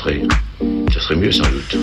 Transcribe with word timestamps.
montrer, 0.00 0.22
ce 0.92 1.00
serait 1.00 1.16
mieux 1.16 1.32
sans 1.32 1.44
doute. 1.50 1.76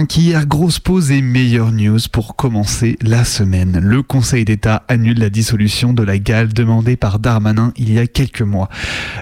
Hier, 0.00 0.46
grosse 0.46 0.78
pause 0.78 1.10
et 1.10 1.20
meilleure 1.20 1.70
news 1.70 1.98
pour 2.10 2.34
commencer 2.34 2.96
la 3.02 3.24
semaine. 3.24 3.78
Le 3.78 4.02
Conseil 4.02 4.44
d'État 4.44 4.84
annule 4.88 5.18
la 5.18 5.28
dissolution 5.28 5.92
de 5.92 6.02
la 6.02 6.18
GAL 6.18 6.52
demandée 6.54 6.96
par 6.96 7.18
Darmanin 7.18 7.72
il 7.76 7.92
y 7.92 7.98
a 7.98 8.06
quelques 8.06 8.42
mois. 8.42 8.70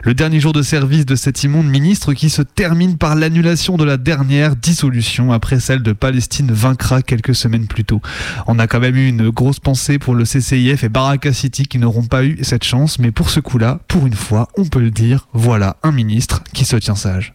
Le 0.05 0.15
dernier 0.15 0.39
jour 0.39 0.53
de 0.53 0.63
service 0.63 1.07
de 1.07 1.17
cet 1.17 1.43
immonde 1.43 1.67
ministre 1.67 2.13
qui 2.13 2.31
se 2.31 2.43
termine 2.43 2.99
par 2.99 3.17
l'annulation 3.17 3.77
de 3.77 3.85
la 3.85 3.97
dernière 3.97 4.55
dissolution 4.55 5.33
après 5.33 5.59
celle 5.59 5.83
de 5.83 5.93
Palestine 5.93 6.53
vaincra 6.53 7.03
quelques 7.03 7.35
semaines 7.35 7.67
plus 7.67 7.85
tôt. 7.85 8.01
On 8.47 8.59
a 8.61 8.69
quand 8.69 8.81
même 8.81 8.97
eu 8.97 9.09
une 9.09 9.31
grosse 9.31 9.59
pensée 9.59 9.99
pour 9.99 10.15
le 10.15 10.25
CCIF 10.25 10.85
et 10.85 10.89
Baraka 10.89 11.33
City 11.33 11.65
qui 11.65 11.79
n'auront 11.79 12.07
pas 12.07 12.25
eu 12.25 12.39
cette 12.43 12.65
chance, 12.65 13.01
mais 13.01 13.11
pour 13.11 13.31
ce 13.31 13.41
coup-là, 13.41 13.81
pour 13.89 14.07
une 14.07 14.15
fois, 14.15 14.49
on 14.57 14.65
peut 14.65 14.81
le 14.81 14.93
dire, 14.93 15.27
voilà 15.33 15.79
un 15.83 15.91
ministre 15.91 16.45
qui 16.53 16.65
se 16.65 16.77
tient 16.77 16.95
sage. 16.95 17.35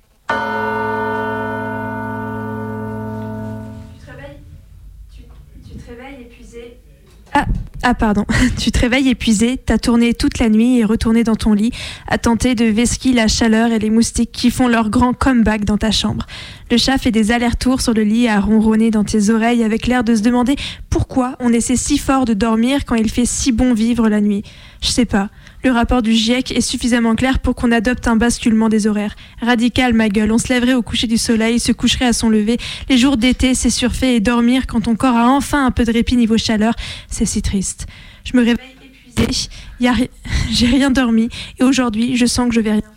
Ah, 7.38 7.48
ah 7.84 7.94
pardon, 7.94 8.24
tu 8.58 8.72
te 8.72 8.80
réveilles 8.80 9.10
épuisé, 9.10 9.58
t'as 9.58 9.78
tourné 9.78 10.14
toute 10.14 10.40
la 10.40 10.48
nuit 10.48 10.80
et 10.80 10.86
retourné 10.86 11.26
dans 11.26 11.36
ton 11.36 11.52
lit, 11.52 11.72
à 12.08 12.18
tenter 12.18 12.56
de 12.56 12.64
vesquiller 12.64 13.14
la 13.14 13.28
chaleur 13.28 13.74
et 13.74 13.80
les 13.80 13.90
moustiques 13.90 14.32
qui 14.32 14.52
font 14.52 14.70
leur 14.70 14.90
grand 14.90 15.12
comeback 15.12 15.66
dans 15.66 15.78
ta 15.78 15.92
chambre. 15.92 16.26
Le 16.72 16.78
chat 16.78 16.98
fait 16.98 17.12
des 17.12 17.34
allers-retours 17.34 17.82
sur 17.82 17.94
le 17.94 18.04
lit 18.04 18.30
à 18.30 18.40
ronronner 18.40 18.90
dans 18.90 19.04
tes 19.04 19.32
oreilles 19.32 19.66
avec 19.66 19.86
l'air 19.86 20.06
de 20.06 20.16
se 20.16 20.22
demander 20.22 20.56
pourquoi 20.90 21.36
on 21.42 21.52
essaie 21.52 21.76
si 21.76 21.98
fort 21.98 22.24
de 22.24 22.34
dormir 22.34 22.86
quand 22.86 22.96
il 22.96 23.12
fait 23.12 23.26
si 23.26 23.52
bon 23.52 23.74
vivre 23.74 24.08
la 24.08 24.22
nuit. 24.22 24.44
Je 24.82 24.88
sais 24.88 25.06
pas. 25.06 25.30
Le 25.66 25.72
rapport 25.72 26.04
du 26.04 26.14
GIEC 26.14 26.52
est 26.52 26.62
suffisamment 26.62 27.16
clair 27.16 27.40
pour 27.40 27.56
qu'on 27.56 27.72
adopte 27.72 28.08
un 28.08 28.16
basculement 28.16 28.70
des 28.70 28.86
horaires. 28.86 29.16
Radical, 29.42 29.96
ma 29.96 30.10
gueule. 30.10 30.32
On 30.32 30.38
se 30.38 30.50
lèverait 30.50 30.76
au 30.76 30.84
coucher 30.84 31.08
du 31.08 31.18
soleil, 31.18 31.60
se 31.60 31.72
coucherait 31.72 32.06
à 32.06 32.14
son 32.14 32.30
lever. 32.30 32.58
Les 32.88 33.00
jours 33.00 33.18
d'été, 33.18 33.56
c'est 33.56 33.72
surfait 33.72 34.16
et 34.16 34.20
dormir 34.20 34.68
quand 34.68 34.82
ton 34.82 34.96
corps 34.96 35.16
a 35.16 35.28
enfin 35.28 35.66
un 35.66 35.72
peu 35.72 35.84
de 35.84 35.92
répit 35.92 36.18
niveau 36.18 36.38
chaleur, 36.38 36.76
c'est 37.10 37.26
si 37.26 37.42
triste. 37.42 37.88
Je 38.26 38.38
me 38.38 38.44
réveille 38.44 38.76
épuisée. 39.18 39.50
J'ai 40.52 40.68
rien 40.68 40.92
dormi 40.92 41.30
et 41.60 41.64
aujourd'hui, 41.64 42.16
je 42.16 42.28
sens 42.28 42.48
que 42.48 42.54
je 42.54 42.60
vais 42.60 42.74
rien 42.74 42.95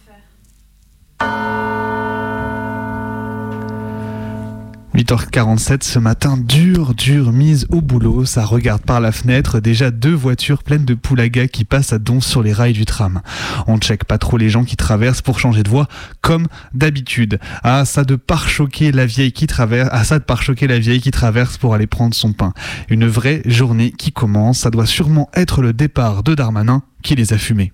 8h47 5.08 5.84
ce 5.84 5.98
matin, 5.98 6.36
dure, 6.36 6.94
dure 6.94 7.32
mise 7.32 7.66
au 7.70 7.80
boulot. 7.80 8.26
Ça 8.26 8.44
regarde 8.44 8.82
par 8.82 9.00
la 9.00 9.10
fenêtre 9.10 9.58
déjà 9.58 9.90
deux 9.90 10.12
voitures 10.12 10.62
pleines 10.62 10.84
de 10.84 10.92
poulagas 10.92 11.46
qui 11.46 11.64
passent 11.64 11.94
à 11.94 11.98
don 11.98 12.20
sur 12.20 12.42
les 12.42 12.52
rails 12.52 12.74
du 12.74 12.84
tram. 12.84 13.22
On 13.66 13.78
check 13.78 14.04
pas 14.04 14.18
trop 14.18 14.36
les 14.36 14.50
gens 14.50 14.64
qui 14.64 14.76
traversent 14.76 15.22
pour 15.22 15.38
changer 15.38 15.62
de 15.62 15.70
voie, 15.70 15.88
comme 16.20 16.46
d'habitude. 16.74 17.38
Ah, 17.62 17.86
ça 17.86 18.04
de 18.04 18.16
pare-choquer 18.16 18.92
la 18.92 19.06
vieille 19.06 19.32
qui 19.32 19.46
traverse, 19.46 19.88
ah, 19.92 20.04
ça 20.04 20.18
de 20.18 20.24
pare-choquer 20.24 20.66
la 20.66 20.78
vieille 20.78 21.00
qui 21.00 21.10
traverse 21.10 21.56
pour 21.56 21.72
aller 21.72 21.86
prendre 21.86 22.14
son 22.14 22.34
pain. 22.34 22.52
Une 22.90 23.06
vraie 23.06 23.40
journée 23.46 23.92
qui 23.92 24.12
commence. 24.12 24.58
Ça 24.58 24.70
doit 24.70 24.84
sûrement 24.84 25.30
être 25.32 25.62
le 25.62 25.72
départ 25.72 26.22
de 26.22 26.34
Darmanin 26.34 26.82
qui 27.02 27.14
les 27.14 27.32
a 27.32 27.38
fumés. 27.38 27.72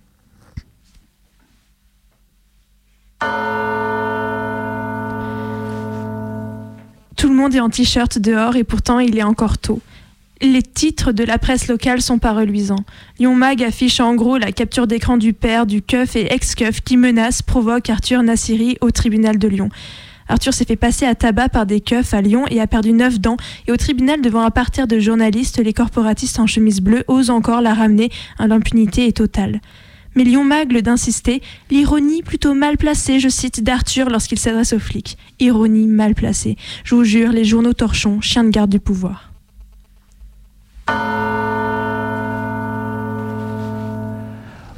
Monde 7.45 7.55
est 7.55 7.61
en 7.61 7.69
t-shirt 7.69 8.19
dehors 8.19 8.57
et 8.57 8.65
pourtant 8.65 9.01
il 9.01 9.19
est 9.19 9.23
encore 9.23 9.59
tôt. 9.59 9.83
Les 10.41 10.63
titres 10.63 11.13
de 11.13 11.25
la 11.25 11.37
presse 11.37 11.69
locale 11.69 12.01
sont 12.01 12.19
pas 12.19 12.33
reluisants. 12.33 12.85
Lyon 13.19 13.35
Mag 13.35 13.63
affiche 13.63 14.01
en 14.01 14.15
gros 14.15 14.39
la 14.39 14.51
capture 14.51 14.87
d'écran 14.87 15.19
du 15.19 15.35
père, 15.35 15.67
du 15.67 15.83
keuf 15.83 16.17
et 16.17 16.33
ex-keuf 16.33 16.81
qui 16.81 16.97
menace, 16.97 17.43
provoque 17.43 17.91
Arthur 17.91 18.23
Nassiri 18.23 18.79
au 18.81 18.91
tribunal 18.91 19.39
de 19.39 19.47
Lyon. 19.47 19.69
Arthur 20.27 20.55
s'est 20.55 20.65
fait 20.65 20.77
passer 20.77 21.05
à 21.05 21.15
tabac 21.15 21.51
par 21.51 21.67
des 21.67 21.83
keufs 21.83 22.15
à 22.15 22.23
Lyon 22.23 22.47
et 22.51 22.63
a 22.63 22.67
perdu 22.67 22.95
neuf 22.95 23.21
dents. 23.21 23.37
Et 23.69 23.73
au 23.73 23.77
tribunal, 23.77 24.23
devant 24.23 24.41
un 24.41 24.51
parterre 24.51 24.87
de 24.87 24.99
journalistes, 24.99 25.59
les 25.63 25.75
corporatistes 25.75 26.39
en 26.39 26.47
chemise 26.47 26.81
bleue 26.81 27.05
osent 27.09 27.29
encore 27.29 27.61
la 27.61 27.75
ramener. 27.75 28.11
L'impunité 28.39 29.07
est 29.07 29.19
totale 29.19 29.61
mais 30.15 30.25
Lyon 30.25 30.45
magle 30.45 30.83
d'insister, 30.83 31.43
l'ironie 31.71 32.23
plutôt 32.23 32.55
mal 32.55 32.77
placée, 32.77 33.21
je 33.21 33.29
cite, 33.29 33.63
d'Arthur 33.63 34.11
lorsqu'il 34.11 34.39
s'adresse 34.39 34.73
aux 34.73 34.79
flics. 34.79 35.19
Ironie 35.41 35.87
mal 35.87 36.15
placée. 36.15 36.57
Je 36.85 36.95
vous 36.95 37.05
jure, 37.05 37.33
les 37.33 37.45
journaux 37.45 37.73
torchons, 37.73 38.21
chiens 38.21 38.45
de 38.45 38.51
garde 38.51 38.71
du 38.71 38.81
pouvoir. 38.81 39.31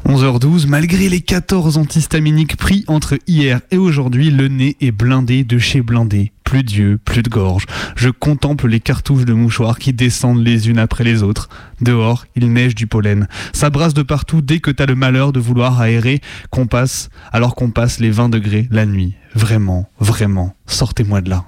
11h12, 0.06 0.68
malgré 0.68 1.08
les 1.08 1.20
14 1.20 1.78
antihistaminiques 1.78 2.56
pris 2.56 2.84
entre 2.86 3.18
hier 3.26 3.60
et 3.72 3.76
aujourd'hui, 3.76 4.30
le 4.30 4.46
nez 4.46 4.76
est 4.80 4.92
blindé 4.92 5.42
de 5.42 5.58
chez 5.58 5.82
blindé. 5.82 6.32
Plus 6.44 6.62
d'yeux, 6.62 7.00
plus 7.04 7.24
de 7.24 7.28
gorge. 7.28 7.66
Je 7.96 8.10
contemple 8.10 8.68
les 8.68 8.78
cartouches 8.78 9.24
de 9.24 9.32
mouchoirs 9.32 9.80
qui 9.80 9.92
descendent 9.92 10.44
les 10.44 10.68
unes 10.68 10.78
après 10.78 11.02
les 11.02 11.24
autres. 11.24 11.48
Dehors, 11.80 12.24
il 12.36 12.52
neige 12.52 12.76
du 12.76 12.86
pollen. 12.86 13.26
Ça 13.52 13.68
brasse 13.68 13.94
de 13.94 14.02
partout 14.02 14.42
dès 14.42 14.60
que 14.60 14.70
t'as 14.70 14.86
le 14.86 14.94
malheur 14.94 15.32
de 15.32 15.40
vouloir 15.40 15.80
aérer, 15.80 16.20
qu'on 16.50 16.68
passe, 16.68 17.08
alors 17.32 17.56
qu'on 17.56 17.70
passe 17.70 17.98
les 17.98 18.10
20 18.10 18.28
degrés 18.28 18.68
la 18.70 18.86
nuit. 18.86 19.14
Vraiment, 19.34 19.90
vraiment, 19.98 20.54
sortez-moi 20.66 21.20
de 21.20 21.30
là. 21.30 21.46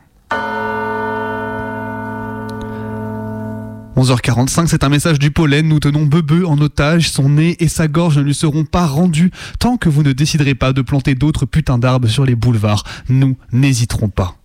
11h45, 3.99 4.69
c'est 4.69 4.85
un 4.85 4.91
message 4.91 5.19
du 5.19 5.33
pollen. 5.33 5.67
Nous 5.67 5.81
tenons 5.81 6.07
Bebe 6.07 6.45
en 6.47 6.57
otage. 6.59 7.11
Son 7.11 7.31
nez 7.31 7.57
et 7.59 7.67
sa 7.67 7.89
gorge 7.89 8.17
ne 8.17 8.23
lui 8.23 8.33
seront 8.33 8.65
pas 8.65 8.87
rendus 8.87 9.33
tant 9.59 9.77
que 9.77 9.89
vous 9.89 10.05
ne 10.05 10.13
déciderez 10.13 10.55
pas 10.55 10.73
de 10.73 10.83
planter 10.83 11.17
d'autres 11.17 11.47
putains 11.47 11.79
d'arbres 11.79 12.07
sur 12.07 12.25
les 12.25 12.37
boulevards. 12.37 12.85
Nous 13.09 13.37
n'hésiterons 13.51 14.09
pas. 14.09 14.38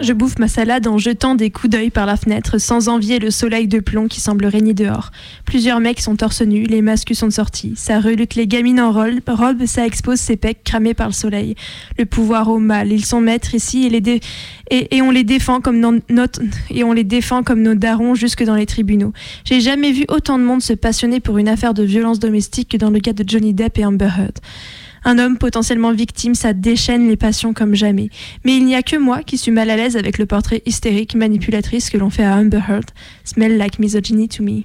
Je 0.00 0.12
bouffe 0.12 0.38
ma 0.38 0.46
salade 0.46 0.86
en 0.86 0.96
jetant 0.96 1.34
des 1.34 1.50
coups 1.50 1.70
d'œil 1.70 1.90
par 1.90 2.06
la 2.06 2.16
fenêtre, 2.16 2.58
sans 2.58 2.88
envier 2.88 3.18
le 3.18 3.30
soleil 3.30 3.66
de 3.66 3.80
plomb 3.80 4.06
qui 4.06 4.20
semble 4.20 4.46
régner 4.46 4.72
dehors. 4.72 5.10
Plusieurs 5.44 5.80
mecs 5.80 6.00
sont 6.00 6.14
torse 6.14 6.42
nus, 6.42 6.64
les 6.64 6.82
masques 6.82 7.14
sont 7.14 7.30
sortis. 7.30 7.72
Ça 7.76 7.98
relute 7.98 8.36
les 8.36 8.46
gamines 8.46 8.80
en 8.80 8.92
robe, 8.92 9.66
ça 9.66 9.84
expose 9.84 10.18
ses 10.20 10.36
pecs 10.36 10.62
cramés 10.62 10.94
par 10.94 11.08
le 11.08 11.12
soleil. 11.12 11.56
Le 11.98 12.06
pouvoir 12.06 12.48
au 12.48 12.58
mal, 12.58 12.92
ils 12.92 13.04
sont 13.04 13.20
maîtres 13.20 13.54
ici 13.54 13.86
et, 13.86 13.90
les 13.90 14.20
et, 14.70 15.02
on 15.02 15.10
les 15.10 15.24
défend 15.24 15.60
comme 15.60 16.00
et 16.70 16.84
on 16.84 16.92
les 16.92 17.04
défend 17.04 17.42
comme 17.42 17.62
nos 17.62 17.74
darons 17.74 18.14
jusque 18.14 18.44
dans 18.44 18.54
les 18.54 18.66
tribunaux. 18.66 19.12
J'ai 19.44 19.60
jamais 19.60 19.90
vu 19.90 20.04
autant 20.08 20.38
de 20.38 20.44
monde 20.44 20.62
se 20.62 20.74
passionner 20.74 21.18
pour 21.18 21.38
une 21.38 21.48
affaire 21.48 21.74
de 21.74 21.82
violence 21.82 22.20
domestique 22.20 22.68
que 22.68 22.76
dans 22.76 22.90
le 22.90 23.00
cas 23.00 23.12
de 23.12 23.24
Johnny 23.26 23.52
Depp 23.52 23.78
et 23.78 23.84
Amber 23.84 24.10
Heard. 24.16 24.38
Un 25.04 25.18
homme 25.18 25.38
potentiellement 25.38 25.92
victime, 25.92 26.34
ça 26.34 26.52
déchaîne 26.52 27.08
les 27.08 27.16
passions 27.16 27.52
comme 27.52 27.74
jamais. 27.74 28.10
Mais 28.44 28.56
il 28.56 28.64
n'y 28.64 28.74
a 28.74 28.82
que 28.82 28.96
moi 28.96 29.22
qui 29.22 29.38
suis 29.38 29.52
mal 29.52 29.70
à 29.70 29.76
l'aise 29.76 29.96
avec 29.96 30.18
le 30.18 30.26
portrait 30.26 30.62
hystérique, 30.66 31.14
manipulatrice 31.14 31.90
que 31.90 31.98
l'on 31.98 32.10
fait 32.10 32.24
à 32.24 32.34
Amber 32.36 32.60
Heard. 32.68 32.90
Smell 33.24 33.56
like 33.56 33.78
misogyny 33.78 34.28
to 34.28 34.42
me. 34.42 34.64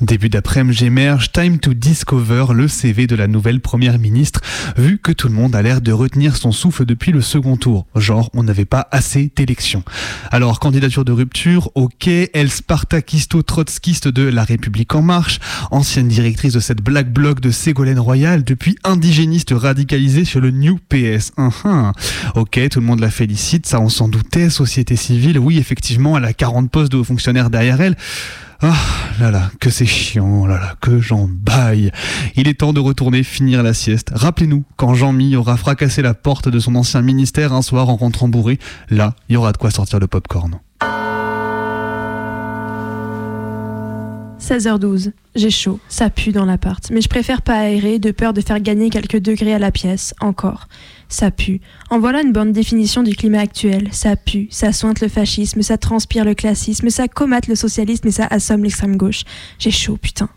Début 0.00 0.30
d'après-midi, 0.30 0.78
j'émerge 0.78 1.30
Time 1.30 1.58
to 1.58 1.74
Discover, 1.74 2.46
le 2.54 2.68
CV 2.68 3.06
de 3.06 3.14
la 3.14 3.26
nouvelle 3.26 3.60
première 3.60 3.98
ministre, 3.98 4.40
vu 4.78 4.98
que 4.98 5.12
tout 5.12 5.28
le 5.28 5.34
monde 5.34 5.54
a 5.54 5.60
l'air 5.60 5.82
de 5.82 5.92
retenir 5.92 6.36
son 6.36 6.52
souffle 6.52 6.86
depuis 6.86 7.12
le 7.12 7.20
second 7.20 7.58
tour. 7.58 7.86
Genre, 7.94 8.30
on 8.32 8.42
n'avait 8.42 8.64
pas 8.64 8.88
assez 8.92 9.30
d'élections. 9.36 9.84
Alors, 10.30 10.58
candidature 10.58 11.04
de 11.04 11.12
rupture, 11.12 11.70
ok, 11.74 12.08
elle 12.08 12.48
spartakisto-trotskiste 12.48 14.08
de 14.08 14.22
La 14.22 14.42
République 14.44 14.94
En 14.94 15.02
Marche, 15.02 15.38
ancienne 15.70 16.08
directrice 16.08 16.54
de 16.54 16.60
cette 16.60 16.80
Black 16.80 17.12
Bloc 17.12 17.40
de 17.40 17.50
Ségolène 17.50 17.98
Royal, 17.98 18.42
depuis 18.42 18.76
indigéniste 18.84 19.52
radicalisée 19.54 20.24
sur 20.24 20.40
le 20.40 20.50
New 20.50 20.78
PS. 20.88 21.32
Uhum. 21.36 21.92
Ok, 22.36 22.58
tout 22.70 22.80
le 22.80 22.86
monde 22.86 23.00
la 23.00 23.10
félicite, 23.10 23.66
ça 23.66 23.80
on 23.80 23.90
s'en 23.90 24.08
doutait, 24.08 24.48
société 24.48 24.96
civile, 24.96 25.38
oui, 25.38 25.58
effectivement, 25.58 26.16
elle 26.16 26.24
a 26.24 26.32
40 26.32 26.70
postes 26.70 26.92
de 26.92 26.96
hauts 26.96 27.04
fonctionnaires 27.04 27.50
derrière 27.50 27.82
elle. 27.82 27.96
Ah 28.62 28.76
là 29.18 29.30
là, 29.30 29.50
que 29.58 29.70
c'est 29.70 29.86
chiant, 29.86 30.44
là 30.44 30.56
là, 30.56 30.74
que 30.82 31.00
j'en 31.00 31.26
baille. 31.26 31.90
Il 32.36 32.46
est 32.46 32.60
temps 32.60 32.74
de 32.74 32.80
retourner 32.80 33.22
finir 33.22 33.62
la 33.62 33.72
sieste. 33.72 34.10
Rappelez-nous, 34.14 34.64
quand 34.76 34.92
Jean-Mi 34.92 35.34
aura 35.34 35.56
fracassé 35.56 36.02
la 36.02 36.12
porte 36.12 36.48
de 36.48 36.58
son 36.58 36.74
ancien 36.74 37.00
ministère 37.00 37.54
un 37.54 37.62
soir 37.62 37.88
en 37.88 37.96
rentrant 37.96 38.28
bourré, 38.28 38.58
là, 38.90 39.14
il 39.28 39.34
y 39.34 39.36
aura 39.36 39.52
de 39.52 39.56
quoi 39.56 39.70
sortir 39.70 39.98
le 39.98 40.08
popcorn. 40.08 40.60
16h12. 44.40 45.12
J'ai 45.36 45.50
chaud, 45.50 45.78
ça 45.88 46.10
pue 46.10 46.32
dans 46.32 46.44
l'appart, 46.44 46.90
mais 46.90 47.00
je 47.00 47.08
préfère 47.08 47.42
pas 47.42 47.58
aérer 47.58 47.98
de 47.98 48.10
peur 48.10 48.32
de 48.32 48.40
faire 48.40 48.58
gagner 48.60 48.90
quelques 48.90 49.18
degrés 49.18 49.54
à 49.54 49.58
la 49.58 49.70
pièce, 49.70 50.14
encore. 50.20 50.66
Ça 51.08 51.30
pue. 51.30 51.60
En 51.90 51.98
voilà 51.98 52.22
une 52.22 52.32
bonne 52.32 52.52
définition 52.52 53.02
du 53.02 53.14
climat 53.14 53.40
actuel. 53.40 53.88
Ça 53.92 54.16
pue, 54.16 54.48
ça 54.50 54.72
sointe 54.72 55.00
le 55.00 55.08
fascisme, 55.08 55.62
ça 55.62 55.76
transpire 55.76 56.24
le 56.24 56.34
classisme, 56.34 56.88
ça 56.88 57.08
comate 57.08 57.48
le 57.48 57.54
socialisme 57.54 58.08
et 58.08 58.12
ça 58.12 58.26
assomme 58.30 58.62
l'extrême 58.62 58.96
gauche. 58.96 59.22
J'ai 59.58 59.70
chaud, 59.70 59.98
putain. 60.00 60.28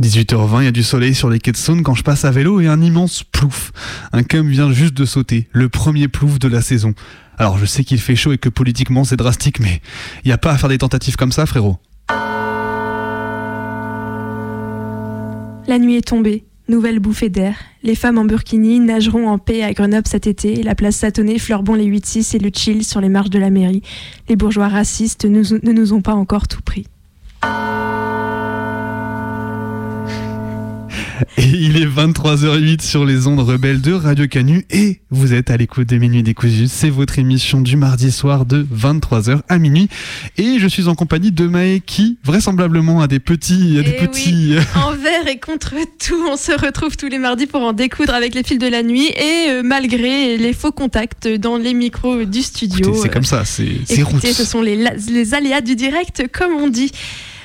18h20, 0.00 0.60
il 0.60 0.64
y 0.64 0.68
a 0.68 0.72
du 0.72 0.82
soleil 0.82 1.14
sur 1.14 1.30
les 1.30 1.38
quais 1.38 1.52
de 1.52 1.56
Saône 1.56 1.82
quand 1.82 1.94
je 1.94 2.02
passe 2.02 2.26
à 2.26 2.30
vélo 2.30 2.60
et 2.60 2.66
un 2.66 2.82
immense 2.82 3.22
plouf. 3.22 3.72
Un 4.12 4.22
cum 4.22 4.48
vient 4.48 4.70
juste 4.70 4.94
de 4.94 5.06
sauter, 5.06 5.48
le 5.52 5.70
premier 5.70 6.08
plouf 6.08 6.38
de 6.38 6.48
la 6.48 6.60
saison. 6.60 6.94
Alors 7.38 7.58
je 7.58 7.66
sais 7.66 7.84
qu'il 7.84 8.00
fait 8.00 8.16
chaud 8.16 8.32
et 8.32 8.38
que 8.38 8.48
politiquement 8.48 9.04
c'est 9.04 9.16
drastique, 9.16 9.60
mais 9.60 9.80
il 10.24 10.28
n'y 10.28 10.32
a 10.32 10.38
pas 10.38 10.52
à 10.52 10.58
faire 10.58 10.68
des 10.68 10.78
tentatives 10.78 11.16
comme 11.16 11.32
ça, 11.32 11.46
frérot. 11.46 11.78
La 15.68 15.78
nuit 15.78 15.96
est 15.96 16.06
tombée. 16.06 16.44
Nouvelle 16.68 16.98
bouffée 16.98 17.28
d'air. 17.28 17.56
Les 17.84 17.94
femmes 17.94 18.18
en 18.18 18.24
burkini 18.24 18.80
nageront 18.80 19.28
en 19.28 19.38
paix 19.38 19.62
à 19.62 19.72
Grenoble 19.72 20.08
cet 20.08 20.26
été. 20.26 20.62
La 20.62 20.74
place 20.74 20.96
Satonnet 20.96 21.38
fleurbon 21.38 21.74
les 21.74 21.86
8-6 21.86 22.34
et 22.34 22.38
le 22.40 22.50
chill 22.52 22.84
sur 22.84 23.00
les 23.00 23.08
marches 23.08 23.30
de 23.30 23.38
la 23.38 23.50
mairie. 23.50 23.82
Les 24.28 24.34
bourgeois 24.34 24.68
racistes 24.68 25.24
ne 25.24 25.72
nous 25.72 25.92
ont 25.92 26.02
pas 26.02 26.14
encore 26.14 26.48
tout 26.48 26.62
pris. 26.62 26.86
Et 31.38 31.44
il 31.44 31.76
est 31.76 31.86
23h08 31.86 32.82
sur 32.82 33.04
les 33.04 33.26
ondes 33.26 33.40
rebelles 33.40 33.80
de 33.80 33.92
Radio 33.92 34.26
Canu 34.26 34.66
et 34.70 35.00
vous 35.10 35.32
êtes 35.32 35.50
à 35.50 35.56
l'écoute 35.56 35.86
des 35.86 35.98
Minuit 35.98 36.22
Décousus. 36.22 36.68
C'est 36.68 36.90
votre 36.90 37.18
émission 37.18 37.60
du 37.60 37.76
mardi 37.76 38.10
soir 38.10 38.44
de 38.44 38.66
23h 38.74 39.40
à 39.48 39.58
minuit. 39.58 39.88
Et 40.36 40.58
je 40.58 40.66
suis 40.66 40.88
en 40.88 40.94
compagnie 40.94 41.32
de 41.32 41.46
Maë 41.46 41.80
qui, 41.84 42.18
vraisemblablement, 42.24 43.00
a 43.00 43.06
des 43.06 43.20
petits. 43.20 43.78
a 43.78 43.82
des 43.82 43.96
Eh 43.98 44.06
petits 44.06 44.56
oui, 44.56 44.82
envers 44.82 45.28
et 45.28 45.38
contre 45.38 45.74
tout, 45.98 46.26
on 46.30 46.36
se 46.36 46.52
retrouve 46.52 46.96
tous 46.96 47.08
les 47.08 47.18
mardis 47.18 47.46
pour 47.46 47.62
en 47.62 47.72
découdre 47.72 48.14
avec 48.14 48.34
les 48.34 48.42
fils 48.42 48.58
de 48.58 48.68
la 48.68 48.82
nuit 48.82 49.08
et 49.08 49.50
euh, 49.50 49.62
malgré 49.62 50.36
les 50.36 50.52
faux 50.52 50.72
contacts 50.72 51.28
dans 51.28 51.56
les 51.56 51.74
micros 51.74 52.24
du 52.24 52.42
studio. 52.42 52.94
C'est 53.00 53.08
comme 53.08 53.24
ça, 53.24 53.44
c'est 53.44 54.02
roots. 54.02 54.20
ce 54.20 54.44
sont 54.44 54.62
les, 54.62 54.76
les 55.10 55.34
aléas 55.34 55.60
du 55.60 55.76
direct, 55.76 56.24
comme 56.32 56.52
on 56.52 56.68
dit. 56.68 56.92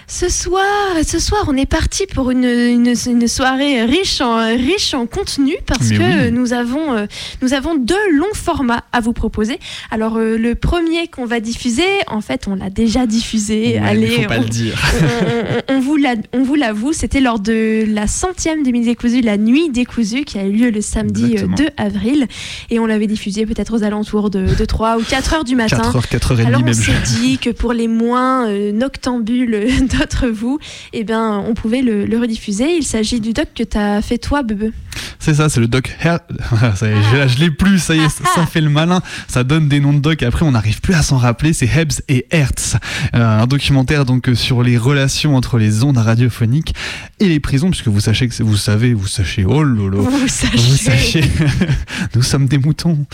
Ce 0.07 0.27
soir, 0.29 0.65
ce 1.07 1.19
soir, 1.19 1.45
on 1.47 1.55
est 1.55 1.65
parti 1.65 2.05
pour 2.05 2.31
une, 2.31 2.43
une, 2.43 2.93
une 3.07 3.27
soirée 3.27 3.83
riche 3.85 4.19
en, 4.19 4.45
riche 4.45 4.93
en 4.93 5.05
contenu 5.07 5.55
parce 5.65 5.89
Mais 5.89 5.97
que 5.97 6.25
oui. 6.25 6.31
nous, 6.31 6.51
avons, 6.53 6.93
euh, 6.93 7.05
nous 7.41 7.53
avons 7.53 7.75
deux 7.75 7.95
longs 8.13 8.33
formats 8.33 8.83
à 8.91 8.99
vous 8.99 9.13
proposer. 9.13 9.57
Alors, 9.89 10.17
euh, 10.17 10.37
le 10.37 10.55
premier 10.55 11.07
qu'on 11.07 11.25
va 11.25 11.39
diffuser, 11.39 11.83
en 12.07 12.19
fait, 12.19 12.47
on 12.47 12.55
l'a 12.55 12.69
déjà 12.69 13.05
diffusé. 13.05 13.79
Ouais, 13.79 13.87
Allez, 13.87 14.07
faut 14.23 14.27
pas 14.27 14.39
on, 14.39 14.41
le 14.41 14.49
dire. 14.49 14.77
on, 15.69 15.75
on- 15.75 15.79
on 16.33 16.43
vous 16.43 16.55
l'avoue, 16.55 16.93
c'était 16.93 17.21
lors 17.21 17.39
de 17.39 17.85
la 17.87 18.07
centième 18.07 18.63
de 18.63 18.71
Midi 18.71 18.87
Décousu, 18.87 19.21
la 19.21 19.37
nuit 19.37 19.69
décousue, 19.69 20.23
qui 20.25 20.37
a 20.39 20.43
eu 20.43 20.51
lieu 20.51 20.69
le 20.71 20.81
samedi 20.81 21.23
euh, 21.23 21.27
Exactement. 21.45 21.55
2 21.55 21.67
avril. 21.77 22.27
Et 22.69 22.79
on 22.79 22.85
l'avait 22.85 23.07
diffusé 23.07 23.45
peut-être 23.45 23.75
aux 23.77 23.83
alentours 23.83 24.29
de, 24.29 24.45
de 24.55 24.65
3 24.65 24.97
ou 24.97 25.03
4 25.03 25.33
heures 25.35 25.43
du 25.45 25.55
matin. 25.55 25.77
4h, 25.93 26.17
4h30 26.17 26.45
Alors 26.45 26.61
on 26.67 26.73
s'est 26.73 26.91
dit 27.21 27.37
que 27.37 27.49
pour 27.49 27.71
les 27.73 27.87
moins 27.87 28.47
euh, 28.47 28.71
noctambules 28.71 29.67
d'entre 30.01 30.27
vous, 30.27 30.59
eh 30.93 31.03
ben, 31.03 31.43
on 31.47 31.53
pouvait 31.53 31.81
le, 31.81 32.05
le 32.05 32.19
rediffuser. 32.19 32.77
Il 32.77 32.83
s'agit 32.83 33.19
du 33.19 33.33
doc 33.33 33.47
que 33.55 33.63
tu 33.63 33.77
as 33.77 34.01
fait 34.01 34.17
toi, 34.17 34.43
Bebe. 34.43 34.71
C'est 35.19 35.35
ça, 35.35 35.49
c'est 35.49 35.59
le 35.59 35.67
doc 35.67 35.95
Her... 36.03 36.19
ça 36.75 36.87
y 36.87 36.91
est, 36.91 36.95
je, 37.11 37.27
je 37.35 37.39
l'ai 37.39 37.51
plus, 37.51 37.79
ça 37.79 37.95
y 37.95 37.99
est, 37.99 38.09
ça, 38.09 38.23
ça 38.35 38.45
fait 38.45 38.61
le 38.61 38.69
malin. 38.69 39.01
Ça 39.27 39.43
donne 39.43 39.67
des 39.67 39.79
noms 39.79 39.93
de 39.93 39.99
doc 39.99 40.21
et 40.23 40.25
après 40.25 40.45
on 40.45 40.51
n'arrive 40.51 40.81
plus 40.81 40.95
à 40.95 41.03
s'en 41.03 41.17
rappeler. 41.17 41.53
C'est 41.53 41.67
Hebs 41.67 42.01
et 42.09 42.25
Hertz. 42.31 42.75
Euh, 43.13 43.41
un 43.41 43.47
documentaire 43.47 44.05
donc 44.05 44.29
euh, 44.29 44.35
sur 44.35 44.63
les 44.63 44.77
relations 44.77 45.35
entre 45.35 45.57
les 45.57 45.83
ondes 45.83 45.97
radiophoniques 45.97 46.73
et 47.19 47.27
les 47.27 47.39
prisons, 47.39 47.69
puisque 47.69 47.87
vous 47.87 47.99
sachez 47.99 48.27
que 48.27 48.43
vous 48.43 48.57
savez, 48.57 48.93
vous 48.93 49.07
sachez, 49.07 49.45
oh 49.45 49.61
lolo. 49.63 50.01
Vous 50.01 50.27
sachez. 50.27 50.57
Vous 50.57 50.77
sachez, 50.77 51.23
nous 52.15 52.23
sommes 52.23 52.47
des 52.47 52.57
moutons. 52.57 53.05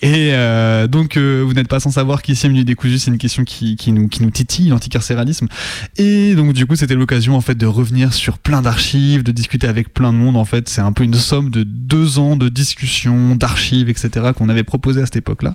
Et 0.00 0.30
euh, 0.32 0.86
donc, 0.86 1.16
euh, 1.16 1.42
vous 1.44 1.54
n'êtes 1.54 1.68
pas 1.68 1.80
sans 1.80 1.90
savoir 1.90 2.22
qu'ici, 2.22 2.46
à 2.46 2.48
Minuit 2.48 2.64
Décousu, 2.64 2.98
c'est 2.98 3.10
une 3.10 3.18
question 3.18 3.44
qui, 3.44 3.76
qui, 3.76 3.92
nous, 3.92 4.08
qui 4.08 4.22
nous 4.22 4.30
titille, 4.30 4.68
l'anticarcéralisme. 4.68 5.48
Et 5.96 6.17
donc, 6.34 6.52
du 6.52 6.66
coup, 6.66 6.76
c'était 6.76 6.94
l'occasion, 6.94 7.36
en 7.36 7.40
fait, 7.40 7.54
de 7.56 7.66
revenir 7.66 8.12
sur 8.12 8.38
plein 8.38 8.62
d'archives, 8.62 9.22
de 9.22 9.32
discuter 9.32 9.66
avec 9.66 9.92
plein 9.92 10.12
de 10.12 10.18
monde. 10.18 10.36
En 10.36 10.44
fait, 10.44 10.68
c'est 10.68 10.80
un 10.80 10.92
peu 10.92 11.04
une 11.04 11.14
somme 11.14 11.50
de 11.50 11.62
deux 11.64 12.18
ans 12.18 12.36
de 12.36 12.48
discussions, 12.48 13.34
d'archives, 13.36 13.88
etc., 13.88 14.26
qu'on 14.36 14.48
avait 14.48 14.64
proposé 14.64 15.00
à 15.02 15.04
cette 15.06 15.16
époque-là. 15.16 15.54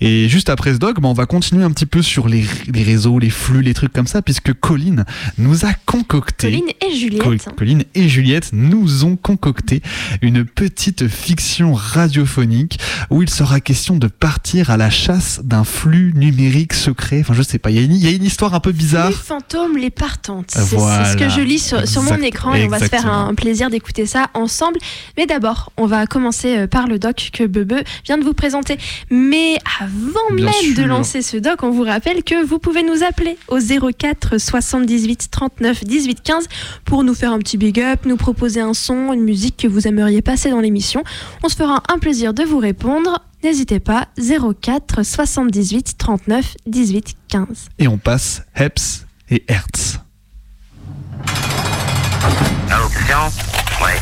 Et 0.00 0.28
juste 0.28 0.48
après 0.50 0.74
ce 0.74 0.78
doc, 0.78 1.00
bah, 1.00 1.08
on 1.08 1.12
va 1.12 1.26
continuer 1.26 1.64
un 1.64 1.70
petit 1.70 1.86
peu 1.86 2.02
sur 2.02 2.28
les, 2.28 2.44
les 2.72 2.82
réseaux, 2.82 3.18
les 3.18 3.30
flux, 3.30 3.62
les 3.62 3.74
trucs 3.74 3.92
comme 3.92 4.06
ça, 4.06 4.22
puisque 4.22 4.52
Colline 4.54 5.04
nous 5.38 5.64
a 5.64 5.72
concocté. 5.86 6.48
Colline 6.50 6.70
et 6.88 6.94
Juliette. 6.96 7.22
Col- 7.22 7.38
Colline 7.56 7.84
et 7.94 8.08
Juliette 8.08 8.50
nous 8.52 9.04
ont 9.04 9.16
concocté 9.16 9.82
une 10.22 10.44
petite 10.44 11.08
fiction 11.08 11.74
radiophonique 11.74 12.78
où 13.10 13.22
il 13.22 13.30
sera 13.30 13.60
question 13.60 13.96
de 13.96 14.06
partir 14.06 14.70
à 14.70 14.76
la 14.76 14.90
chasse 14.90 15.40
d'un 15.44 15.64
flux 15.64 16.12
numérique 16.14 16.72
secret. 16.72 17.20
Enfin, 17.20 17.34
je 17.34 17.42
sais 17.42 17.58
pas, 17.58 17.70
il 17.70 17.92
y, 17.92 17.98
y 17.98 18.06
a 18.06 18.10
une 18.10 18.24
histoire 18.24 18.54
un 18.54 18.60
peu 18.60 18.72
bizarre. 18.72 19.10
Les 19.10 19.14
fantômes, 19.14 19.76
les 19.76 19.89
partantes. 19.90 20.50
C'est 20.50 20.64
ce 20.64 21.16
que 21.16 21.28
je 21.28 21.40
lis 21.40 21.58
sur, 21.58 21.86
sur 21.86 22.02
mon 22.02 22.16
écran 22.22 22.54
et 22.54 22.64
on 22.64 22.68
va 22.68 22.78
se 22.78 22.86
faire 22.86 23.10
un 23.10 23.34
plaisir 23.34 23.70
d'écouter 23.70 24.06
ça 24.06 24.28
ensemble. 24.34 24.78
Mais 25.16 25.26
d'abord, 25.26 25.72
on 25.76 25.86
va 25.86 26.06
commencer 26.06 26.56
euh, 26.56 26.66
par 26.66 26.86
le 26.86 26.98
doc 26.98 27.30
que 27.32 27.44
Bebe 27.44 27.80
vient 28.04 28.18
de 28.18 28.24
vous 28.24 28.34
présenter. 28.34 28.78
Mais 29.10 29.58
avant 29.80 30.34
Bien 30.34 30.46
même 30.46 30.74
de 30.74 30.82
lancer 30.82 31.22
ce 31.22 31.36
doc, 31.36 31.62
on 31.62 31.70
vous 31.70 31.82
rappelle 31.82 32.22
que 32.22 32.44
vous 32.44 32.58
pouvez 32.58 32.82
nous 32.82 33.02
appeler 33.02 33.36
au 33.48 33.58
04 33.58 34.38
78 34.38 35.28
39 35.30 35.84
18 35.84 36.22
15 36.22 36.46
pour 36.84 37.04
nous 37.04 37.14
faire 37.14 37.32
un 37.32 37.38
petit 37.38 37.56
big 37.56 37.80
up, 37.80 38.00
nous 38.04 38.16
proposer 38.16 38.60
un 38.60 38.74
son, 38.74 39.12
une 39.12 39.22
musique 39.22 39.56
que 39.56 39.68
vous 39.68 39.86
aimeriez 39.86 40.22
passer 40.22 40.50
dans 40.50 40.60
l'émission. 40.60 41.02
On 41.42 41.48
se 41.48 41.56
fera 41.56 41.82
un 41.88 41.98
plaisir 41.98 42.34
de 42.34 42.42
vous 42.42 42.58
répondre. 42.58 43.24
N'hésitez 43.42 43.80
pas, 43.80 44.08
04 44.18 45.02
78 45.02 45.96
39 45.96 46.56
18 46.66 47.16
15. 47.28 47.46
Et 47.78 47.88
on 47.88 47.96
passe 47.96 48.42
Heps 48.54 49.06
et 49.30 49.44
Hertz. 49.48 49.98
Allô, 52.70 52.88
Christian 52.88 53.30
Ouais. 53.82 54.00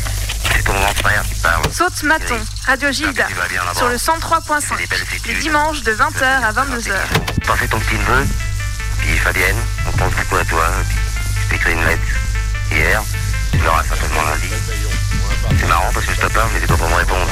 C'est 0.53 0.63
ton 0.63 0.73
grand 0.73 0.93
frère 0.95 1.23
qui 1.23 1.35
parle. 1.41 1.71
Saute 1.71 2.03
Maton, 2.03 2.39
Radio 2.65 2.91
Gilda, 2.91 3.27
sur 3.75 3.87
le 3.89 3.95
103.5, 3.95 4.61
C'est 4.61 4.77
des 4.77 4.87
belles 4.87 5.01
études. 5.01 5.25
les 5.27 5.33
dimanches 5.35 5.83
de 5.83 5.93
20h 5.93 6.23
à 6.23 6.51
22h. 6.51 6.91
T'as 7.45 7.55
fait 7.55 7.67
ton 7.67 7.79
petit 7.79 7.95
neveu 7.95 8.27
Puis 8.99 9.17
Fabienne, 9.17 9.55
on 9.87 9.91
pense 9.97 10.13
beaucoup 10.13 10.35
à 10.35 10.45
toi. 10.45 10.65
Puis 10.89 10.97
je 11.43 11.49
t'ai 11.49 11.55
écrit 11.55 11.73
une 11.73 11.85
lettre 11.85 12.01
hier. 12.71 13.01
Tu 13.51 13.57
l'auras 13.59 13.83
certainement 13.83 14.23
lundi. 14.23 14.49
C'est 15.57 15.67
marrant 15.67 15.89
parce 15.93 16.05
que 16.05 16.13
je 16.13 16.19
te 16.19 16.33
parle, 16.33 16.49
mais 16.53 16.59
t'es 16.59 16.67
pas 16.67 16.77
pour 16.77 16.89
me 16.89 16.95
répondre. 16.95 17.27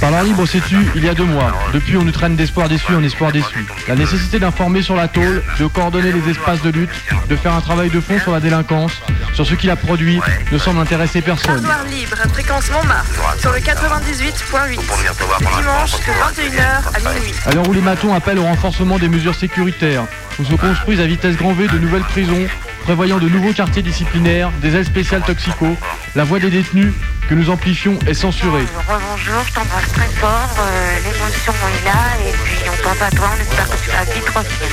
Par 0.00 0.10
la 0.10 0.22
libre 0.22 0.46
s'est-tu 0.46 0.76
il 0.94 1.04
y 1.04 1.08
a 1.08 1.14
deux 1.14 1.24
mois. 1.24 1.52
Depuis, 1.72 1.96
on 1.96 2.04
nous 2.04 2.12
traîne 2.12 2.36
d'espoir 2.36 2.68
déçu 2.68 2.94
en 2.94 3.02
espoir 3.02 3.32
déçu. 3.32 3.66
La 3.88 3.94
nécessité 3.94 4.38
d'informer 4.38 4.82
sur 4.82 4.96
la 4.96 5.08
tôle, 5.08 5.42
de 5.58 5.66
coordonner 5.66 6.12
les 6.12 6.30
espaces 6.30 6.62
de 6.62 6.70
lutte, 6.70 6.90
de 7.28 7.36
faire 7.36 7.52
un 7.52 7.60
travail 7.60 7.90
de 7.90 8.00
fond 8.00 8.18
sur 8.20 8.32
la 8.32 8.40
délinquance, 8.40 8.92
sur 9.34 9.46
ce 9.46 9.54
qui 9.54 9.66
la 9.66 9.76
produit, 9.76 10.20
ne 10.52 10.58
semble 10.58 10.80
intéresser 10.80 11.22
personne. 11.22 11.62
Parloir 11.62 11.84
libre, 11.84 12.16
fréquence 12.32 12.70
Montmartre, 12.70 13.40
sur 13.40 13.52
le 13.52 13.58
98.8. 13.58 14.86
Pour 14.86 14.96
venir 14.96 15.14
te 15.14 15.24
voir 15.24 15.38
pendant 15.38 15.56
Dimanche 15.58 15.92
de 15.92 16.50
21h 16.56 17.08
à 17.08 17.14
minuit. 17.14 17.34
À 17.46 17.52
l'heure 17.52 17.68
où 17.68 17.72
les 17.72 17.80
matons 17.80 18.14
appellent 18.14 18.38
au 18.38 18.44
renforcement 18.44 18.98
des 18.98 19.08
mesures 19.08 19.34
sécuritaires, 19.34 20.04
où 20.38 20.44
se 20.44 20.54
construisent 20.54 21.00
à 21.00 21.06
vitesse 21.06 21.36
grand 21.36 21.52
V 21.52 21.66
de 21.68 21.78
nouvelles 21.78 22.02
prisons, 22.02 22.46
prévoyant 22.84 23.18
de 23.18 23.30
nouveaux 23.30 23.54
quartiers 23.54 23.82
disciplinaires, 23.82 24.50
des 24.60 24.76
ailes 24.76 24.84
spéciales 24.84 25.22
toxico, 25.22 25.66
la 26.14 26.24
voix 26.24 26.38
des 26.38 26.50
détenus, 26.50 26.92
que 27.30 27.34
nous 27.34 27.48
amplifions 27.48 27.98
est 28.06 28.12
censurée. 28.12 28.66
Bonjour, 28.86 29.42
je 29.46 29.52
t'embrasse 29.54 29.90
très 29.90 30.08
fort, 30.08 30.54
euh, 30.60 30.96
l'émotion 30.96 31.52
est 31.52 31.84
là 31.86 32.28
et 32.28 32.32
puis 32.44 32.58
on 32.68 32.82
pense 32.86 33.00
à 33.00 33.10
toi, 33.10 33.30
on 33.34 33.40
espère 33.40 33.70
que 33.70 33.82
tu 33.82 33.90
vas 33.90 34.04
vite 34.04 34.28
revenir. 34.28 34.68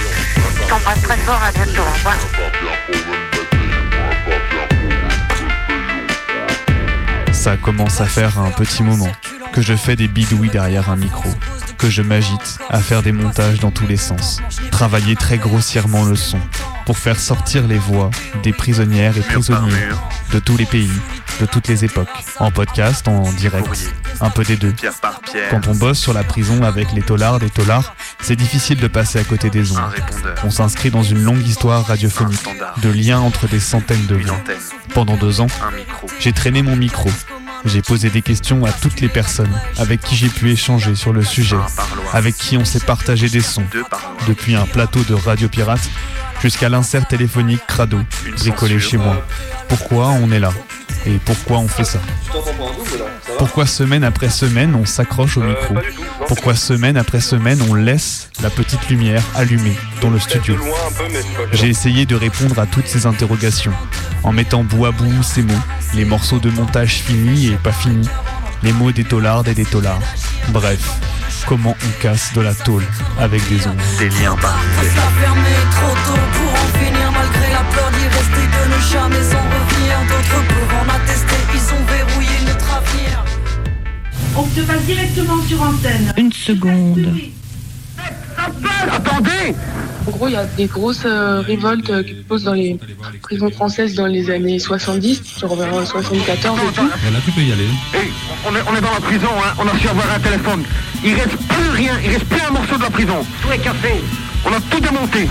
Je 0.61 0.69
t'embrasse 0.69 1.01
très 1.01 1.17
fort, 1.17 1.41
à 1.41 1.51
bientôt, 1.53 1.81
au 1.81 1.93
revoir. 1.93 2.17
Ça 7.31 7.55
commence 7.55 8.01
à 8.01 8.05
faire 8.05 8.37
un 8.39 8.51
petit 8.51 8.83
moment 8.83 9.07
que 9.51 9.61
je 9.61 9.75
fais 9.75 9.95
des 9.95 10.07
bidouilles 10.07 10.49
derrière 10.49 10.89
un 10.89 10.95
micro, 10.95 11.29
que 11.77 11.89
je 11.89 12.01
m'agite 12.01 12.59
à 12.69 12.79
faire 12.79 13.03
des 13.03 13.11
montages 13.11 13.59
dans 13.59 13.71
tous 13.71 13.87
les 13.87 13.97
sens, 13.97 14.41
travailler 14.71 15.15
très 15.15 15.37
grossièrement 15.37 16.05
le 16.05 16.15
son 16.15 16.39
pour 16.85 16.97
faire 16.97 17.19
sortir 17.19 17.67
les 17.67 17.77
voix 17.77 18.09
des 18.43 18.53
prisonnières 18.53 19.17
et 19.17 19.21
prisonniers 19.21 19.89
de 20.31 20.39
tous 20.39 20.57
les 20.57 20.65
pays, 20.65 20.91
de 21.39 21.45
toutes 21.45 21.67
les 21.67 21.83
époques, 21.83 22.07
en 22.39 22.51
podcast, 22.51 23.07
en 23.07 23.23
direct, 23.33 23.93
un 24.21 24.29
peu 24.29 24.43
des 24.43 24.55
deux. 24.55 24.73
Quand 25.49 25.67
on 25.67 25.75
bosse 25.75 25.99
sur 25.99 26.13
la 26.13 26.23
prison 26.23 26.63
avec 26.63 26.91
les 26.93 27.01
tolards, 27.01 27.39
des 27.39 27.49
tolards, 27.49 27.95
c'est 28.21 28.35
difficile 28.35 28.79
de 28.79 28.87
passer 28.87 29.19
à 29.19 29.23
côté 29.23 29.49
des 29.49 29.71
ondes. 29.71 29.79
On 30.43 30.49
s'inscrit 30.49 30.91
dans 30.91 31.03
une 31.03 31.23
longue 31.23 31.45
histoire 31.45 31.85
radiophonique 31.85 32.45
de 32.81 32.89
liens 32.89 33.19
entre 33.19 33.47
des 33.47 33.59
centaines 33.59 34.05
de 34.05 34.15
voix. 34.15 34.37
Pendant 34.93 35.17
deux 35.17 35.41
ans, 35.41 35.47
j'ai 36.19 36.31
traîné 36.31 36.61
mon 36.61 36.75
micro. 36.75 37.09
J'ai 37.65 37.81
posé 37.81 38.09
des 38.09 38.21
questions 38.21 38.65
à 38.65 38.71
toutes 38.71 39.01
les 39.01 39.09
personnes 39.09 39.51
avec 39.77 40.01
qui 40.01 40.15
j'ai 40.15 40.29
pu 40.29 40.51
échanger 40.51 40.95
sur 40.95 41.13
le 41.13 41.23
sujet, 41.23 41.57
avec 42.13 42.35
qui 42.35 42.57
on 42.57 42.65
s'est 42.65 42.79
partagé 42.79 43.29
des 43.29 43.41
sons, 43.41 43.65
depuis 44.27 44.55
un 44.55 44.65
plateau 44.65 45.01
de 45.03 45.13
radio 45.13 45.47
pirate 45.47 45.89
jusqu'à 46.41 46.69
l'insert 46.69 47.07
téléphonique 47.07 47.65
crado 47.67 47.99
bricolé 48.39 48.79
chez 48.79 48.97
moi. 48.97 49.23
Pourquoi 49.67 50.09
on 50.09 50.31
est 50.31 50.39
là? 50.39 50.51
Et 51.05 51.19
pourquoi 51.25 51.57
on 51.59 51.67
fait 51.67 51.83
ça 51.83 51.99
Pourquoi 53.37 53.65
semaine 53.65 54.03
après 54.03 54.29
semaine 54.29 54.75
on 54.75 54.85
s'accroche 54.85 55.37
au 55.37 55.41
micro 55.41 55.75
Pourquoi 56.27 56.55
semaine 56.55 56.97
après 56.97 57.21
semaine 57.21 57.59
on 57.69 57.73
laisse 57.73 58.29
la 58.41 58.49
petite 58.49 58.87
lumière 58.89 59.23
allumée 59.35 59.75
dans 60.01 60.09
le 60.09 60.19
studio 60.19 60.55
J'ai 61.53 61.69
essayé 61.69 62.05
de 62.05 62.15
répondre 62.15 62.59
à 62.59 62.65
toutes 62.65 62.87
ces 62.87 63.05
interrogations 63.05 63.73
en 64.23 64.31
mettant 64.31 64.63
bout 64.63 64.85
à 64.85 64.91
bout 64.91 65.23
ces 65.23 65.41
mots, 65.41 65.53
les 65.93 66.05
morceaux 66.05 66.39
de 66.39 66.49
montage 66.51 67.01
finis 67.01 67.47
et 67.47 67.55
pas 67.55 67.71
finis, 67.71 68.07
les 68.63 68.73
mots 68.73 68.91
des 68.91 69.03
tolards 69.03 69.47
et 69.47 69.53
des 69.53 69.65
tolards. 69.65 70.01
Bref, 70.49 70.79
comment 71.47 71.75
on 71.83 72.01
casse 72.01 72.33
de 72.33 72.41
la 72.41 72.53
tôle 72.53 72.83
avec 73.19 73.47
des 73.49 73.65
ondes. 73.67 73.81
Des 73.97 74.09
liens 74.09 74.35
parfaits. 74.35 74.91
fermé 75.19 75.49
trop 75.71 75.95
tôt 76.05 76.21
pour 76.33 76.51
en 76.53 76.67
finir 76.77 77.11
malgré 77.11 77.51
la 77.51 77.63
peur 77.75 77.91
d'y 77.91 78.07
rester 78.07 78.45
de 78.45 78.75
ne 78.75 78.81
jamais 78.91 79.35
en 79.35 79.43
revenir 79.43 79.97
d'autres 80.07 80.31
peuvent 80.31 80.35
en 80.35 80.39
attester 80.39 80.50
ils 81.53 81.73
ont 81.73 81.83
verrouillé 81.85 82.29
notre 82.45 82.73
avenir 82.73 83.23
On 84.35 84.43
te 84.43 84.61
passe 84.61 84.81
directement 84.83 85.41
sur 85.43 85.61
antenne. 85.61 86.13
Une 86.17 86.33
seconde. 86.33 87.07
Attendez 88.91 89.55
En 90.07 90.11
gros, 90.11 90.27
il 90.27 90.33
y 90.33 90.35
a 90.35 90.45
des 90.45 90.65
grosses 90.65 91.03
euh, 91.05 91.41
révoltes 91.41 91.89
euh, 91.89 92.03
qui 92.03 92.11
se 92.11 92.21
posent 92.23 92.43
dans 92.43 92.53
les 92.53 92.77
prisons 93.21 93.51
françaises 93.51 93.93
dans 93.93 94.07
les 94.07 94.29
années 94.31 94.59
70, 94.59 95.39
genre 95.39 95.55
vers 95.55 95.87
74 95.87 96.59
et 96.59 96.73
tout. 96.73 96.89
Voilà, 97.01 97.19
tu 97.23 97.31
peux 97.31 97.41
y 97.41 97.51
aller. 97.51 97.67
Hey, 97.93 98.11
on 98.47 98.55
est, 98.55 98.61
on 98.67 98.75
est 98.75 98.81
dans 98.81 98.91
la 98.91 98.99
prison, 98.99 99.29
hein. 99.37 99.53
on 99.59 99.67
a 99.67 99.79
su 99.79 99.87
avoir 99.87 100.11
un 100.13 100.19
téléphone. 100.19 100.63
Il 101.03 101.13
reste 101.13 101.37
plus 101.37 101.69
rien, 101.69 101.93
il 102.03 102.09
reste 102.11 102.25
plus 102.25 102.41
un 102.41 102.51
morceau 102.51 102.77
de 102.77 102.83
la 102.83 102.89
prison. 102.89 103.25
Tout 103.41 103.51
est 103.51 103.59
cassé. 103.59 104.01
On 104.45 104.51
a 104.51 104.59
tout 104.59 104.79
démonté. 104.79 105.27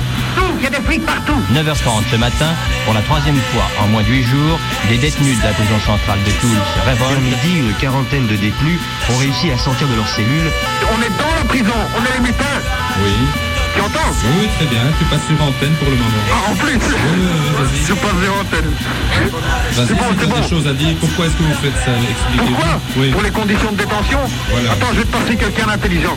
Il 0.59 0.65
y 0.65 0.67
a 0.67 0.71
des 0.71 0.85
flics 0.85 1.05
partout. 1.07 1.41
9h40 1.53 2.05
ce 2.11 2.17
matin, 2.17 2.51
pour 2.85 2.95
la 2.95 3.01
troisième 3.03 3.39
fois 3.53 3.65
en 3.81 3.89
moins 3.89 4.03
de 4.03 4.09
8 4.09 4.23
jours, 4.25 4.59
des 4.89 4.99
détenus 4.99 5.39
de 5.39 5.45
la 5.45 5.53
prison 5.53 5.79
centrale 5.81 6.19
de 6.25 6.31
Toul 6.41 6.51
se 6.51 6.89
révoltent. 6.89 7.13
Vers 7.13 7.21
midi, 7.21 7.59
une 7.59 7.75
quarantaine 7.75 8.27
de 8.27 8.37
détenus 8.37 8.79
ont 9.11 9.17
réussi 9.17 9.51
à 9.51 9.59
sortir 9.59 9.89
de 9.89 9.95
leurs 9.95 10.09
cellules. 10.09 10.51
On 10.93 11.03
est 11.03 11.17
dans 11.19 11.35
la 11.37 11.45
prison, 11.49 11.75
on 11.97 12.05
est 12.05 12.15
les 12.19 12.21
mutins. 12.21 12.61
Oui. 13.03 13.50
Tu 13.75 13.81
entends 13.81 14.11
Oui, 14.41 14.49
très 14.57 14.67
bien. 14.67 14.81
Tu 14.99 15.05
passes 15.05 15.27
sur 15.27 15.43
antenne 15.45 15.73
pour 15.79 15.89
le 15.89 15.97
moment. 15.97 16.25
Ah, 16.33 16.50
en 16.50 16.55
plus. 16.57 16.73
Je 17.89 17.93
passe 17.95 18.19
sur 18.23 18.35
antenne. 18.41 18.71
Vas-y, 19.73 19.87
C'est 19.87 19.95
bon, 19.95 20.03
si 20.11 20.11
c'est 20.11 20.17
tu 20.19 20.25
as 20.25 20.35
bon. 20.35 20.41
des 20.43 20.49
choses 20.49 20.67
à 20.67 20.73
dire, 20.73 20.97
pourquoi 21.00 21.27
est-ce 21.27 21.35
que 21.35 21.43
vous 21.43 21.55
faites 21.62 21.77
ça? 21.85 21.93
Expliquez-vous. 22.11 22.55
Pourquoi? 22.55 22.81
Oui. 22.97 23.11
Pour 23.11 23.23
les 23.23 23.31
conditions 23.31 23.73
de 23.73 23.77
détention? 23.79 24.19
Voilà. 24.50 24.73
Attends, 24.73 24.87
je 24.93 24.99
vais 24.99 25.05
te 25.05 25.17
passer 25.17 25.37
quelqu'un 25.37 25.67
d'intelligent. 25.67 26.17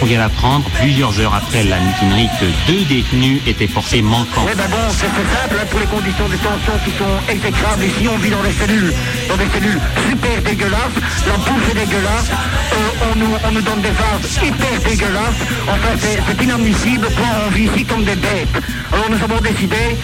On 0.00 0.06
vient 0.06 0.18
d'apprendre, 0.20 0.64
plusieurs 0.80 1.18
heures 1.20 1.34
après 1.34 1.64
la 1.64 1.78
mutinerie, 1.80 2.28
que 2.40 2.46
deux 2.70 2.84
détenus 2.84 3.40
étaient 3.46 3.66
portés 3.66 4.00
manquants. 4.00 4.44
Ouais, 4.46 4.54
ben 4.56 4.68
bon, 4.70 4.76
c'est 4.90 5.06
c'est 5.12 5.28
simple, 5.36 5.56
hein, 5.60 5.66
pour 5.70 5.80
les 5.80 5.86
conditions 5.86 6.26
de 6.26 6.32
détention 6.32 6.72
qui 6.84 6.90
sont 6.96 7.14
exécrables. 7.28 7.84
Ici, 7.84 8.08
on 8.08 8.16
vit 8.18 8.30
dans 8.30 8.42
des 8.42 8.52
cellules, 8.52 8.92
dans 9.28 9.36
des 9.36 9.48
cellules 9.52 9.80
super 10.08 10.42
dégueulasses. 10.42 10.96
La 11.26 11.36
bouffe 11.36 11.70
est 11.70 11.74
dégueulasse. 11.74 12.30
Euh, 12.30 13.10
on, 13.12 13.18
nous, 13.18 13.34
on 13.46 13.50
nous 13.52 13.60
donne 13.62 13.80
des 13.82 13.90
vases 13.90 14.38
hyper 14.42 14.74
dégueulasses. 14.90 15.40
Enfin, 15.68 15.92
c'est 15.98 16.18
c'est 16.26 16.42
inadmissible. 16.42 17.06
Quoi, 17.16 17.26
on 17.46 17.50
vit 17.50 17.64
ici 17.64 17.84
comme 17.84 18.04
des 18.04 18.16
bêtes. 18.16 18.56
Alors, 18.92 19.08
nous 19.10 19.22
avons 19.22 19.40
décidé, 19.40 19.96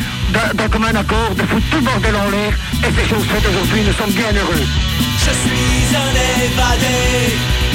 d'un 0.54 0.68
commun 0.68 0.94
accord, 0.94 1.34
de 1.34 1.42
foutre 1.42 1.66
tout 1.70 1.76
le 1.78 1.82
bordel 1.84 2.16
en 2.16 2.30
l'air. 2.30 2.52
Et 2.84 2.90
c'est 2.96 3.08
chose 3.08 3.25
faite 3.26 3.44
aujourd'hui. 3.48 3.82
Nous 3.87 3.92
sommes 3.92 4.10
bien 4.12 4.32
heureux. 4.34 4.64
Je 5.18 5.32
suis 5.34 5.96
un 5.96 6.10
évadé 6.46 6.96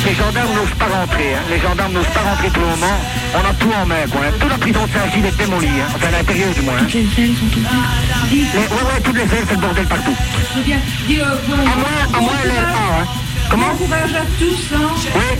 Les 0.05 0.15
gendarmes 0.15 0.53
n'osent 0.55 0.77
pas 0.79 0.87
rentrer, 0.87 1.35
hein. 1.35 1.43
les 1.51 1.59
gendarmes 1.59 1.93
n'osent 1.93 2.13
pas 2.13 2.21
rentrer 2.21 2.49
pour 2.49 2.63
le 2.63 2.69
moment. 2.69 2.97
On 3.35 3.39
a 3.49 3.53
tout 3.53 3.71
en 3.71 3.85
main, 3.85 4.03
quoi. 4.11 4.21
hein. 4.25 4.31
Toute 4.39 4.49
la 4.49 4.57
prison 4.57 4.85
de 4.85 4.91
Saint-Gilles 4.91 5.25
est 5.25 5.37
démolie, 5.37 5.67
hein. 5.67 5.87
enfin 5.95 6.07
à 6.07 6.11
l'intérieur 6.11 6.53
du 6.53 6.61
moins. 6.61 6.73
hein. 6.79 6.87
Les 6.93 6.99
ailes 6.99 7.35
sont 7.37 7.49
Les- 8.31 8.41
ouais, 8.41 8.83
ouais, 8.89 9.01
toutes 9.03 9.15
les 9.15 9.21
ailes, 9.23 9.45
c'est 9.47 9.55
le 9.55 9.61
bordel 9.61 9.85
partout. 9.85 10.15
je 10.17 10.57
veux 10.59 10.63
bien. 10.65 10.77
Dis, 11.07 11.19
euh, 11.19 11.25
bon, 11.47 11.53
À 11.53 11.75
moins, 11.75 11.99
à 12.03 12.07
bon 12.17 12.21
moins 12.25 12.33
l'aile 12.43 12.51
courage. 12.51 12.73
A, 12.73 13.01
hein. 13.01 13.07
Comment 13.49 13.67
Bon 13.67 13.85
courage 13.85 14.13
à 14.15 14.25
tous, 14.39 14.75
hein. 14.75 14.89
Oui. 15.15 15.37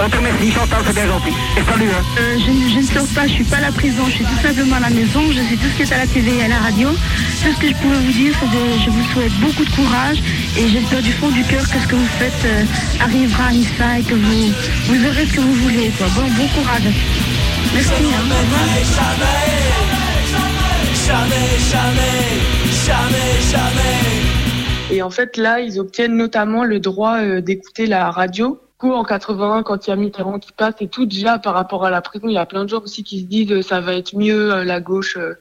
On 0.00 0.08
te 0.10 0.16
remercie, 0.16 0.50
Chantal, 0.50 0.82
c'est 0.86 0.92
bien 0.94 1.06
gentil. 1.06 1.30
Et 1.56 1.62
salut, 1.70 1.88
hein. 1.88 2.02
Euh, 2.18 2.36
je, 2.38 2.74
je 2.74 2.78
ne 2.78 2.82
sors 2.82 3.06
pas, 3.14 3.26
je 3.28 3.32
suis 3.34 3.44
pas 3.44 3.58
à 3.58 3.60
la 3.60 3.72
prison, 3.72 4.02
je 4.06 4.10
suis 4.12 4.24
tout 4.24 4.40
simplement 4.42 4.76
à 4.76 4.80
la 4.80 4.90
maison, 4.90 5.20
je 5.30 5.38
sais 5.38 5.54
tout 5.56 5.68
ce 5.70 5.76
qui 5.76 5.82
est 5.82 5.92
à 5.94 5.98
la 5.98 6.06
TV 6.06 6.36
et 6.38 6.42
à 6.44 6.48
la 6.48 6.58
radio. 6.58 6.88
Tout 6.90 7.52
ce 7.54 7.60
que 7.60 7.68
je 7.68 7.74
pouvais 7.74 7.96
vous 7.96 8.12
dire, 8.12 8.34
c'est 8.40 8.46
que 8.46 8.84
je 8.84 8.90
vous 8.90 9.04
souhaite 9.12 9.32
beaucoup 9.40 9.64
de 9.64 9.70
courage 9.70 10.18
et 10.58 10.68
j'espère 10.68 11.00
du 11.02 11.12
fond 11.12 11.30
du 11.30 11.44
cœur 11.44 11.62
que 11.62 11.78
ce 11.78 11.86
que 11.86 11.94
vous 11.94 12.08
faites 12.18 12.44
euh, 12.44 12.64
arrivera 13.04 13.46
à 13.46 13.52
Nissa 13.52 13.98
et 13.98 14.02
que 14.02 14.14
vous, 14.14 14.52
vous 14.88 15.06
aurez 15.06 15.26
ce 15.26 15.32
que 15.34 15.40
vous 15.40 15.54
voulez. 15.54 15.90
Quoi. 15.96 16.06
Bon, 16.16 16.22
bon 16.22 16.48
courage. 16.48 16.82
Merci. 17.72 17.90
hein. 17.92 18.34
Jamais, 21.06 21.58
jamais, 21.70 22.24
jamais, 22.86 23.40
jamais 23.52 24.96
Et 24.96 25.02
en 25.02 25.10
fait, 25.10 25.36
là, 25.36 25.60
ils 25.60 25.78
obtiennent 25.78 26.16
notamment 26.16 26.64
le 26.64 26.80
droit 26.80 27.18
euh, 27.18 27.40
d'écouter 27.40 27.86
la 27.86 28.10
radio. 28.10 28.58
Coup, 28.84 28.92
en 28.92 29.02
81, 29.02 29.62
quand 29.62 29.86
il 29.86 29.90
y 29.90 29.92
a 29.94 29.96
Mitterrand 29.96 30.38
qui 30.38 30.52
passe 30.52 30.74
et 30.80 30.88
tout, 30.88 31.06
déjà 31.06 31.38
par 31.38 31.54
rapport 31.54 31.86
à 31.86 31.90
la 31.90 32.02
prison, 32.02 32.28
il 32.28 32.34
y 32.34 32.36
a 32.36 32.44
plein 32.44 32.64
de 32.64 32.68
gens 32.68 32.82
aussi 32.82 33.02
qui 33.02 33.20
se 33.20 33.24
disent 33.24 33.50
euh, 33.50 33.62
ça 33.62 33.80
va 33.80 33.94
être 33.94 34.14
mieux 34.14 34.52
euh, 34.52 34.62
la 34.62 34.78
gauche 34.82 35.16
euh, 35.16 35.38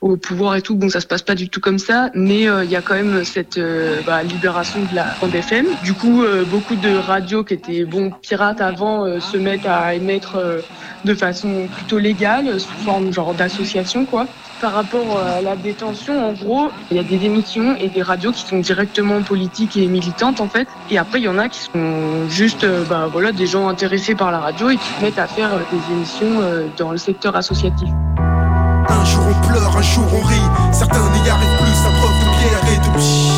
au 0.00 0.16
pouvoir 0.16 0.56
et 0.56 0.62
tout. 0.62 0.74
Bon, 0.74 0.88
ça 0.88 1.00
se 1.00 1.06
passe 1.06 1.22
pas 1.22 1.34
du 1.34 1.48
tout 1.48 1.60
comme 1.60 1.78
ça, 1.78 2.10
mais 2.14 2.48
euh, 2.48 2.64
il 2.64 2.70
y 2.70 2.76
a 2.76 2.82
quand 2.82 2.94
même 2.94 3.24
cette 3.24 3.58
euh, 3.58 4.02
bah, 4.06 4.22
libération 4.22 4.80
de 4.90 4.94
la 4.94 5.06
bande 5.20 5.34
FM. 5.34 5.66
Du 5.82 5.94
coup, 5.94 6.22
euh, 6.22 6.44
beaucoup 6.44 6.76
de 6.76 6.94
radios 6.94 7.44
qui 7.44 7.54
étaient 7.54 7.84
bon 7.84 8.10
pirates 8.10 8.60
avant 8.60 9.04
euh, 9.04 9.20
se 9.20 9.36
mettent 9.36 9.66
à 9.66 9.94
émettre 9.94 10.36
euh, 10.36 10.60
de 11.04 11.14
façon 11.14 11.68
plutôt 11.74 11.98
légale, 11.98 12.60
sous 12.60 12.72
forme 12.84 13.12
genre 13.12 13.34
d'association 13.34 14.04
quoi. 14.04 14.26
Par 14.60 14.72
rapport 14.72 15.18
à 15.18 15.42
la 15.42 15.54
détention, 15.54 16.30
en 16.30 16.32
gros, 16.32 16.70
il 16.90 16.96
y 16.96 17.00
a 17.00 17.02
des 17.02 17.26
émissions 17.26 17.76
et 17.76 17.88
des 17.88 18.00
radios 18.00 18.32
qui 18.32 18.40
sont 18.40 18.58
directement 18.58 19.20
politiques 19.22 19.76
et 19.76 19.86
militantes 19.86 20.40
en 20.40 20.48
fait. 20.48 20.66
Et 20.90 20.96
après, 20.96 21.20
il 21.20 21.24
y 21.24 21.28
en 21.28 21.38
a 21.38 21.50
qui 21.50 21.60
sont 21.60 22.26
juste 22.30 22.66
bah, 22.88 23.06
voilà, 23.12 23.32
des 23.32 23.46
gens 23.46 23.68
intéressés 23.68 24.14
par 24.14 24.32
la 24.32 24.40
radio 24.40 24.70
et 24.70 24.78
qui 24.78 24.88
se 24.88 25.02
mettent 25.02 25.18
à 25.18 25.26
faire 25.26 25.50
des 25.70 25.92
émissions 25.92 26.70
dans 26.78 26.90
le 26.90 26.96
secteur 26.96 27.36
associatif. 27.36 27.90
Un 29.06 29.08
jour 29.08 29.24
on 29.28 29.46
pleure, 29.46 29.76
un 29.76 29.82
jour 29.82 30.04
on 30.14 30.20
rit. 30.26 30.36
Certains 30.72 30.98
n'y 30.98 31.30
arrivent 31.30 31.58
plus, 31.58 31.86
à 31.86 31.90
preuve 32.00 32.18
de 32.18 32.38
pierre 32.40 32.72
et 32.72 32.76
de 32.78 32.96
pchi. 32.96 33.30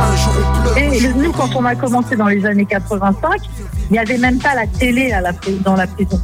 Un 0.00 0.16
jour 0.16 0.32
on 0.38 0.62
pleure. 0.62 0.78
Et 0.78 1.12
nous, 1.14 1.32
quand 1.32 1.54
on 1.54 1.64
a 1.66 1.74
commencé 1.74 2.16
dans 2.16 2.26
les 2.28 2.46
années 2.46 2.64
85, 2.64 3.40
il 3.90 3.92
n'y 3.92 3.98
avait 3.98 4.16
même 4.16 4.38
pas 4.38 4.54
la 4.54 4.66
télé 4.66 5.12
à 5.12 5.20
la, 5.20 5.32
pri- 5.34 5.60
dans 5.62 5.76
la 5.76 5.86
prison. 5.86 6.18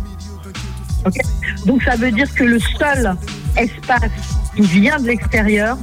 Donc 1.66 1.82
ça 1.82 1.96
veut 1.96 2.10
dire 2.10 2.32
que 2.34 2.44
le 2.44 2.58
seul 2.58 3.14
espace 3.56 4.10
qui 4.56 4.62
vient 4.62 4.98
de 4.98 5.06
l'extérieur, 5.08 5.76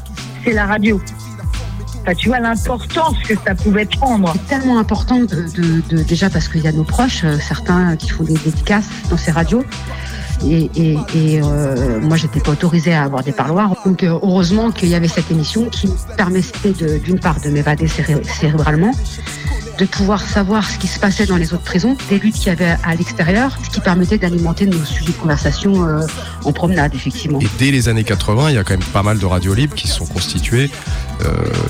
c'est 0.43 0.53
la 0.53 0.65
radio. 0.65 0.99
Enfin, 2.01 2.13
tu 2.15 2.29
vois 2.29 2.39
l'importance 2.39 3.15
que 3.27 3.35
ça 3.45 3.53
pouvait 3.55 3.85
prendre. 3.85 4.33
C'est 4.33 4.57
tellement 4.57 4.79
important 4.79 5.19
de, 5.19 5.25
de- 5.25 5.81
de- 5.97 6.03
déjà 6.03 6.29
parce 6.31 6.47
qu'il 6.47 6.61
y 6.61 6.67
a 6.67 6.71
nos 6.71 6.83
proches, 6.83 7.23
euh, 7.23 7.37
certains 7.39 7.95
qui 7.95 8.09
font 8.09 8.23
des 8.23 8.33
dédicaces 8.33 8.85
dans 9.09 9.17
ces 9.17 9.31
radios. 9.31 9.63
Et, 10.43 10.97
euh, 11.41 11.99
moi, 12.01 12.17
j'étais 12.17 12.39
pas 12.39 12.51
autorisée 12.51 12.93
à 12.93 13.03
avoir 13.03 13.23
des 13.23 13.31
parloirs. 13.31 13.75
Donc, 13.85 14.03
euh, 14.03 14.19
heureusement 14.21 14.71
qu'il 14.71 14.89
y 14.89 14.95
avait 14.95 15.07
cette 15.07 15.31
émission 15.31 15.65
qui 15.69 15.87
me 15.87 16.15
permettait 16.17 16.73
d'une 16.99 17.19
part 17.19 17.39
de 17.39 17.49
m'évader 17.49 17.87
céré- 17.87 18.21
cérébralement, 18.23 18.91
de 19.77 19.85
pouvoir 19.85 20.21
savoir 20.21 20.69
ce 20.69 20.77
qui 20.77 20.87
se 20.87 20.99
passait 20.99 21.25
dans 21.25 21.35
les 21.37 21.53
autres 21.53 21.63
prisons, 21.63 21.97
des 22.09 22.19
luttes 22.19 22.35
qu'il 22.35 22.47
y 22.47 22.49
avait 22.49 22.77
à 22.83 22.95
l'extérieur, 22.95 23.57
ce 23.63 23.69
qui 23.69 23.81
permettait 23.81 24.17
d'alimenter 24.17 24.65
nos 24.65 24.83
sujets 24.83 25.11
de 25.11 25.17
conversation 25.17 25.87
euh, 25.87 26.01
en 26.43 26.53
promenade, 26.53 26.93
effectivement. 26.95 27.39
Et 27.41 27.47
dès 27.59 27.71
les 27.71 27.89
années 27.89 28.03
80, 28.03 28.49
il 28.49 28.55
y 28.55 28.57
a 28.57 28.63
quand 28.63 28.73
même 28.73 28.83
pas 28.93 29.03
mal 29.03 29.19
de 29.19 29.25
radios 29.25 29.53
libres 29.53 29.75
qui 29.75 29.87
se 29.87 29.95
sont 29.95 30.05
constituées 30.05 30.69
euh, 31.23 31.27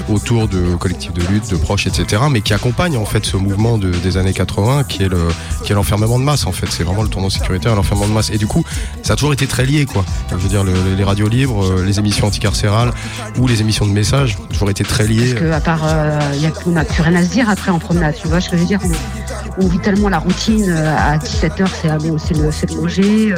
autour 0.10 0.48
de 0.48 0.76
collectifs 0.76 1.14
de 1.14 1.22
lutte, 1.28 1.50
de 1.52 1.56
proches, 1.56 1.88
etc., 1.88 2.24
mais 2.32 2.42
qui 2.42 2.54
accompagne 2.54 2.98
en 2.98 3.06
fait 3.06 3.26
ce 3.26 3.38
mouvement 3.38 3.78
de- 3.78 3.92
des 3.92 4.18
années 4.18 4.34
80 4.34 4.84
qui 4.84 5.04
est 5.04 5.10
le 5.10 5.28
qui 5.64 5.72
est 5.72 5.76
l'enfermement 5.76 6.20
de 6.20 6.24
masse 6.24 6.46
en 6.46 6.52
fait. 6.52 6.68
C'est 6.70 6.84
vraiment 6.84 7.04
le 7.04 7.10
tournant 7.10 7.30
sécuritaire, 7.30 7.76
l'enfermement 7.76 8.08
de 8.08 8.14
masse. 8.14 8.30
Et 8.32 8.38
du 8.38 8.48
coup, 8.48 8.64
ça 9.04 9.14
a 9.14 9.16
toujours 9.16 9.34
été 9.34 9.48
très 9.48 9.66
lié 9.66 9.86
quoi. 9.86 10.04
Je 10.32 10.36
veux 10.36 10.50
dire, 10.50 10.64
le- 10.64 10.74
les 10.98 11.04
radios 11.04 11.28
libres, 11.28 11.64
euh, 11.66 11.84
les 11.86 12.00
émissions 12.00 12.28
anticarcérales 12.28 12.92
ou 13.40 13.48
les 13.48 13.62
émissions 13.62 13.86
de 13.86 13.92
messages, 13.92 14.38
toujours 14.52 14.70
été 14.70 14.84
très 14.84 15.08
liées. 15.08 15.34
Parce 15.34 15.42
que 15.46 15.52
à 15.52 15.60
part, 15.60 15.82
euh, 15.86 16.20
y 16.38 16.46
a, 16.46 16.52
on 16.66 16.72
n'a 16.72 16.84
plus 16.86 17.02
rien 17.02 17.16
à 17.16 17.24
se 17.24 17.30
dire 17.30 17.50
après 17.50 17.72
en 17.72 17.80
promenade, 17.80 17.95
tu 18.14 18.28
vois 18.28 18.42
ce 18.42 18.50
que 18.50 18.58
je 18.58 18.62
veux 18.62 18.68
dire 18.68 18.80
on, 18.84 19.64
on 19.64 19.68
vit 19.68 19.80
tellement 19.80 20.10
la 20.10 20.20
routine, 20.20 20.70
euh, 20.70 20.96
à 20.96 21.18
17h 21.18 21.68
c'est 21.82 21.90
ah 21.90 21.98
c'est 22.18 22.36
le, 22.36 22.44
le 22.44 22.82
manger, 22.82 23.32
euh, 23.32 23.38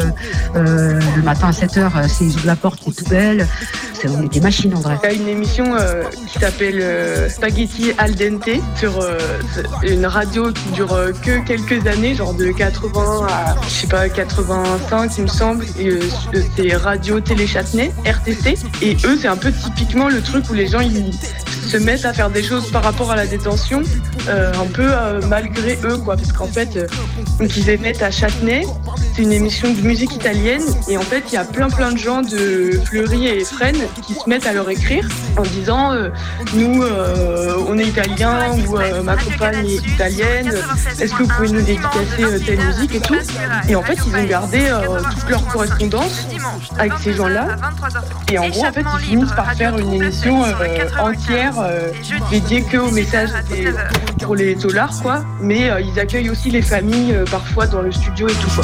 euh, 0.55 0.99
le 1.15 1.21
matin 1.21 1.47
à 1.47 1.51
7h 1.51 2.07
c'est 2.07 2.45
la 2.45 2.55
porte, 2.55 2.85
les 2.85 2.93
poubelles, 2.93 3.47
c'est, 3.99 4.09
on 4.09 4.21
est 4.23 4.27
des 4.31 4.41
machines 4.41 4.73
en 4.75 4.79
vrai. 4.79 4.97
Il 5.03 5.09
y 5.09 5.11
a 5.11 5.15
une 5.15 5.27
émission 5.27 5.75
euh, 5.75 6.03
qui 6.27 6.39
s'appelle 6.39 6.79
euh, 6.81 7.29
Spaghetti 7.29 7.91
al 7.97 8.15
dente 8.15 8.49
sur 8.75 9.01
euh, 9.01 9.17
une 9.83 10.05
radio 10.05 10.51
qui 10.51 10.69
dure 10.71 10.95
que 11.23 11.43
quelques 11.45 11.85
années, 11.87 12.15
genre 12.15 12.33
de 12.33 12.51
80 12.51 13.27
à 13.29 13.55
je 13.63 13.69
sais 13.69 13.87
pas 13.87 14.09
85 14.09 15.11
il 15.17 15.23
me 15.23 15.27
semble. 15.27 15.65
C'est 16.55 16.75
Radio 16.75 17.19
Télé 17.19 17.47
Châtenay, 17.47 17.91
RTC. 18.05 18.57
Et 18.81 18.97
eux 19.05 19.17
c'est 19.19 19.27
un 19.27 19.37
peu 19.37 19.51
typiquement 19.51 20.09
le 20.09 20.21
truc 20.21 20.49
où 20.49 20.53
les 20.53 20.67
gens 20.67 20.81
ils 20.81 21.11
se 21.67 21.77
mettent 21.77 22.05
à 22.05 22.13
faire 22.13 22.29
des 22.29 22.43
choses 22.43 22.71
par 22.71 22.83
rapport 22.83 23.11
à 23.11 23.15
la 23.15 23.27
détention, 23.27 23.81
un 24.27 24.67
peu 24.73 24.89
malgré 25.27 25.77
eux 25.83 25.97
quoi, 25.97 26.15
parce 26.15 26.31
qu'en 26.31 26.47
fait 26.47 26.79
ils 27.39 27.69
émettent 27.69 28.03
à 28.03 28.11
Châtenay. 28.11 28.63
C'est 29.15 29.23
une 29.23 29.33
émission 29.33 29.73
de 29.73 29.81
musique 29.81 30.13
italienne 30.13 30.61
et 30.87 30.97
en 30.97 31.01
fait 31.01 31.23
il 31.27 31.33
y 31.33 31.37
a 31.37 31.43
plein 31.43 31.69
plein 31.69 31.91
de 31.91 31.97
gens 31.97 32.21
de 32.21 32.79
Fleury 32.85 33.27
et 33.27 33.43
Fresnes 33.43 33.86
qui 34.05 34.13
se 34.13 34.27
mettent 34.29 34.45
à 34.47 34.53
leur 34.53 34.69
écrire 34.69 35.07
en 35.37 35.41
disant 35.43 35.91
euh, 35.93 36.09
nous 36.53 36.83
euh, 36.83 37.55
on 37.67 37.77
est 37.77 37.85
italien 37.85 38.51
ou 38.67 38.77
euh, 38.77 39.01
ma 39.03 39.15
compagne 39.15 39.65
est 39.65 39.85
italienne, 39.87 40.51
est-ce 40.99 41.13
que 41.13 41.23
vous 41.23 41.29
pouvez 41.29 41.49
nous 41.49 41.61
dédicacer 41.61 42.43
telle 42.45 42.59
musique 42.65 42.95
et 42.95 42.99
tout? 43.01 43.15
Et 43.69 43.75
en 43.75 43.81
fait 43.83 43.97
ils 44.05 44.15
ont 44.15 44.23
gardé 44.25 44.61
toute 45.11 45.29
leur 45.29 45.45
correspondance 45.47 46.27
avec 46.77 46.93
ces 47.01 47.13
gens-là. 47.13 47.47
Et 48.31 48.37
en 48.39 48.49
gros 48.49 48.65
en 48.65 48.71
fait 48.71 48.85
ils 48.99 49.05
finissent 49.05 49.31
par 49.33 49.53
faire 49.53 49.77
une 49.77 49.93
émission 49.93 50.43
entière 50.99 51.53
dédiée 52.31 52.61
que 52.63 52.77
aux 52.77 52.91
messages 52.91 53.29
des- 53.49 53.71
pour 54.23 54.35
les 54.35 54.55
dollars 54.55 54.93
quoi, 55.01 55.23
mais 55.41 55.69
ils 55.83 55.99
accueillent 55.99 56.29
aussi 56.29 56.49
les 56.51 56.61
familles 56.61 57.15
parfois 57.29 57.67
dans 57.67 57.81
le 57.81 57.91
studio 57.91 58.27
et 58.27 58.33
tout 58.33 58.49
quoi. 58.55 58.63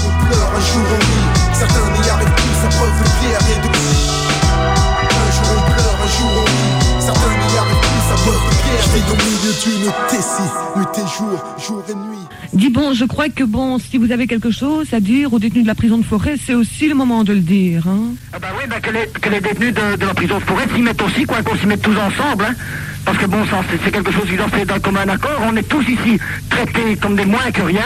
Un 6.04 6.08
jour 6.08 6.30
on 6.36 6.46
rit, 6.46 7.02
certains 7.02 7.30
n'y 7.30 7.58
arrivent 7.58 7.80
plus, 7.80 8.12
à 8.12 8.16
preuve 8.16 8.50
de 8.50 8.56
pierre 8.64 8.84
Je 8.84 9.12
au 9.12 9.16
milieu 9.16 9.54
d'une 9.64 9.92
tessie, 10.10 10.50
nuit 10.76 10.86
et 10.98 11.18
jour, 11.18 11.44
jour 11.68 11.84
et 11.90 11.94
nuit. 11.96 12.18
Dis 12.54 12.70
bon, 12.70 12.94
je 12.94 13.06
crois 13.06 13.30
que 13.30 13.44
bon, 13.44 13.80
si 13.80 13.98
vous 13.98 14.12
avez 14.12 14.28
quelque 14.28 14.52
chose 14.52 14.94
à 14.94 15.00
dire 15.00 15.34
aux 15.34 15.40
détenus 15.40 15.64
de 15.64 15.68
la 15.68 15.76
prison 15.76 15.98
de 15.98 16.04
forêt, 16.04 16.36
c'est 16.46 16.54
aussi 16.54 16.88
le 16.88 16.96
moment 16.96 17.24
de 17.24 17.34
le 17.34 17.40
dire. 17.40 17.88
Hein. 17.88 18.14
Ah 18.34 18.40
bah 18.40 18.48
oui, 18.58 18.64
bah 18.70 18.80
que, 18.80 18.92
les, 18.92 19.08
que 19.08 19.30
les 19.30 19.42
détenus 19.42 19.74
de, 19.74 19.96
de 19.98 20.06
la 20.06 20.14
prison 20.14 20.36
de 20.38 20.44
forêt 20.44 20.66
s'y 20.76 20.82
mettent 20.82 21.02
aussi, 21.02 21.24
quoi, 21.26 21.42
qu'on 21.42 21.58
s'y 21.58 21.66
mette 21.66 21.82
tous 21.82 21.96
ensemble, 21.98 22.46
hein. 22.46 22.54
Parce 23.06 23.18
que 23.18 23.26
bon, 23.26 23.46
ça, 23.48 23.58
c'est- 23.70 23.80
c'est 23.84 23.92
quelque 23.92 24.12
chose 24.14 24.30
qui 24.30 24.38
doit 24.38 24.48
faire 24.48 24.66
d'un 24.66 24.80
commun 24.80 25.08
accord. 25.10 25.42
On 25.46 25.56
est 25.58 25.68
tous 25.68 25.82
ici 25.84 26.18
traités 26.50 26.96
comme 27.02 27.16
des 27.18 27.26
moins 27.26 27.52
que 27.54 27.62
rien. 27.62 27.82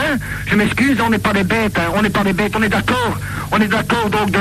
Je 0.46 0.54
m'excuse, 0.54 0.96
on 1.04 1.10
n'est 1.10 1.18
pas 1.18 1.32
des 1.32 1.42
bêtes, 1.44 1.76
hein. 1.78 1.90
on 1.96 2.02
n'est 2.02 2.10
pas 2.10 2.22
des 2.22 2.32
bêtes, 2.32 2.52
on 2.56 2.62
est 2.62 2.68
d'accord. 2.68 3.16
On 3.50 3.58
est 3.60 3.66
d'accord 3.66 4.08
donc 4.10 4.30
de, 4.30 4.38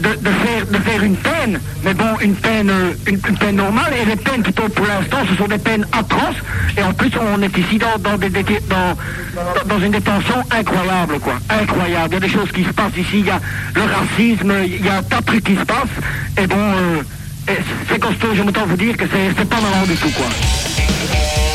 de, 0.00 0.30
faire, 0.30 0.66
de 0.66 0.78
faire 0.78 1.02
une 1.02 1.16
peine, 1.16 1.60
mais 1.84 1.94
bon, 1.94 2.18
une 2.20 2.34
peine, 2.34 2.70
euh, 2.70 2.92
une, 3.06 3.18
peine 3.18 3.56
normale. 3.56 3.92
Et 4.00 4.04
les 4.04 4.16
peines 4.16 4.42
tombent 4.42 4.72
pour 4.72 4.86
l'instant, 4.86 5.18
ce 5.28 5.36
sont 5.36 5.48
des 5.48 5.58
peines 5.58 5.86
atroces. 5.92 6.42
Et 6.76 6.82
en 6.82 6.92
plus, 6.92 7.10
on 7.20 7.42
est 7.42 7.56
ici 7.56 7.78
dans, 7.78 7.98
dans, 7.98 8.16
des, 8.16 8.30
dans, 8.30 9.78
une 9.78 9.92
détention 9.92 10.36
incroyable, 10.50 11.18
quoi. 11.20 11.34
Incroyable. 11.48 12.08
Il 12.10 12.14
y 12.14 12.16
a 12.16 12.20
des 12.20 12.28
choses 12.28 12.50
qui 12.52 12.64
se 12.64 12.70
passent 12.70 12.96
ici. 12.96 13.20
Il 13.20 13.26
y 13.26 13.30
a 13.30 13.40
le 13.74 13.82
racisme, 13.82 14.52
il 14.64 14.84
y 14.84 14.88
a 14.88 14.98
un 14.98 15.02
tas 15.02 15.20
de 15.20 15.26
trucs 15.26 15.44
qui 15.44 15.56
se 15.56 15.64
passent. 15.64 15.98
Et 16.38 16.46
bon, 16.46 16.56
euh, 16.58 17.02
c'est 17.88 17.98
costaud, 17.98 18.28
je 18.34 18.42
m'entends 18.42 18.66
vous 18.66 18.76
dire 18.76 18.96
que 18.96 19.04
c'est 19.06 19.48
pas 19.48 19.60
marrant 19.60 19.86
du 19.86 19.96
tout, 19.96 20.10
quoi. 20.10 21.49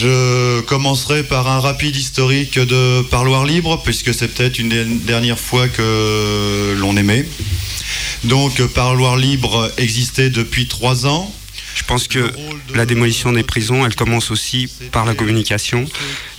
Je 0.00 0.60
commencerai 0.60 1.24
par 1.24 1.48
un 1.48 1.58
rapide 1.58 1.96
historique 1.96 2.56
de 2.56 3.02
Parloir 3.02 3.44
Libre, 3.44 3.82
puisque 3.82 4.14
c'est 4.14 4.28
peut-être 4.28 4.60
une 4.60 4.68
des 4.68 4.84
dernières 4.84 5.40
fois 5.40 5.66
que 5.66 6.76
l'on 6.78 6.96
aimait. 6.96 7.26
Donc, 8.22 8.64
Parloir 8.74 9.16
Libre 9.16 9.72
existait 9.76 10.30
depuis 10.30 10.68
trois 10.68 11.06
ans. 11.06 11.34
Je 11.78 11.84
pense 11.84 12.08
que 12.08 12.18
la 12.74 12.86
démolition 12.86 13.32
des 13.32 13.44
prisons, 13.44 13.86
elle 13.86 13.94
commence 13.94 14.32
aussi 14.32 14.68
par 14.90 15.06
la 15.06 15.14
communication 15.14 15.84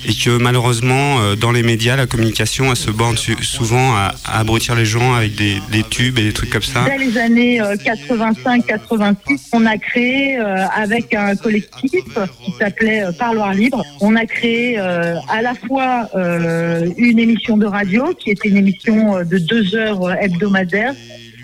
et 0.05 0.13
que 0.13 0.37
malheureusement, 0.37 1.21
euh, 1.21 1.35
dans 1.35 1.51
les 1.51 1.63
médias, 1.63 1.95
la 1.95 2.07
communication, 2.07 2.69
elle 2.69 2.75
se 2.75 2.91
borne 2.91 3.15
souvent 3.17 3.95
à, 3.95 4.13
abrutir 4.25 4.75
les 4.75 4.85
gens 4.85 5.13
avec 5.13 5.35
des, 5.35 5.61
tubes 5.89 6.19
et 6.19 6.23
des 6.23 6.33
trucs 6.33 6.49
comme 6.49 6.61
ça. 6.61 6.83
Dès 6.85 6.97
les 6.97 7.17
années 7.17 7.59
85-86, 7.59 9.15
on 9.53 9.65
a 9.65 9.77
créé 9.77 10.37
euh, 10.37 10.65
avec 10.75 11.13
un 11.13 11.35
collectif 11.37 12.03
qui 12.43 12.51
s'appelait 12.59 13.03
euh, 13.03 13.11
Parloir 13.13 13.53
Libre, 13.53 13.83
on 14.01 14.15
a 14.17 14.25
créé 14.25 14.77
euh, 14.77 15.15
à 15.29 15.41
la 15.41 15.55
fois 15.55 16.09
euh, 16.15 16.89
une 16.97 17.19
émission 17.19 17.57
de 17.57 17.65
radio 17.65 18.13
qui 18.13 18.31
était 18.31 18.49
une 18.49 18.57
émission 18.57 19.17
euh, 19.17 19.23
de 19.23 19.37
deux 19.37 19.75
heures 19.75 20.03
euh, 20.03 20.13
hebdomadaires. 20.19 20.93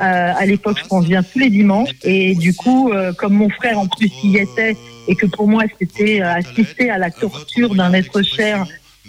Euh, 0.01 0.33
à 0.35 0.45
l'époque, 0.45 0.77
je 0.81 0.87
pense 0.87 1.05
bien 1.05 1.23
tous 1.23 1.39
les 1.39 1.49
dimanches. 1.49 1.91
Et 2.03 2.35
du 2.35 2.53
coup, 2.53 2.91
euh, 2.91 3.13
comme 3.13 3.33
mon 3.33 3.49
frère 3.49 3.79
en 3.79 3.87
plus 3.87 4.11
y 4.23 4.37
était, 4.37 4.75
et 5.07 5.15
que 5.15 5.25
pour 5.25 5.47
moi 5.47 5.63
c'était 5.79 6.21
euh, 6.21 6.33
assister 6.33 6.89
à 6.89 6.97
la 6.97 7.11
torture 7.11 7.75
d'un 7.75 7.93
être 7.93 8.21
cher, 8.21 8.65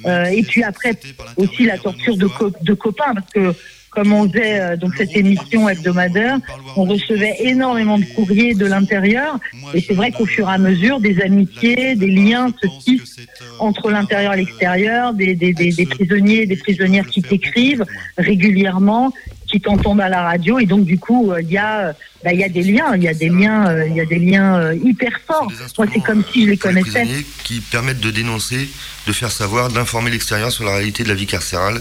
et 0.07 0.43
puis 0.43 0.63
après 0.63 0.93
aussi 1.39 1.65
la 1.65 1.79
torture 1.79 2.17
de 2.19 2.75
copains, 2.75 3.15
parce 3.15 3.33
que 3.33 3.55
comme 3.97 4.13
on 4.13 4.29
faisait 4.29 4.61
euh, 4.61 4.77
donc 4.77 4.95
cette 4.95 5.17
émission 5.17 5.67
hebdomadaire, 5.71 6.39
on 6.77 6.85
recevait 6.85 7.37
énormément 7.41 7.99
de 7.99 8.05
courriers 8.15 8.55
de 8.55 8.67
l'intérieur, 8.67 9.39
et 9.73 9.81
c'est 9.81 9.95
vrai 9.95 10.13
qu'au 10.13 10.27
fur 10.27 10.51
et 10.51 10.53
à 10.53 10.59
mesure, 10.59 11.01
des 11.01 11.19
amitiés, 11.23 11.97
des 11.97 12.09
liens 12.09 12.49
se 12.63 12.69
tissent 12.85 13.17
entre 13.59 13.91
l'intérieur 13.91 14.35
et 14.35 14.37
l'extérieur, 14.37 15.15
des, 15.15 15.35
des, 15.35 15.55
des, 15.55 15.71
des 15.71 15.87
prisonniers, 15.87 16.45
des 16.45 16.57
prisonnières 16.57 17.07
qui 17.07 17.23
t'écrivent 17.23 17.87
régulièrement, 18.19 19.15
qui 19.47 19.61
t'entendent 19.61 20.01
à 20.01 20.09
la 20.09 20.23
radio, 20.23 20.59
et 20.59 20.67
donc 20.67 20.85
du 20.85 20.99
coup, 20.99 21.33
euh, 21.33 21.41
il 21.41 21.51
y 21.51 21.59
a, 21.59 21.89
euh, 21.89 21.93
bah, 22.27 22.33
il 22.33 22.41
y 22.41 22.45
a 22.45 22.49
des 22.49 22.63
liens, 22.65 22.97
il 22.97 23.05
y 23.05 23.09
a 23.09 23.15
des 23.15 23.29
liens, 23.29 23.69
euh, 23.69 23.87
il 23.87 23.95
y 23.95 24.01
a 24.01 24.05
des 24.05 24.19
liens 24.19 24.57
euh, 24.59 24.75
hyper 24.85 25.13
forts. 25.29 25.47
Moi, 25.79 25.87
c'est 25.95 26.01
comme 26.01 26.25
si 26.33 26.45
je 26.45 26.51
les 26.51 26.57
connaissais. 26.57 26.91
prisonniers 26.91 27.25
qui 27.45 27.61
permettent 27.61 28.01
de 28.01 28.11
dénoncer, 28.11 28.69
de 29.07 29.13
faire 29.13 29.31
savoir, 29.31 29.69
d'informer 29.69 30.11
l'extérieur 30.11 30.51
sur 30.51 30.65
la 30.65 30.73
réalité 30.73 31.05
de 31.05 31.09
la 31.09 31.15
vie 31.15 31.27
carcérale. 31.27 31.81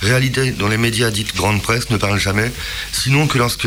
Réalité 0.00 0.52
dont 0.52 0.68
les 0.68 0.76
médias 0.76 1.10
dites 1.10 1.34
grande 1.34 1.60
presse 1.60 1.90
ne 1.90 1.96
parlent 1.96 2.20
jamais, 2.20 2.52
sinon 2.92 3.26
que 3.26 3.36
lorsque 3.38 3.66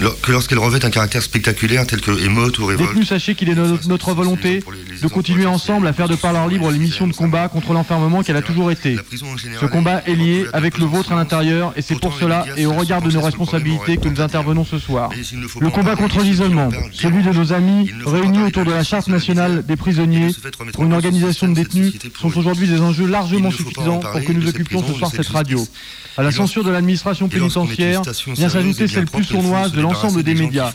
lor- 0.00 0.18
que 0.22 0.32
lorsqu'elle 0.32 0.58
revêt 0.58 0.82
un 0.82 0.88
caractère 0.90 1.22
spectaculaire 1.22 1.86
tel 1.86 2.00
que 2.00 2.10
émeute 2.24 2.58
ou 2.58 2.64
révolte. 2.64 2.88
Détenus, 2.92 3.08
sachez 3.08 3.34
qu'il 3.34 3.50
est 3.50 3.54
no- 3.54 3.76
notre 3.86 4.14
volonté 4.14 4.64
de 5.02 5.08
continuer 5.08 5.44
ensemble 5.44 5.86
à 5.88 5.92
faire 5.92 6.08
de 6.08 6.16
Parleur 6.16 6.48
Libre 6.48 6.70
l'émission 6.70 7.06
de 7.06 7.12
combat 7.12 7.48
contre 7.48 7.74
l'enfermement 7.74 8.22
qu'elle 8.22 8.36
a 8.36 8.42
toujours 8.42 8.70
été. 8.70 8.96
Ce 9.60 9.66
combat 9.66 10.02
est 10.06 10.14
lié 10.14 10.46
avec 10.54 10.78
le 10.78 10.86
vôtre 10.86 11.12
à 11.12 11.16
l'intérieur 11.16 11.74
et 11.76 11.82
c'est 11.82 12.00
pour 12.00 12.14
cela 12.18 12.46
et 12.56 12.64
au 12.64 12.72
regard 12.72 13.02
de 13.02 13.10
nos 13.10 13.20
responsabilités 13.20 13.98
que 13.98 14.08
nous 14.08 14.22
intervenons 14.22 14.64
ce 14.64 14.78
soir. 14.78 15.10
Le 15.58 15.70
combat 15.70 15.96
contre 15.96 16.20
l'isolement, 16.20 16.68
celui 16.92 17.22
de 17.22 17.30
nos 17.30 17.52
amis 17.52 17.90
réunis 18.06 18.42
autour 18.42 18.64
de 18.64 18.70
la 18.70 18.84
charte 18.84 19.08
nationale 19.08 19.64
des 19.66 19.76
prisonniers 19.76 20.28
pour 20.74 20.84
une 20.84 20.92
organisation 20.92 21.48
de 21.48 21.54
détenus 21.54 21.94
sont 22.20 22.36
aujourd'hui 22.36 22.68
des 22.68 22.80
enjeux 22.80 23.06
largement 23.06 23.50
suffisants 23.50 24.00
pour 24.00 24.22
que 24.22 24.32
nous 24.32 24.48
occupions 24.48 24.84
ce 24.86 24.92
soir 24.92 25.10
cette 25.10 25.28
radio. 25.28 25.66
À 26.16 26.22
la 26.22 26.32
censure 26.32 26.64
de 26.64 26.70
l'administration 26.70 27.28
pénitentiaire 27.28 28.02
vient 28.26 28.48
s'ajouter 28.48 28.88
celle 28.88 29.06
plus 29.06 29.24
sournoise 29.24 29.72
de 29.72 29.80
l'ensemble 29.80 30.22
des 30.22 30.34
médias. 30.34 30.70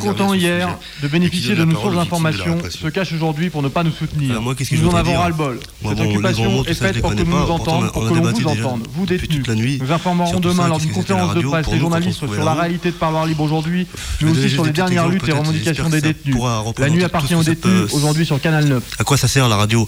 Content 0.00 0.34
hier 0.34 0.78
de 1.02 1.08
bénéficier 1.08 1.54
de 1.54 1.64
nos 1.64 1.74
sources 1.78 1.96
d'informations, 1.96 2.58
se 2.68 2.88
cachent 2.88 3.12
aujourd'hui 3.12 3.50
pour 3.50 3.62
ne 3.62 3.68
pas 3.68 3.82
nous 3.82 3.92
soutenir. 3.92 4.40
Nous 4.40 4.88
en 4.88 4.94
avons 4.94 5.16
ras-le-bol. 5.16 5.58
Cette 5.82 6.00
occupation 6.00 6.64
est 6.64 6.74
faite 6.74 7.00
pour 7.00 7.14
que 7.14 7.22
nous 7.22 7.38
nous 7.38 7.50
entendons, 7.50 7.86
on 7.86 7.90
pour 7.90 8.08
que 8.08 8.14
l'on 8.14 8.22
vous 8.22 8.46
entende, 8.46 8.86
vous 8.92 9.06
détenus. 9.06 9.44
Nous 9.80 9.92
informerons 9.92 10.40
demain 10.40 10.68
lors 10.68 10.78
d'une 10.78 10.92
conférence 10.92 11.34
de 11.34 11.40
presse 11.40 11.66
les 11.68 11.78
journalistes 11.78 12.18
sur 12.18 12.44
la 12.44 12.54
réalité 12.54 12.90
de 12.90 12.96
Parloir 12.96 13.26
Libre 13.26 13.42
aujourd'hui, 13.42 13.86
mais 14.20 14.30
aussi 14.30 14.50
sur 14.50 14.64
les 14.64 14.72
dernières 14.72 15.08
luttes 15.08 15.28
et 15.28 15.32
revendications 15.32 15.88
des 15.88 16.00
détenus. 16.00 16.36
La 16.78 16.90
nuit 16.90 17.04
appartient 17.04 17.34
aux 17.34 17.44
détenus, 17.44 17.92
aujourd'hui 17.92 18.26
sur 18.26 18.40
Canal 18.40 18.64
9. 18.64 18.82
À 18.98 19.04
quoi 19.04 19.16
ça 19.16 19.28
sert 19.28 19.48
la 19.48 19.56
radio? 19.56 19.86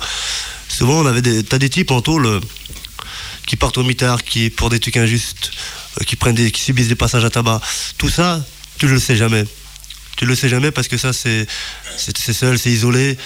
Souvent, 0.68 1.00
on 1.00 1.06
avait 1.06 1.22
des, 1.22 1.42
t'as 1.42 1.58
des 1.58 1.68
types 1.68 1.90
en 1.90 2.00
tôle 2.00 2.40
qui 3.46 3.56
partent 3.56 3.78
au 3.78 3.82
mitard, 3.82 4.22
qui 4.22 4.48
pour 4.48 4.70
des 4.70 4.78
trucs 4.78 4.96
injustes, 4.96 5.50
euh, 6.00 6.04
qui 6.04 6.14
prennent 6.14 6.36
des, 6.36 6.52
qui 6.52 6.62
subissent 6.62 6.88
des 6.88 6.94
passages 6.94 7.24
à 7.24 7.30
tabac. 7.30 7.60
Tout 7.98 8.08
ça, 8.08 8.44
tu 8.78 8.86
le 8.86 9.00
sais 9.00 9.16
jamais. 9.16 9.44
Tu 10.16 10.24
le 10.26 10.36
sais 10.36 10.48
jamais 10.48 10.70
parce 10.70 10.86
que 10.86 10.96
ça, 10.96 11.12
c'est, 11.12 11.46
c'est 11.96 12.32
seul, 12.32 12.58
c'est 12.58 12.70
isolé. 12.70 13.18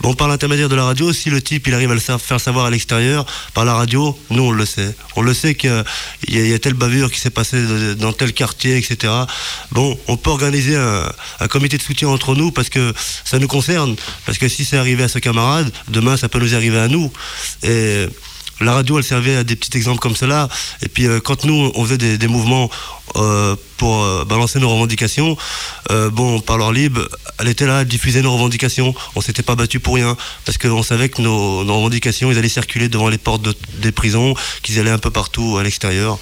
Bon, 0.00 0.14
par 0.14 0.28
l'intermédiaire 0.28 0.68
de 0.68 0.76
la 0.76 0.84
radio, 0.84 1.12
si 1.12 1.30
le 1.30 1.40
type 1.40 1.66
il 1.66 1.74
arrive 1.74 1.90
à 1.90 1.94
le 1.94 2.00
faire 2.00 2.40
savoir 2.40 2.66
à 2.66 2.70
l'extérieur, 2.70 3.24
par 3.54 3.64
la 3.64 3.74
radio, 3.74 4.16
nous 4.30 4.42
on 4.44 4.50
le 4.50 4.66
sait. 4.66 4.94
On 5.16 5.22
le 5.22 5.32
sait 5.34 5.54
qu'il 5.54 5.84
y, 6.28 6.52
a- 6.52 6.58
telle 6.58 6.74
bavure 6.74 7.10
qui 7.10 7.18
s'est 7.18 7.30
passée 7.30 7.62
dans 7.98 8.12
tel 8.12 8.32
quartier, 8.32 8.76
etc. 8.76 9.12
Bon, 9.72 9.98
on 10.06 10.16
peut 10.16 10.30
organiser 10.30 10.76
un, 10.76 11.48
comité 11.48 11.78
de 11.78 11.82
soutien 11.82 12.08
entre 12.08 12.34
nous 12.34 12.50
parce 12.50 12.68
que 12.68 12.92
ça 13.24 13.38
nous 13.38 13.48
concerne. 13.48 13.96
Parce 14.26 14.38
que 14.38 14.48
si 14.48 14.64
c'est 14.64 14.76
arrivé 14.76 15.02
à 15.04 15.08
ce 15.08 15.18
camarade, 15.18 15.72
demain 15.88 16.16
ça 16.16 16.28
peut 16.28 16.38
nous 16.38 16.54
arriver 16.54 16.78
à 16.78 16.88
nous. 16.88 17.10
La 18.60 18.72
radio, 18.72 18.98
elle 18.98 19.04
servait 19.04 19.36
à 19.36 19.44
des 19.44 19.56
petits 19.56 19.76
exemples 19.76 20.00
comme 20.00 20.16
cela. 20.16 20.48
Et 20.82 20.88
puis, 20.88 21.06
euh, 21.06 21.20
quand 21.20 21.44
nous, 21.44 21.70
on 21.74 21.84
faisait 21.84 22.16
des, 22.16 22.28
mouvements 22.28 22.70
euh, 23.16 23.54
pour 23.76 24.02
euh, 24.02 24.24
balancer 24.24 24.58
nos 24.58 24.70
revendications, 24.70 25.36
euh, 25.90 26.10
bon, 26.10 26.40
par 26.40 26.56
leur 26.56 26.72
libre, 26.72 27.06
elle 27.38 27.48
était 27.48 27.66
là, 27.66 27.82
elle 27.82 27.88
diffusait 27.88 28.22
nos 28.22 28.32
revendications. 28.32 28.94
On 29.14 29.20
s'était 29.20 29.42
pas 29.42 29.56
battu 29.56 29.78
pour 29.78 29.96
rien. 29.96 30.16
Parce 30.44 30.56
qu'on 30.56 30.82
savait 30.82 31.08
que 31.08 31.20
nos, 31.20 31.58
revendications, 31.58 32.32
ils 32.32 32.38
allaient 32.38 32.48
circuler 32.48 32.88
devant 32.88 33.08
les 33.08 33.18
portes 33.18 33.42
de- 33.42 33.54
des 33.78 33.92
prisons, 33.92 34.34
qu'ils 34.62 34.78
allaient 34.80 34.90
un 34.90 34.98
peu 34.98 35.10
partout 35.10 35.58
à 35.58 35.62
l'extérieur. 35.62 36.18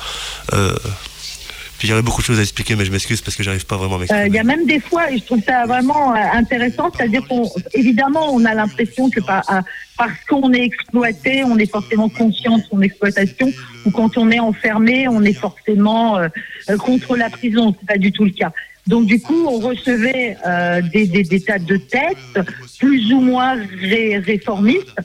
Euh, 1.85 1.87
puis, 1.87 1.93
aurait 1.93 2.03
beaucoup 2.03 2.23
de 2.23 2.27
choses 2.27 2.39
à 2.39 2.43
expliquer, 2.43 2.77
mais 2.77 2.85
je 2.85 2.91
m'excuse 2.93 3.21
parce 3.21 3.37
que 3.37 3.43
j'arrive 3.43 3.67
pas 3.67 3.77
vraiment 3.77 3.97
à 3.97 3.99
m'exprimer. 3.99 4.25
Euh, 4.25 4.29
Il 4.29 4.35
y 4.35 4.39
a 4.39 4.45
même 4.45 4.67
des 4.67 4.81
fois, 4.81 5.11
et 5.11 5.19
je 5.19 5.25
trouve 5.25 5.43
ça 5.45 5.67
vraiment 5.67 6.15
euh, 6.15 6.19
intéressant, 6.33 6.91
c'est-à-dire 6.95 7.27
qu'on, 7.29 7.49
évidemment, 7.75 8.33
on 8.35 8.45
a 8.45 8.55
l'impression 8.55 9.11
que 9.11 9.21
à- 9.29 9.63
parce 9.97 10.19
qu'on 10.29 10.53
est 10.53 10.65
exploité, 10.65 11.45
on 11.45 11.57
est 11.59 11.71
forcément 11.71 12.09
conscient 12.09 12.59
de 12.59 12.65
son 12.71 12.81
exploitation, 12.83 13.53
ou 13.85 13.91
quand 13.91 14.17
on 14.17 14.31
est 14.31 14.41
enfermé, 14.41 15.07
on 15.09 15.23
est 15.23 15.35
forcément 15.35 16.17
euh, 16.17 16.29
euh, 16.71 16.77
contre 16.79 17.17
la 17.17 17.29
prison. 17.31 17.75
C'est 17.79 17.87
pas 17.87 17.99
du 17.99 18.11
tout 18.13 18.25
le 18.25 18.31
cas. 18.31 18.53
Donc 18.87 19.07
du 19.07 19.21
coup, 19.21 19.47
on 19.47 19.59
recevait 19.59 20.37
euh, 20.47 20.83
des, 20.83 21.41
tas 21.41 21.59
de 21.59 21.77
textes, 21.77 22.41
plus 22.79 23.13
ou 23.13 23.21
moins 23.21 23.55
ré- 23.81 24.19
réformistes, 24.19 24.99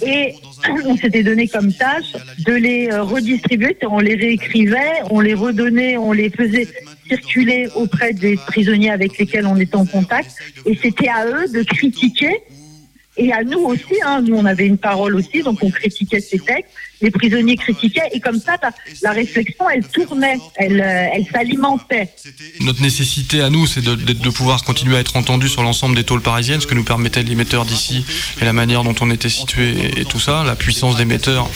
et 0.00 0.34
on 0.84 0.96
s'était 0.96 1.22
donné 1.22 1.48
comme 1.48 1.72
tâche 1.72 2.12
de 2.46 2.54
les 2.54 2.88
euh, 2.90 3.02
redistribuer, 3.02 3.76
on 3.82 3.98
les 3.98 4.14
réécrivait, 4.14 5.02
on 5.10 5.20
les 5.20 5.34
redonnait, 5.34 5.98
on 5.98 6.12
les 6.12 6.30
faisait 6.30 6.66
circuler 7.06 7.68
auprès 7.74 8.12
des 8.12 8.36
prisonniers 8.36 8.90
avec 8.90 9.18
lesquels 9.18 9.46
on 9.46 9.56
était 9.56 9.76
en 9.76 9.84
contact, 9.84 10.34
et 10.64 10.78
c'était 10.80 11.08
à 11.08 11.26
eux 11.26 11.48
de 11.48 11.62
critiquer, 11.62 12.40
et 13.18 13.32
à 13.32 13.44
nous 13.44 13.60
aussi, 13.60 14.00
hein, 14.04 14.22
nous 14.22 14.34
on 14.36 14.46
avait 14.46 14.66
une 14.66 14.78
parole 14.78 15.14
aussi, 15.14 15.42
donc 15.42 15.58
on 15.62 15.70
critiquait 15.70 16.20
ces 16.20 16.38
textes, 16.38 16.70
les 17.02 17.10
prisonniers 17.10 17.56
critiquaient, 17.56 18.08
et 18.12 18.20
comme 18.20 18.40
ça, 18.40 18.56
la, 18.62 18.70
la 19.02 19.10
réflexion, 19.12 19.68
elle 19.68 19.84
tournait, 19.84 20.38
elle, 20.56 20.80
euh, 20.80 21.06
elle 21.14 21.26
s'alimentait. 21.32 22.08
Notre 22.60 22.80
nécessité 22.80 23.40
à 23.42 23.50
nous, 23.50 23.66
c'est 23.66 23.82
de, 23.82 24.30
pouvoir 24.30 24.62
continuer 24.64 24.96
à 24.96 25.00
être 25.00 25.16
entendu 25.16 25.48
sur 25.48 25.62
l'ensemble 25.62 25.94
des 25.96 26.04
tôles 26.04 26.22
parisiennes, 26.22 26.60
ce 26.60 26.66
que 26.66 26.74
nous 26.74 26.84
permettait 26.84 27.22
l'émetteur 27.22 27.64
d'ici 27.66 28.04
et 28.40 28.44
la 28.44 28.52
manière 28.52 28.82
dont 28.84 28.94
on 29.00 29.10
était 29.10 29.28
situé 29.28 29.74
et, 30.00 30.04
tout 30.04 30.20
ça, 30.20 30.42
la 30.44 30.54
puissance 30.56 30.96
d'émetteur 30.96 31.48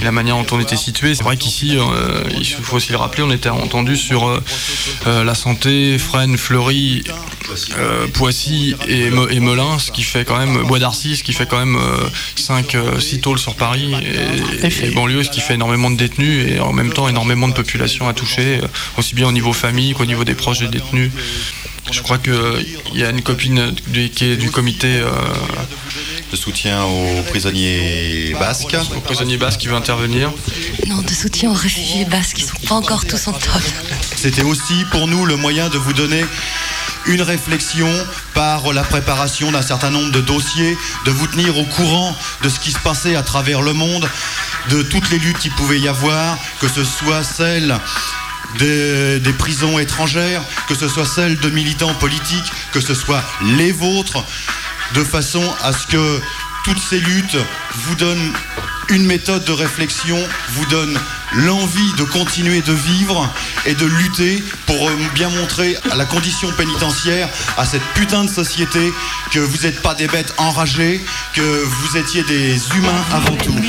et 0.00 0.04
la 0.04 0.12
manière 0.12 0.36
dont 0.36 0.56
on 0.56 0.60
était 0.60 0.76
situé. 0.76 1.14
C'est 1.14 1.22
vrai 1.22 1.36
qu'ici, 1.36 1.76
euh, 1.78 2.24
il 2.36 2.44
faut 2.46 2.76
aussi 2.76 2.90
le 2.90 2.98
rappeler, 2.98 3.22
on 3.22 3.30
était 3.30 3.48
entendu 3.48 3.96
sur 3.96 4.26
euh, 4.28 5.24
la 5.24 5.34
santé, 5.34 5.98
Fresnes, 5.98 6.36
Fleury, 6.36 7.04
Poissy 8.14 8.74
et, 8.88 9.10
Me- 9.10 9.32
et 9.32 9.40
Melun, 9.40 9.78
ce 9.78 9.90
qui 9.92 10.02
fait 10.02 10.24
quand 10.24 10.38
même 10.38 10.62
Bois 10.66 10.78
d'Arcy, 10.78 11.16
ce 11.16 11.22
qui 11.22 11.32
fait 11.32 11.46
quand 11.46 11.58
même 11.64 11.78
5 12.36 12.76
6 12.98 13.20
tôles 13.20 13.38
sur 13.38 13.54
Paris 13.54 13.92
banlieue, 14.90 15.22
ce 15.22 15.30
qui 15.30 15.40
fait 15.40 15.54
énormément 15.54 15.90
de 15.90 15.96
détenus 15.96 16.46
et 16.50 16.60
en 16.60 16.72
même 16.72 16.92
temps 16.92 17.08
énormément 17.08 17.48
de 17.48 17.54
population 17.54 18.08
à 18.08 18.14
toucher, 18.14 18.60
euh, 18.62 18.66
aussi 18.98 19.14
bien 19.14 19.26
au 19.28 19.32
niveau 19.32 19.52
famille 19.52 19.94
qu'au 19.94 20.06
niveau 20.06 20.24
des 20.24 20.34
proches 20.34 20.60
des 20.60 20.68
détenus. 20.68 21.10
Je 21.90 22.00
crois 22.02 22.18
qu'il 22.18 22.34
y 22.94 23.04
a 23.04 23.10
une 23.10 23.22
copine 23.22 23.72
du, 23.88 24.10
qui 24.10 24.24
est 24.24 24.36
du 24.36 24.50
comité 24.50 24.88
euh, 24.88 25.10
de 26.32 26.36
soutien 26.36 26.84
aux 26.84 27.22
prisonniers 27.28 28.34
basques. 28.40 28.76
Aux 28.96 29.00
prisonniers 29.00 29.36
basques 29.36 29.60
qui 29.60 29.68
veut 29.68 29.76
intervenir. 29.76 30.32
Non, 30.88 31.02
de 31.02 31.10
soutien 31.10 31.50
aux 31.50 31.54
réfugiés 31.54 32.04
basques 32.04 32.36
qui 32.36 32.42
sont 32.42 32.58
pas 32.66 32.74
encore 32.74 33.06
tous 33.06 33.28
en 33.28 33.32
top. 33.32 33.62
C'était 34.16 34.42
aussi 34.42 34.84
pour 34.90 35.06
nous 35.06 35.26
le 35.26 35.36
moyen 35.36 35.68
de 35.68 35.78
vous 35.78 35.92
donner 35.92 36.24
une 37.06 37.22
réflexion 37.22 37.90
par 38.34 38.72
la 38.72 38.82
préparation 38.82 39.50
d'un 39.52 39.62
certain 39.62 39.90
nombre 39.90 40.12
de 40.12 40.20
dossiers, 40.20 40.76
de 41.04 41.10
vous 41.10 41.26
tenir 41.26 41.56
au 41.58 41.64
courant 41.64 42.16
de 42.42 42.48
ce 42.48 42.58
qui 42.60 42.72
se 42.72 42.78
passait 42.78 43.16
à 43.16 43.22
travers 43.22 43.62
le 43.62 43.72
monde, 43.72 44.08
de 44.70 44.82
toutes 44.82 45.10
les 45.10 45.18
luttes 45.18 45.38
qu'il 45.38 45.52
pouvait 45.52 45.80
y 45.80 45.88
avoir, 45.88 46.38
que 46.60 46.68
ce 46.68 46.84
soit 46.84 47.22
celles 47.22 47.78
des, 48.58 49.32
prisons 49.38 49.78
étrangères, 49.78 50.42
que 50.68 50.74
ce 50.74 50.88
soit 50.88 51.06
celles 51.06 51.38
de 51.38 51.50
militants 51.50 51.94
politiques, 51.94 52.52
que 52.72 52.80
ce 52.80 52.94
soit 52.94 53.22
les 53.42 53.72
vôtres, 53.72 54.24
de 54.94 55.04
façon 55.04 55.42
à 55.62 55.72
ce 55.72 55.86
que 55.86 56.20
toutes 56.66 56.80
ces 56.80 56.98
luttes 56.98 57.36
vous 57.74 57.94
donnent 57.94 58.32
une 58.88 59.06
méthode 59.06 59.44
de 59.44 59.52
réflexion, 59.52 60.18
vous 60.50 60.66
donnent 60.66 60.98
l'envie 61.32 61.92
de 61.96 62.02
continuer 62.02 62.60
de 62.60 62.72
vivre 62.72 63.32
et 63.66 63.74
de 63.74 63.86
lutter 63.86 64.42
pour 64.66 64.88
euh, 64.88 64.92
bien 65.14 65.28
montrer 65.28 65.76
à 65.92 65.94
la 65.94 66.04
condition 66.04 66.50
pénitentiaire, 66.58 67.28
à 67.56 67.64
cette 67.64 67.84
putain 67.94 68.24
de 68.24 68.28
société, 68.28 68.92
que 69.30 69.38
vous 69.38 69.64
n'êtes 69.64 69.80
pas 69.80 69.94
des 69.94 70.08
bêtes 70.08 70.34
enragées, 70.38 71.00
que 71.34 71.64
vous 71.64 71.96
étiez 71.96 72.24
des 72.24 72.56
humains 72.76 73.04
avant 73.12 73.36
tout. 73.36 73.52
Moi 73.52 73.62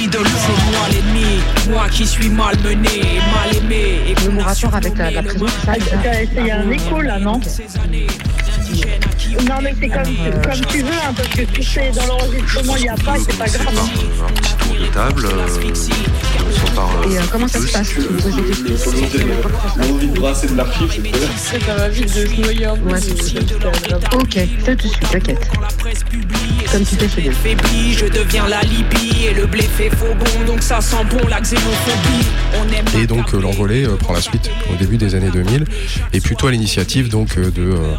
l'ennemi, 0.91 1.39
moi 1.69 1.89
qui 1.89 2.07
suis 2.07 2.29
malmené, 2.29 3.21
mal 3.31 3.55
aimé. 3.55 4.01
Et 4.07 4.15
Le 4.25 4.41
rapport 4.41 4.73
avec 4.73 4.97
la, 4.97 5.11
la 5.11 5.21
prison, 5.21 5.45
ça 5.65 5.73
Il 6.35 6.47
y 6.47 6.49
a 6.49 6.57
un 6.57 6.71
écho 6.71 6.99
là, 7.01 7.19
non 7.19 7.39
Non, 9.47 9.55
mais 9.61 9.73
c'est 9.79 9.87
comme, 9.89 10.03
comme 10.03 10.65
tu 10.67 10.81
veux, 10.81 10.91
hein, 10.91 11.13
parce 11.15 11.27
que 11.29 11.41
si 11.61 11.63
c'est 11.63 11.91
dans 11.91 12.05
l'enregistrement, 12.07 12.75
il 12.77 12.81
n'y 12.83 12.89
a 12.89 12.95
pas, 12.95 13.15
c'est 13.17 13.37
pas 13.37 13.45
grave. 13.45 13.67
hein. 13.77 14.25
un 14.27 14.33
petit 14.33 14.55
tour 14.55 14.75
de 14.79 14.85
table. 14.93 15.25
euh, 15.25 15.47
on 16.65 16.75
part, 16.75 16.89
euh, 17.05 17.09
Et 17.11 17.17
euh, 17.17 17.21
comment 17.31 17.47
ça 17.47 17.59
se 17.59 17.71
passe 17.71 17.89
Tu 17.89 17.99
me 18.01 18.07
poses 18.07 18.35
des 18.35 18.41
questions 18.71 18.91
On 19.77 19.81
a 19.81 19.85
envie 19.87 20.07
de 20.07 20.19
brasser 20.19 20.47
de 20.47 20.55
l'archive, 20.55 20.89
c'est 20.91 21.01
très 21.11 21.19
bien. 21.19 21.27
Ça 21.65 21.75
va 21.75 21.89
vite 21.89 22.05
de 22.05 22.09
se 22.27 22.41
noyer 22.41 22.65
un. 22.65 22.73
Ouais, 22.73 22.99
Ok, 24.13 24.33
fais 24.33 24.75
tout 24.75 24.87
de 24.87 24.93
suite, 24.93 25.09
t'inquiète. 25.11 25.47
Comme 26.71 26.83
tu 26.85 26.95
t'es 26.97 27.07
fait 27.07 27.21
bien. 27.21 27.31
faibli, 27.31 27.93
je 27.93 28.05
deviens 28.07 28.47
la 28.47 28.61
Libye 28.61 29.25
et 29.29 29.33
le 29.33 29.45
blé 29.45 29.61
fait 29.63 29.89
faux 29.89 30.13
bon, 30.17 30.45
donc 30.45 30.61
ça 30.61 30.81
sent 30.81 30.97
bon 31.09 31.25
la 31.27 31.39
xénophobie. 31.39 32.27
On 32.59 32.73
aime 32.73 33.01
Et 33.01 33.07
donc 33.07 33.33
euh, 33.33 33.39
l'envolée 33.41 33.85
euh, 33.85 33.95
prend 33.95 34.13
la 34.13 34.21
suite 34.21 34.49
au 34.71 34.75
début 34.75 34.97
des 34.97 35.15
années 35.15 35.29
2000 35.31 35.63
et 36.13 36.19
plutôt 36.19 36.47
à 36.47 36.51
l'initiative 36.51 37.09
donc 37.09 37.37
euh, 37.37 37.49
de 37.51 37.61
euh, 37.61 37.95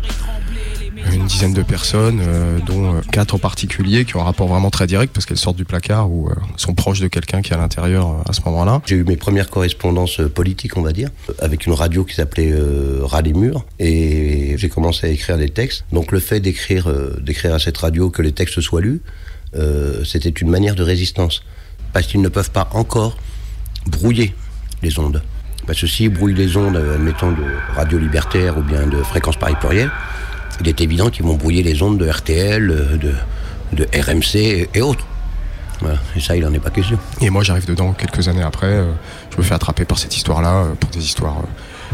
une 1.12 1.26
dizaine 1.26 1.52
de 1.52 1.62
personnes, 1.62 2.20
euh, 2.22 2.58
dont 2.66 2.94
euh, 2.94 3.00
quatre 3.12 3.34
en 3.34 3.38
particulier 3.38 4.04
qui 4.04 4.16
ont 4.16 4.20
un 4.20 4.24
rapport 4.24 4.48
vraiment 4.48 4.70
très 4.70 4.86
direct 4.86 5.12
parce 5.12 5.26
qu'elles 5.26 5.38
sortent 5.38 5.56
du 5.56 5.64
placard 5.64 6.10
ou 6.10 6.28
euh, 6.28 6.34
sont 6.56 6.74
proches 6.74 7.00
de 7.00 7.08
quelqu'un 7.08 7.42
qui 7.42 7.52
est 7.52 7.56
à 7.56 7.58
l'intérieur 7.58 8.22
à 8.28 8.32
ce 8.32 8.40
moment-là. 8.46 8.82
J'ai 8.86 8.96
eu 8.96 9.04
mes 9.04 9.16
premières 9.16 9.50
correspondances 9.50 10.20
politiques, 10.34 10.76
on 10.76 10.82
va 10.82 10.92
dire, 10.92 11.10
avec 11.38 11.66
une 11.66 11.72
radio 11.72 12.04
qui 12.04 12.14
s'appelait 12.14 12.54
Ras 13.02 13.22
les 13.22 13.32
Murs, 13.32 13.64
et 13.78 14.54
j'ai 14.56 14.68
commencé 14.68 15.06
à 15.06 15.10
écrire 15.10 15.38
des 15.38 15.48
textes. 15.48 15.84
Donc 15.92 16.12
le 16.12 16.20
fait 16.20 16.40
d'écrire, 16.40 16.92
d'écrire 17.20 17.54
à 17.54 17.58
cette 17.58 17.76
radio 17.76 18.10
que 18.10 18.22
les 18.22 18.32
textes 18.32 18.60
soient 18.60 18.80
lus, 18.80 19.02
c'était 20.04 20.28
une 20.28 20.48
manière 20.48 20.74
de 20.74 20.82
résistance, 20.82 21.42
parce 21.92 22.06
qu'ils 22.06 22.22
ne 22.22 22.28
peuvent 22.28 22.50
pas 22.50 22.68
encore 22.72 23.16
brouiller 23.86 24.34
les 24.82 24.98
ondes. 24.98 25.22
Parce 25.66 25.80
que 25.80 25.86
s'ils 25.86 26.10
brouillent 26.10 26.34
les 26.34 26.56
ondes, 26.56 26.76
admettons, 26.76 27.32
de 27.32 27.44
radio 27.74 27.98
libertaire 27.98 28.56
ou 28.56 28.62
bien 28.62 28.86
de 28.86 29.02
fréquence 29.02 29.36
Paris 29.36 29.54
pluriel, 29.60 29.90
il 30.60 30.68
est 30.68 30.80
évident 30.80 31.10
qu'ils 31.10 31.24
vont 31.24 31.34
brouiller 31.34 31.62
les 31.62 31.82
ondes 31.82 31.98
de 31.98 32.08
RTL, 32.08 32.70
euh, 32.70 32.96
de, 32.96 33.12
de 33.72 33.84
RMC 33.94 34.68
et, 34.74 34.80
autres. 34.82 35.04
Et 36.16 36.20
ça, 36.20 36.36
il 36.36 36.42
n'en 36.42 36.52
est 36.52 36.58
pas 36.58 36.70
question. 36.70 36.98
Et 37.20 37.30
moi 37.30 37.44
j'arrive 37.44 37.66
dedans 37.66 37.92
quelques 37.92 38.26
années 38.26 38.42
après, 38.42 38.66
euh, 38.66 38.92
je 39.30 39.36
me 39.36 39.42
fais 39.42 39.54
attraper 39.54 39.84
par 39.84 39.98
cette 39.98 40.16
histoire-là, 40.16 40.64
euh, 40.64 40.74
pour 40.74 40.90
des 40.90 41.04
histoires 41.04 41.36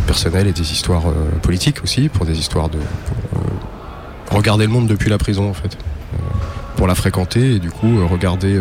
personnelles 0.07 0.46
et 0.46 0.53
des 0.53 0.72
histoires 0.72 1.05
politiques 1.42 1.83
aussi, 1.85 2.09
pour 2.09 2.24
des 2.24 2.38
histoires 2.38 2.68
de... 2.68 2.79
regarder 4.31 4.64
le 4.64 4.72
monde 4.72 4.88
depuis 4.88 5.09
la 5.09 5.18
prison 5.18 5.48
en 5.48 5.55
fait. 5.55 5.79
Pour 6.77 6.88
la 6.88 6.96
fréquenter 6.96 7.53
et 7.53 7.59
du 7.61 7.70
coup 7.70 8.05
regarder 8.09 8.61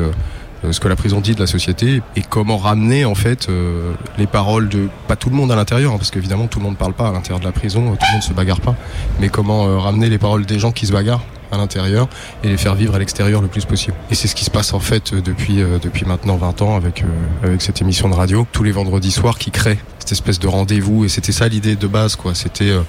ce 0.72 0.80
que 0.80 0.88
la 0.88 0.96
prison 0.96 1.20
dit 1.20 1.36
de 1.36 1.40
la 1.40 1.48
société 1.48 2.02
et 2.16 2.22
comment 2.22 2.58
ramener 2.58 3.06
en 3.06 3.16
fait 3.16 3.50
euh, 3.50 3.94
les 4.18 4.28
paroles 4.28 4.70
de 4.70 4.88
pas 5.08 5.16
tout 5.16 5.30
le 5.30 5.36
monde 5.36 5.52
à 5.52 5.56
l'intérieur 5.56 5.94
hein, 5.94 5.98
parce 5.98 6.12
qu'évidemment 6.12 6.48
tout 6.48 6.60
le 6.60 6.66
monde 6.66 6.78
parle 6.78 6.94
pas 6.94 7.10
à 7.10 7.12
l'intérieur 7.12 7.40
de 7.40 7.46
la 7.46 7.52
prison 7.52 7.82
euh, 7.82 7.96
tout 7.96 8.06
le 8.08 8.14
monde 8.14 8.24
se 8.24 8.34
bagarre 8.34 8.62
pas 8.62 8.76
mais 9.20 9.30
comment 9.30 9.68
euh, 9.68 9.78
ramener 9.78 10.10
les 10.10 10.18
paroles 10.18 10.46
des 10.46 10.60
gens 10.60 10.72
qui 10.72 10.86
se 10.88 10.94
bagarrent 10.94 11.24
à 11.54 11.58
l'intérieur 11.58 12.10
et 12.44 12.50
les 12.50 12.58
faire 12.58 12.76
vivre 12.76 12.96
à 12.96 13.00
l'extérieur 13.00 13.42
le 13.42 13.48
plus 13.48 13.66
possible. 13.66 13.96
Et 14.10 14.16
c'est 14.16 14.28
ce 14.28 14.36
qui 14.36 14.44
se 14.44 14.50
passe 14.50 14.74
en 14.74 14.80
fait 14.80 15.14
euh, 15.14 15.22
depuis 15.22 15.62
euh, 15.62 15.78
depuis 15.82 16.06
maintenant 16.06 16.36
20 16.36 16.62
ans 16.62 16.76
avec 16.76 17.04
euh, 17.04 17.48
avec 17.48 17.62
cette 17.62 17.82
émission 17.82 18.10
de 18.10 18.16
radio. 18.16 18.48
Tous 18.52 18.64
les 18.64 18.72
vendredis 18.72 19.12
soirs 19.12 19.38
qui 19.38 19.52
crée 19.52 19.78
cette 20.00 20.12
espèce 20.12 20.40
de 20.40 20.48
rendez-vous 20.48 21.06
et 21.06 21.10
c'était 21.10 21.32
ça 21.32 21.48
l'idée 21.48 21.76
de 21.76 21.88
base 21.88 22.16
quoi. 22.16 22.36
C'était 22.36 22.72
euh, 22.72 22.82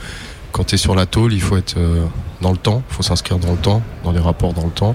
quand 0.52 0.64
tu 0.64 0.74
es 0.74 0.78
sur 0.78 0.94
la 0.94 1.06
tôle 1.06 1.32
il 1.32 1.42
faut 1.42 1.56
être 1.56 1.76
euh, 1.76 2.04
dans 2.40 2.50
le 2.50 2.56
temps 2.56 2.82
il 2.90 2.94
faut 2.94 3.02
s'inscrire 3.02 3.38
dans 3.38 3.52
le 3.52 3.58
temps 3.58 3.82
dans 4.02 4.12
les 4.12 4.20
rapports 4.20 4.54
dans 4.54 4.64
le 4.64 4.72
temps. 4.72 4.94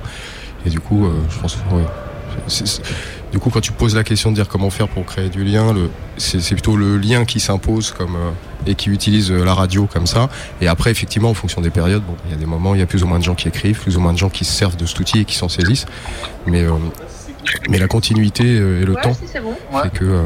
Et 0.65 0.69
du 0.69 0.79
coup 0.79 1.05
euh, 1.05 1.13
je 1.29 1.37
pense 1.39 1.55
ouais, 1.71 1.83
c'est- 2.47 2.67
c'est- 2.67 2.81
Du 3.31 3.37
coup, 3.37 3.51
quand 3.51 3.61
tu 3.61 3.71
poses 3.71 3.95
la 3.95 4.03
question 4.03 4.31
de 4.31 4.35
dire 4.35 4.47
comment 4.47 4.71
faire 4.71 4.87
pour 4.87 5.05
créer 5.05 5.29
du 5.29 5.43
lien, 5.43 5.71
le- 5.71 5.91
c'est 6.17 6.41
c'est 6.41 6.55
plutôt 6.55 6.75
le 6.75 6.97
lien 6.97 7.25
qui 7.25 7.39
s'impose 7.39 7.91
comme 7.91 8.15
euh, 8.15 8.31
et 8.65 8.73
qui 8.73 8.89
utilise 8.89 9.31
euh, 9.31 9.45
la 9.45 9.53
radio 9.53 9.85
comme 9.91 10.07
ça. 10.07 10.29
Et 10.61 10.67
après, 10.67 10.89
effectivement, 10.89 11.29
en 11.29 11.33
fonction 11.35 11.61
des 11.61 11.69
périodes, 11.69 12.01
bon, 12.01 12.15
il 12.25 12.31
y 12.31 12.33
a 12.33 12.37
des 12.37 12.47
moments, 12.47 12.73
il 12.73 12.79
y 12.79 12.83
a 12.83 12.87
plus 12.87 13.03
ou 13.03 13.07
moins 13.07 13.19
de 13.19 13.23
gens 13.23 13.35
qui 13.35 13.47
écrivent, 13.47 13.79
plus 13.79 13.97
ou 13.97 13.99
moins 13.99 14.13
de 14.13 14.17
gens 14.17 14.29
qui 14.29 14.45
se 14.45 14.51
servent 14.51 14.77
de 14.77 14.85
cet 14.87 14.99
outil 14.99 15.19
et 15.19 15.25
qui 15.25 15.35
s'en 15.35 15.47
saisissent. 15.47 15.85
Mais 16.47 16.63
euh, 16.63 16.71
mais 17.69 17.77
la 17.77 17.87
continuité 17.87 18.45
et 18.55 18.83
le 18.85 18.95
temps 18.95 19.13
fait 19.83 19.89
que 19.91 20.05
euh, 20.05 20.21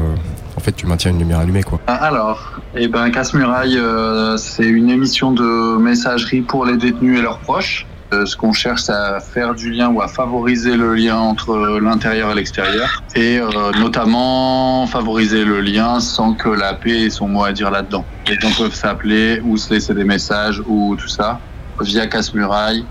en 0.56 0.60
fait, 0.60 0.72
tu 0.72 0.86
maintiens 0.86 1.10
une 1.10 1.18
lumière 1.18 1.40
allumée, 1.40 1.62
quoi. 1.62 1.80
Alors, 1.86 2.60
eh 2.74 2.88
ben, 2.88 3.10
Casse-Muraille, 3.10 3.76
euh, 3.76 4.36
c'est 4.38 4.64
une 4.64 4.88
émission 4.88 5.32
de 5.32 5.76
messagerie 5.78 6.40
pour 6.40 6.64
les 6.64 6.76
détenus 6.78 7.18
et 7.18 7.22
leurs 7.22 7.38
proches. 7.38 7.86
Euh, 8.14 8.26
ce 8.26 8.36
qu'on 8.36 8.52
cherche, 8.52 8.82
c'est 8.82 8.92
à 8.92 9.20
faire 9.20 9.54
du 9.54 9.70
lien 9.70 9.88
ou 9.88 10.00
à 10.00 10.08
favoriser 10.08 10.76
le 10.76 10.94
lien 10.94 11.16
entre 11.16 11.56
l'intérieur 11.80 12.30
et 12.30 12.34
l'extérieur. 12.34 13.02
Et 13.14 13.38
euh, 13.38 13.72
notamment 13.78 14.86
favoriser 14.86 15.44
le 15.44 15.60
lien 15.60 16.00
sans 16.00 16.34
que 16.34 16.48
la 16.48 16.74
paix 16.74 17.06
ait 17.06 17.10
son 17.10 17.28
mot 17.28 17.44
à 17.44 17.52
dire 17.52 17.70
là-dedans. 17.70 18.04
Les 18.28 18.38
gens 18.38 18.50
peuvent 18.56 18.74
s'appeler 18.74 19.40
ou 19.44 19.56
se 19.56 19.72
laisser 19.72 19.94
des 19.94 20.04
messages 20.04 20.62
ou 20.66 20.96
tout 20.96 21.08
ça 21.08 21.40
via 21.80 22.06
Casse-Muraille. 22.06 22.84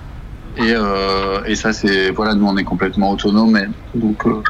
Et, 0.58 0.74
euh, 0.76 1.44
et 1.46 1.56
ça, 1.56 1.74
c'est. 1.74 2.12
Voilà, 2.12 2.36
nous, 2.36 2.46
on 2.46 2.58
est 2.58 2.64
complètement 2.64 3.12
autonome. 3.12 3.58
et 3.58 3.68
Donc, 3.98 4.26
euh, 4.28 4.44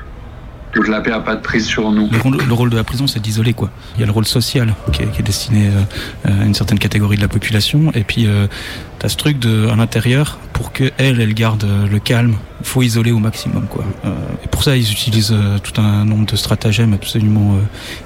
la 0.88 1.02
paix 1.02 1.12
n'a 1.12 1.20
pas 1.20 1.36
de 1.36 1.42
prise 1.42 1.66
sur 1.66 1.92
nous. 1.92 2.10
Le 2.12 2.20
rôle, 2.20 2.38
le 2.38 2.54
rôle 2.54 2.70
de 2.72 2.76
la 2.76 2.84
prison, 2.84 3.08
c'est 3.08 3.22
d'isoler 3.22 3.54
quoi. 3.54 3.70
Il 3.96 4.02
y 4.02 4.04
a 4.04 4.08
le 4.08 4.12
rôle 4.12 4.26
social 4.26 4.74
qui 4.92 5.04
est, 5.04 5.22
destiné 5.22 5.70
à 6.26 6.44
une 6.44 6.56
certaine 6.56 6.80
catégorie 6.80 7.16
de 7.16 7.22
la 7.22 7.28
population, 7.28 7.92
et 7.94 8.04
puis 8.04 8.28
ce 9.10 9.16
truc 9.18 9.40
de 9.40 9.68
à 9.70 9.76
l'intérieur 9.76 10.40
pour 10.54 10.72
que 10.72 10.92
elle, 10.98 11.20
elle 11.20 11.34
garde 11.34 11.64
euh, 11.64 11.88
le 11.88 12.00
calme. 12.00 12.36
Il 12.62 12.66
faut 12.68 12.82
isoler 12.82 13.12
au 13.12 13.20
maximum 13.20 13.66
quoi. 13.68 13.84
Euh, 14.06 14.10
et 14.44 14.48
pour 14.48 14.64
ça, 14.64 14.78
ils 14.78 14.90
utilisent 14.90 15.32
euh, 15.34 15.58
tout 15.60 15.82
un 15.82 16.06
nombre 16.06 16.26
de 16.26 16.36
stratagèmes 16.36 16.94
absolument 16.94 17.58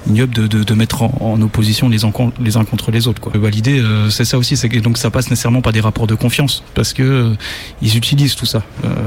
ignobles 0.08 0.34
de, 0.34 0.46
de, 0.46 0.64
de 0.64 0.74
mettre 0.74 1.02
en, 1.02 1.40
opposition 1.42 1.88
les, 1.88 2.04
en- 2.04 2.12
les 2.40 2.56
uns 2.56 2.64
contre 2.64 2.90
les 2.90 3.06
autres 3.06 3.20
quoi. 3.20 3.32
Bah, 3.36 3.50
L'idée, 3.50 3.82
c'est 4.10 4.24
ça 4.24 4.38
aussi, 4.38 4.56
c'est 4.56 4.68
que 4.68 4.78
donc 4.78 4.98
ça 4.98 5.10
passe 5.10 5.30
nécessairement 5.30 5.60
par 5.60 5.72
des 5.72 5.80
rapports 5.80 6.06
de 6.06 6.14
confiance, 6.14 6.64
parce 6.74 6.92
que 6.92 7.32
ils 7.82 7.96
utilisent 7.96 8.34
tout 8.34 8.46
ça, 8.46 8.62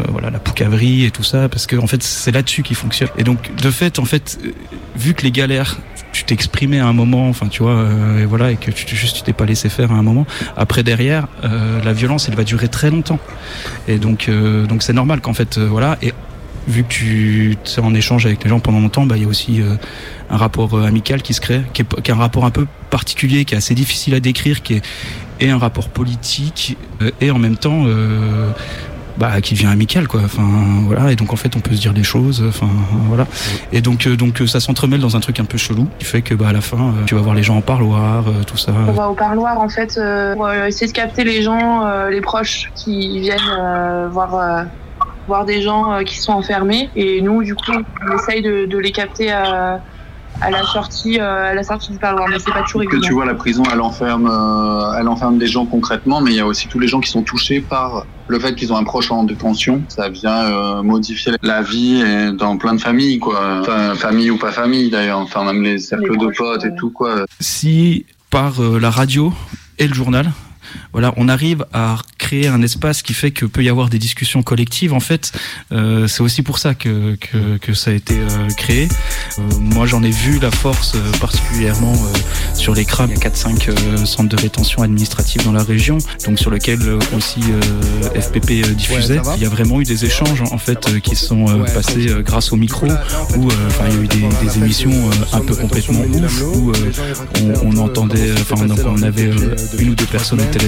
voilà 0.10 0.30
la 0.30 0.40
poucavrerie 0.40 1.04
et 1.06 1.12
tout 1.12 1.24
ça, 1.24 1.50
parce 1.50 1.66
que 1.68 1.80
fait 1.88 2.02
c'est 2.04 2.32
là-dessus 2.32 2.64
qu'ils 2.64 2.76
fonctionnent. 2.78 3.10
Et 3.18 3.24
donc 3.24 3.52
de 3.62 3.72
fait, 3.72 4.00
en 4.00 4.06
fait, 4.06 4.40
vu 4.96 5.14
que 5.14 5.24
les 5.24 5.32
galères, 5.32 5.78
tu 6.12 6.24
t'exprimais 6.24 6.80
à 6.80 6.88
un 6.88 6.94
moment, 6.94 7.30
enfin 7.30 7.48
tu 7.48 7.64
vois, 7.64 7.74
euh, 7.74 8.24
et 8.24 8.26
voilà, 8.26 8.52
et 8.52 8.58
que 8.58 8.72
tu, 8.72 8.96
juste 8.96 9.18
tu 9.18 9.24
t'es 9.24 9.34
pas 9.34 9.46
laissé 9.46 9.70
faire 9.70 9.92
à 9.92 9.96
un 9.96 10.04
moment. 10.04 10.26
Après 10.58 10.84
derrière, 10.84 11.28
euh, 11.44 11.82
la 11.84 11.94
violence, 11.94 12.28
elle 12.30 12.36
va 12.36 12.44
durer 12.44 12.68
très 12.68 12.90
longtemps. 12.90 13.20
Et 13.88 13.98
donc 13.98 14.28
euh, 14.28 14.66
donc 14.66 14.84
c'est 14.84 14.94
normal 14.94 15.22
qu'en 15.22 15.34
fait, 15.34 15.58
euh, 15.58 15.68
voilà, 15.68 15.98
et 16.02 16.14
vu 16.68 16.84
que 16.84 16.90
tu 16.90 17.58
es 17.66 17.80
en 17.80 17.94
échange 17.94 18.26
avec 18.26 18.44
les 18.44 18.50
gens 18.50 18.60
pendant 18.60 18.80
longtemps, 18.80 19.06
bah 19.06 19.18
il 19.18 19.24
y 19.24 19.26
a 19.26 19.30
aussi 19.30 19.62
euh, 19.62 19.76
un 20.30 20.38
rapport 20.38 20.78
euh, 20.78 20.86
amical 20.86 21.22
qui 21.22 21.34
se 21.34 21.42
crée, 21.42 21.62
qui 21.74 21.82
est, 21.82 22.02
qui 22.02 22.12
est 22.12 22.14
un 22.14 22.18
rapport 22.18 22.46
un 22.46 22.52
peu 22.52 22.68
particulier, 22.90 23.46
qui 23.46 23.56
est 23.56 23.58
assez 23.58 23.74
difficile 23.74 24.14
à 24.14 24.20
décrire, 24.20 24.62
qui 24.62 24.76
est 24.76 24.82
et 25.40 25.50
un 25.50 25.58
rapport 25.58 25.90
politique 25.90 26.78
et 27.20 27.32
en 27.32 27.40
même 27.40 27.58
temps 27.58 27.86
bah, 29.22 29.40
qui 29.40 29.54
devient 29.54 29.68
amical 29.68 30.08
quoi. 30.08 30.22
Enfin 30.26 30.42
voilà. 30.88 31.12
Et 31.12 31.16
donc 31.16 31.32
en 31.32 31.36
fait 31.36 31.56
on 31.56 31.60
peut 31.60 31.76
se 31.76 31.80
dire 31.80 31.94
des 31.94 32.04
choses 32.04 32.44
enfin 32.48 32.68
voilà. 33.08 33.28
Et 33.72 33.82
donc 33.82 34.08
euh, 34.08 34.18
donc 34.18 34.42
euh, 34.42 34.48
ça 34.48 34.60
s'entremêle 34.60 35.00
dans 35.00 35.16
un 35.16 35.20
truc 35.20 35.40
un 35.40 35.46
peu 35.46 35.60
chelou 35.60 35.88
qui 36.00 36.06
fait 36.06 36.24
que 36.24 36.34
bah 36.34 36.48
à 36.50 36.54
la 36.54 36.62
fin 36.62 36.78
euh, 36.78 37.06
tu 37.06 37.14
vas 37.14 37.22
voir 37.22 37.36
les 37.36 37.44
gens 37.44 37.56
en 37.58 37.62
parloir 37.62 38.28
euh, 38.28 38.44
tout 38.48 38.58
ça. 38.58 38.72
On 38.88 38.92
va 38.94 39.10
au 39.10 39.14
parloir 39.14 39.60
en 39.62 39.70
fait 39.70 39.98
euh, 39.98 40.34
pour 40.34 40.52
essayer 40.52 40.88
de 40.88 40.96
capter 40.96 41.24
les 41.24 41.44
gens, 41.44 41.86
euh, 41.86 42.10
les 42.10 42.22
proches 42.22 42.72
qui 42.74 43.20
viennent 43.20 43.40
euh, 43.60 44.10
voir 44.12 44.34
euh, 44.36 44.64
voir 45.28 45.46
des 45.46 45.62
gens 45.62 46.04
qui 46.04 46.18
sont 46.18 46.34
enfermés. 46.34 46.90
Et 46.96 47.22
nous 47.22 47.44
du 47.44 47.54
coup 47.54 47.72
on 47.72 48.16
essaye 48.16 48.42
de, 48.42 48.66
de 48.66 48.78
les 48.80 48.92
capter 48.92 49.32
à, 49.32 49.82
à 50.40 50.50
la 50.50 50.64
sortie 50.64 51.20
euh, 51.20 51.52
à 51.52 51.54
la 51.54 51.64
sortie 51.64 51.92
du 51.92 51.98
parloir 51.98 52.28
mais 52.30 52.40
c'est 52.40 52.52
pas 52.52 52.64
toujours 52.64 52.82
que 52.82 52.88
évident. 52.88 53.08
tu 53.08 53.14
vois, 53.14 53.26
la 53.26 53.36
prison, 53.36 53.64
elle 53.72 53.82
enferme, 53.82 54.28
euh, 54.28 54.98
elle 55.00 55.08
enferme 55.08 55.38
des 55.38 55.48
gens 55.48 55.66
concrètement, 55.66 56.22
mais 56.22 56.32
il 56.32 56.38
y 56.38 56.40
a 56.40 56.46
aussi 56.46 56.68
tous 56.68 56.80
les 56.80 56.88
gens 56.88 57.00
qui 57.00 57.10
sont 57.10 57.24
touchés 57.24 57.62
par 57.62 58.06
le 58.28 58.40
fait 58.40 58.56
qu'ils 58.56 58.72
ont 58.72 58.78
un 58.78 58.84
proche 58.84 59.12
en 59.12 59.24
détention. 59.24 59.82
Ça 59.90 60.10
vient 60.10 60.46
euh, 60.46 60.82
modifier 60.84 61.34
la 61.44 61.62
vie 61.62 62.02
et 62.02 62.32
dans 62.32 62.58
plein 62.58 62.74
de 62.74 62.82
familles, 62.82 63.20
quoi. 63.20 63.60
Enfin, 63.60 63.94
famille 63.96 64.32
ou 64.32 64.38
pas 64.38 64.52
famille 64.52 64.90
d'ailleurs. 64.90 65.20
Enfin, 65.20 65.44
même 65.44 65.62
les 65.62 65.78
cercles 65.80 66.18
de 66.18 66.28
potes 66.36 66.66
et 66.66 66.74
tout, 66.76 66.92
quoi. 66.92 67.26
si 67.40 68.06
par 68.30 68.62
euh, 68.62 68.80
la 68.80 68.90
radio 68.90 69.34
et 69.78 69.88
le 69.88 69.94
journal 69.94 70.32
voilà, 70.94 71.14
on 71.18 71.28
arrive 71.28 71.66
à 71.74 71.98
créer 72.18 72.48
un 72.48 72.62
espace 72.62 73.02
qui 73.02 73.14
fait 73.14 73.32
que 73.32 73.46
peut 73.46 73.64
y 73.64 73.70
avoir 73.70 73.90
des 73.90 74.00
discussions 74.00 74.44
collectives. 74.44 74.94
En 74.94 75.00
fait, 75.00 75.32
euh, 75.72 76.08
c'est 76.08 76.22
aussi 76.22 76.42
pour 76.42 76.58
ça 76.60 76.74
que, 76.74 77.16
que, 77.16 77.58
que 77.58 77.74
ça 77.74 77.92
a 77.92 77.94
été 77.94 78.16
euh, 78.18 78.48
créé. 78.58 78.88
Euh, 79.40 79.42
moi, 79.60 79.86
j'en 79.86 80.04
ai 80.04 80.12
vu 80.12 80.40
la 80.40 80.52
force 80.52 80.94
euh, 80.96 81.12
particulièrement 81.20 81.94
euh, 81.94 82.56
sur 82.56 82.74
les 82.74 82.86
crabes. 82.86 83.12
Il 83.16 83.24
y 83.24 83.26
a 83.26 83.30
4-5 83.30 83.70
euh, 83.70 84.06
centres 84.06 84.30
de 84.36 84.42
rétention 84.42 84.82
administrative 84.84 85.44
dans 85.44 85.52
la 85.52 85.64
région, 85.64 85.98
donc 86.26 86.40
sur 86.40 86.52
lequel 86.52 86.82
euh, 86.82 87.00
aussi 87.16 87.42
euh, 87.50 88.22
FPP 88.22 88.66
diffusait. 88.76 89.20
Ouais, 89.20 89.36
il 89.38 89.44
y 89.44 89.46
a 89.46 89.50
vraiment 89.50 89.82
eu 89.82 89.84
des 89.84 90.06
échanges 90.06 90.42
en 90.52 90.58
fait 90.58 90.88
euh, 90.88 91.00
qui 91.00 91.16
sont 91.16 91.48
euh, 91.48 91.64
passés 91.66 92.10
euh, 92.10 92.22
grâce 92.22 92.52
au 92.52 92.56
micro, 92.56 92.88
où 92.88 92.92
euh, 92.92 93.54
enfin, 93.68 93.86
il 93.90 93.96
y 93.96 94.00
a 94.00 94.04
eu 94.04 94.08
des, 94.08 94.46
des 94.46 94.58
émissions 94.58 94.92
euh, 94.92 95.38
un 95.38 95.42
peu 95.42 95.56
complètement 95.56 96.02
ouf, 96.02 96.42
où 96.56 96.72
euh, 96.72 96.92
on, 97.64 97.74
on 97.74 97.78
entendait, 97.78 98.32
enfin 98.34 98.56
on 98.86 99.02
avait 99.02 99.30
une 99.80 99.90
ou 99.90 99.96
deux 99.96 100.06
personnes 100.06 100.42
au 100.42 100.46
téléphone, 100.46 100.61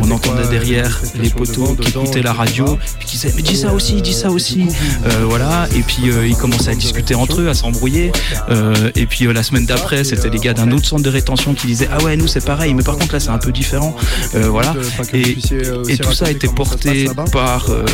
on 0.00 0.10
entendait 0.10 0.48
derrière 0.48 1.00
les 1.20 1.30
poteaux 1.30 1.74
qui 1.80 1.88
écoutaient 1.90 2.22
la 2.22 2.32
radio, 2.32 2.78
puis 2.98 3.06
qui 3.08 3.16
disaient 3.16 3.32
mais 3.36 3.42
dis 3.42 3.56
ça 3.56 3.72
aussi, 3.72 4.00
dis 4.02 4.12
ça 4.12 4.30
aussi, 4.30 4.66
Euh, 5.06 5.24
voilà, 5.28 5.66
et 5.76 5.80
puis 5.82 6.10
euh, 6.10 6.26
ils 6.26 6.36
commençaient 6.36 6.70
à 6.70 6.74
discuter 6.74 7.14
entre 7.14 7.40
eux, 7.40 7.48
à 7.48 7.54
s'embrouiller, 7.54 8.12
Euh, 8.50 8.90
et 8.94 9.06
puis 9.06 9.26
euh, 9.26 9.32
la 9.32 9.42
semaine 9.42 9.66
d'après 9.66 10.04
c'était 10.04 10.30
les 10.30 10.38
gars 10.38 10.54
d'un 10.54 10.70
autre 10.72 10.86
centre 10.86 11.02
de 11.02 11.10
rétention 11.10 11.54
qui 11.54 11.66
disaient 11.66 11.88
ah 11.92 12.02
ouais 12.04 12.16
nous 12.16 12.26
c'est 12.26 12.44
pareil, 12.44 12.74
mais 12.74 12.82
par 12.82 12.96
contre 12.98 13.14
là 13.14 13.20
c'est 13.20 13.30
un 13.30 13.38
peu 13.38 13.52
différent, 13.52 13.94
Euh, 14.34 14.48
voilà, 14.48 14.74
et, 15.12 15.36
et 15.88 15.96
tout 15.98 16.12
ça 16.12 16.26
a 16.26 16.30
été 16.30 16.48
porté 16.48 17.08
par 17.32 17.70
euh, 17.70 17.84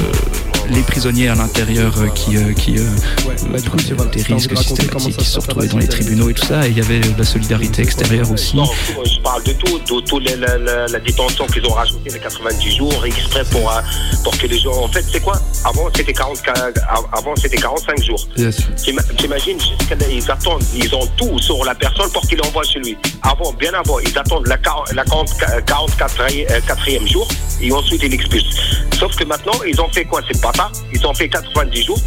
les 0.71 0.83
prisonniers 0.83 1.29
à 1.29 1.35
l'intérieur 1.35 1.93
euh, 1.99 2.09
qui, 2.09 2.37
euh, 2.37 2.53
qui 2.53 2.79
euh, 2.79 2.83
euh, 2.83 4.05
des 4.13 4.23
risques 4.23 4.57
systématiques 4.57 5.17
qui 5.17 5.25
se 5.27 5.39
retrouvaient 5.41 5.67
dans 5.69 5.79
les 5.79 5.89
tribunaux 5.89 6.31
et 6.31 6.35
tout 6.35 6.47
ça, 6.47 6.67
et 6.67 6.71
il 6.71 6.79
y 6.79 6.81
avait 6.81 7.01
de 7.01 7.19
la 7.19 7.25
solidarité 7.25 7.83
extérieure 7.83 8.31
aussi. 8.31 8.57
Je 9.05 9.21
parle 9.21 9.43
de 9.45 9.53
tout, 9.53 9.79
de 9.79 10.01
toute 10.01 10.31
la, 10.39 10.59
la- 10.59 10.87
la 10.87 10.99
détention 11.01 11.47
qu'ils 11.47 11.65
ont 11.67 11.73
rajouté 11.73 12.11
les 12.11 12.19
90 12.19 12.77
jours 12.77 13.05
exprès 13.05 13.45
pour, 13.51 13.73
pour 14.25 14.37
que 14.39 14.47
les 14.47 14.59
gens. 14.59 14.73
En 14.73 14.89
fait, 14.89 15.05
c'est 15.11 15.21
quoi? 15.21 15.39
Avant 15.65 15.89
c'était 15.95 16.13
40, 16.13 16.39
avant 17.13 17.35
c'était 17.37 17.57
45 17.57 18.03
jours. 18.05 18.27
T'ima- 18.85 19.03
T'imagines 19.17 19.59
ils 20.11 20.31
attendent, 20.31 20.63
ils 20.75 20.95
ont 20.95 21.07
tout 21.17 21.39
sur 21.41 21.65
la 21.65 21.75
personne 21.75 22.11
pour 22.13 22.23
qu'il 22.23 22.41
envoie 22.43 22.63
chez 22.65 22.79
lui. 22.81 22.97
Avant, 23.23 23.53
bien 23.53 23.73
avant, 23.75 23.99
ils 23.99 24.17
attendent 24.19 24.47
la, 24.47 24.57
la 24.95 25.05
40 25.05 25.31
44 25.67 26.21
euh, 26.21 26.61
quatrième 26.67 27.07
jour 27.07 27.27
et 27.61 27.73
ensuite 27.73 28.03
ils 28.03 28.11
l'expulsent. 28.11 28.57
Sauf 28.99 29.15
que 29.17 29.25
maintenant, 29.25 29.53
ils 29.67 29.81
ont 29.81 29.89
fait 29.91 30.05
quoi? 30.05 30.21
C'est 30.31 30.41
pas 30.41 30.53
Ils 30.93 31.07
ont 31.07 31.15
fait 31.15 31.29
90 31.29 31.85
jours. 31.85 31.99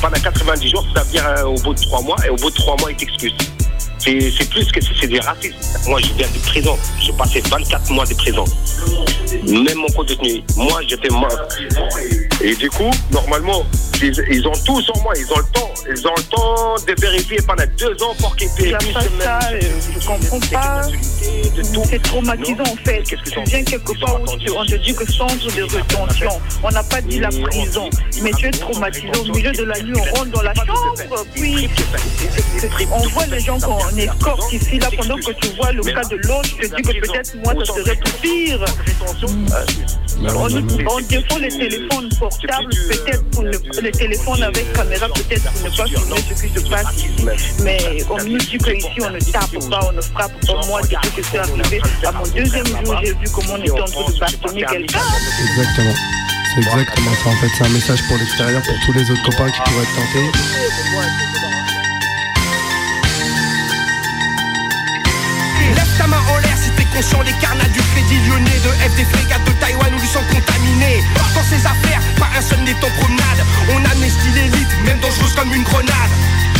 Pendant 0.00 0.18
90 0.18 0.68
jours, 0.68 0.86
ça 0.94 1.02
veut 1.02 1.10
dire 1.10 1.26
euh, 1.26 1.44
au 1.44 1.54
bout 1.54 1.74
de 1.74 1.80
3 1.80 2.02
mois, 2.02 2.16
et 2.24 2.30
au 2.30 2.36
bout 2.36 2.50
de 2.50 2.54
3 2.54 2.76
mois, 2.78 2.90
ils 2.92 2.96
t'excusent. 2.96 3.34
C'est 3.98 4.48
plus 4.50 4.70
que 4.72 4.80
c'est 4.80 5.06
des 5.06 5.20
racistes. 5.20 5.80
Moi, 5.86 6.00
je 6.00 6.12
viens 6.14 6.26
de 6.28 6.38
prison. 6.38 6.78
J'ai 7.00 7.12
passé 7.12 7.42
24 7.50 7.90
mois 7.90 8.06
de 8.06 8.14
prison. 8.14 8.44
Même 9.46 9.78
mon 9.78 9.86
co-détenu. 9.88 10.42
Moi, 10.56 10.80
j'étais 10.88 11.10
mort. 11.10 11.28
Et 12.42 12.54
du 12.54 12.70
coup, 12.70 12.90
normalement, 13.10 13.64
ils, 14.00 14.12
ils 14.30 14.46
ont 14.46 14.52
tout 14.64 14.80
sur 14.80 14.96
moi. 15.02 15.12
Ils 15.16 15.30
ont 15.32 15.38
le 15.38 15.44
temps. 15.52 15.70
Ils 15.90 16.06
ont 16.06 16.14
le 16.16 16.22
temps 16.24 16.74
de 16.86 17.00
vérifier 17.00 17.38
pendant 17.46 17.64
deux 17.76 18.02
ans 18.02 18.14
pour 18.18 18.36
qu'ils 18.36 18.48
Il 18.58 18.64
paient 18.76 18.92
ça, 18.92 19.38
euh, 19.52 19.60
je 20.00 20.06
comprends 20.06 20.40
pas. 20.52 20.82
C'est 21.90 22.02
traumatisant 22.02 22.62
en 22.62 22.76
fait. 22.84 23.02
Tu 23.02 23.16
viens 23.46 23.64
quelque 23.64 23.98
part 24.00 24.20
où 24.22 24.36
tu- 24.38 24.50
on 24.50 24.64
te 24.64 24.74
dit 24.76 24.94
que 24.94 25.10
centre 25.10 25.34
de 25.46 25.62
rétention. 25.62 26.30
On 26.62 26.70
n'a 26.70 26.82
pas 26.84 27.00
dit 27.00 27.18
la 27.20 27.28
prison, 27.30 27.90
mais 28.22 28.30
tu 28.32 28.46
es 28.46 28.50
traumatisé 28.50 29.08
au 29.20 29.24
milieu 29.34 29.50
de 29.52 29.64
la 29.64 29.80
nuit. 29.80 29.94
On 29.98 30.14
rentre 30.18 30.30
dans 30.30 30.42
la 30.42 30.54
chambre, 30.54 31.24
puis 31.34 31.68
on 32.92 33.08
voit 33.08 33.26
les 33.26 33.40
gens 33.40 33.58
qu'on 33.60 33.78
escorte 33.96 34.52
ici 34.52 34.78
là 34.78 34.88
pendant 34.96 35.16
que 35.16 35.32
tu 35.32 35.48
vois 35.56 35.72
le 35.72 35.82
cas 35.82 36.02
de 36.04 36.16
l'autre. 36.26 36.48
Tu 36.60 36.68
te 36.68 36.76
dis 36.76 36.82
que 36.82 37.06
peut-être 37.06 37.36
moi 37.36 37.54
ça 37.64 37.74
serait 37.74 37.96
tout 37.96 38.12
pire. 38.20 38.64
On, 40.20 40.50
on 40.50 41.00
défend 41.00 41.38
les 41.38 41.48
téléphones 41.48 42.08
portables, 42.18 42.74
peut-être 42.88 43.24
pour 43.30 43.44
ne, 43.44 43.52
les 43.80 43.92
téléphones 43.92 44.42
avec 44.42 44.72
caméra, 44.72 45.06
peut-être 45.08 45.52
pour 45.52 45.70
ne 45.70 45.76
pas 45.76 45.86
filmer 45.86 46.16
ce 46.28 46.42
qui 46.42 46.48
se 46.54 46.68
passe 46.68 46.96
ici. 46.96 47.62
Mais 47.62 47.78
on 48.10 48.24
nous 48.24 48.38
dit 48.38 48.58
qu'ici 48.58 49.00
on 49.00 49.10
ne 49.10 49.20
tape 49.20 49.70
pas, 49.70 49.80
on 49.88 49.92
ne 49.92 50.00
frappe 50.00 50.32
pas. 50.46 50.66
Moi, 50.66 50.82
depuis 50.82 51.10
que 51.16 51.22
c'est 51.30 51.38
arrivé, 51.38 51.80
à 52.04 52.12
mon 52.12 52.24
deuxième 52.24 52.66
jour, 52.66 52.98
j'ai 53.02 53.12
vu 53.12 53.26
comment 53.32 53.54
on 53.54 53.62
était 53.62 53.70
en 53.70 53.84
train 53.84 54.10
de 54.12 54.18
bastonner 54.18 54.64
quelqu'un. 54.64 55.00
Exactement. 55.50 55.94
C'est 56.54 56.60
exactement 56.60 57.14
ça. 57.22 57.30
En 57.30 57.36
fait, 57.36 57.48
c'est 57.56 57.64
un 57.64 57.68
message 57.68 58.02
pour 58.08 58.16
l'extérieur, 58.16 58.62
pour 58.62 58.74
tous 58.86 58.92
les 58.92 59.10
autres 59.10 59.22
copains 59.22 59.50
qui 59.50 59.60
pourraient 59.60 59.82
être 59.82 59.94
tentés. 59.94 61.67
Conscient 66.98 67.22
des 67.22 67.32
carnats 67.40 67.68
du 67.68 67.78
crédit 67.94 68.18
lyonnais 68.26 68.58
De 68.64 68.70
F 68.90 68.96
des 68.96 69.04
frégates 69.04 69.44
de 69.46 69.52
Taïwan 69.60 69.86
où 69.94 70.00
ils 70.02 70.08
sont 70.08 70.24
contaminés 70.34 70.98
Dans 71.32 71.44
ces 71.44 71.62
affaires, 71.64 72.02
pas 72.18 72.26
un 72.36 72.42
seul 72.42 72.58
n'est 72.64 72.74
en 72.74 72.90
promenade 72.98 73.40
On 73.70 73.78
amnestie 73.92 74.30
l'élite, 74.34 74.68
même 74.84 74.98
dangereuse 74.98 75.32
comme 75.34 75.52
une 75.54 75.62
grenade 75.62 76.10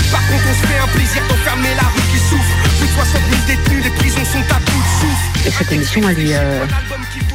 se 0.09 0.67
fait 0.67 0.79
un 0.79 0.87
plaisir 0.89 1.23
d'enfermer 1.29 1.75
la 1.77 1.83
rue 1.83 2.01
qui 2.11 2.19
souffre. 2.19 2.57
Plus 2.79 2.87
de 2.89 2.93
60 2.93 3.21
000 3.31 3.41
détenus, 3.47 3.85
les 3.85 3.91
prisons 3.91 4.25
sont 4.25 4.39
à 4.39 4.59
bout 4.59 4.83
de 4.83 5.01
souffle. 5.01 5.47
Et 5.49 5.51
cette 5.51 5.71
émission, 5.73 6.01
elle 6.09 6.19
est, 6.21 6.35
euh, 6.37 6.65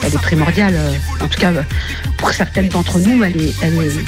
elle 0.01 0.13
est 0.15 0.17
primordiale. 0.21 0.73
euh, 0.75 0.93
En 1.23 1.27
tout 1.27 1.39
cas, 1.39 1.51
euh, 1.51 1.61
pour 2.17 2.31
certaines 2.31 2.69
d'entre 2.69 2.97
nous, 2.99 3.23
elle, 3.23 3.39
est, 3.39 3.53
elle, 3.61 3.75
est- 3.75 4.05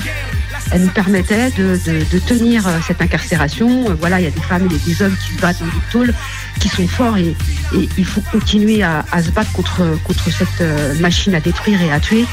elle 0.72 0.82
nous 0.82 0.90
permettait 0.90 1.52
de, 1.52 1.78
tenir 2.26 2.68
euh, 2.68 2.80
cette 2.88 3.02
incarcération. 3.02 3.86
Voilà, 4.00 4.20
il 4.20 4.24
y 4.24 4.28
a 4.28 4.32
des 4.32 4.42
femmes 4.42 4.68
et 4.72 4.90
des 4.90 5.02
hommes 5.04 5.16
qui 5.16 5.36
se 5.36 5.40
battent 5.42 5.60
dans 5.60 5.66
des 5.68 5.86
tôles, 5.92 6.14
qui 6.60 6.70
sont 6.70 6.88
forts 6.88 7.18
et, 7.18 7.36
il 7.74 8.06
faut 8.06 8.22
continuer 8.32 8.84
à, 8.84 9.04
se 9.22 9.32
battre 9.32 9.52
contre, 9.52 9.98
contre 10.04 10.32
cette 10.32 10.62
euh, 10.62 10.94
machine 11.00 11.36
à 11.36 11.40
détruire 11.40 11.82
et 11.82 11.92
à 11.92 12.00
tuer 12.00 12.26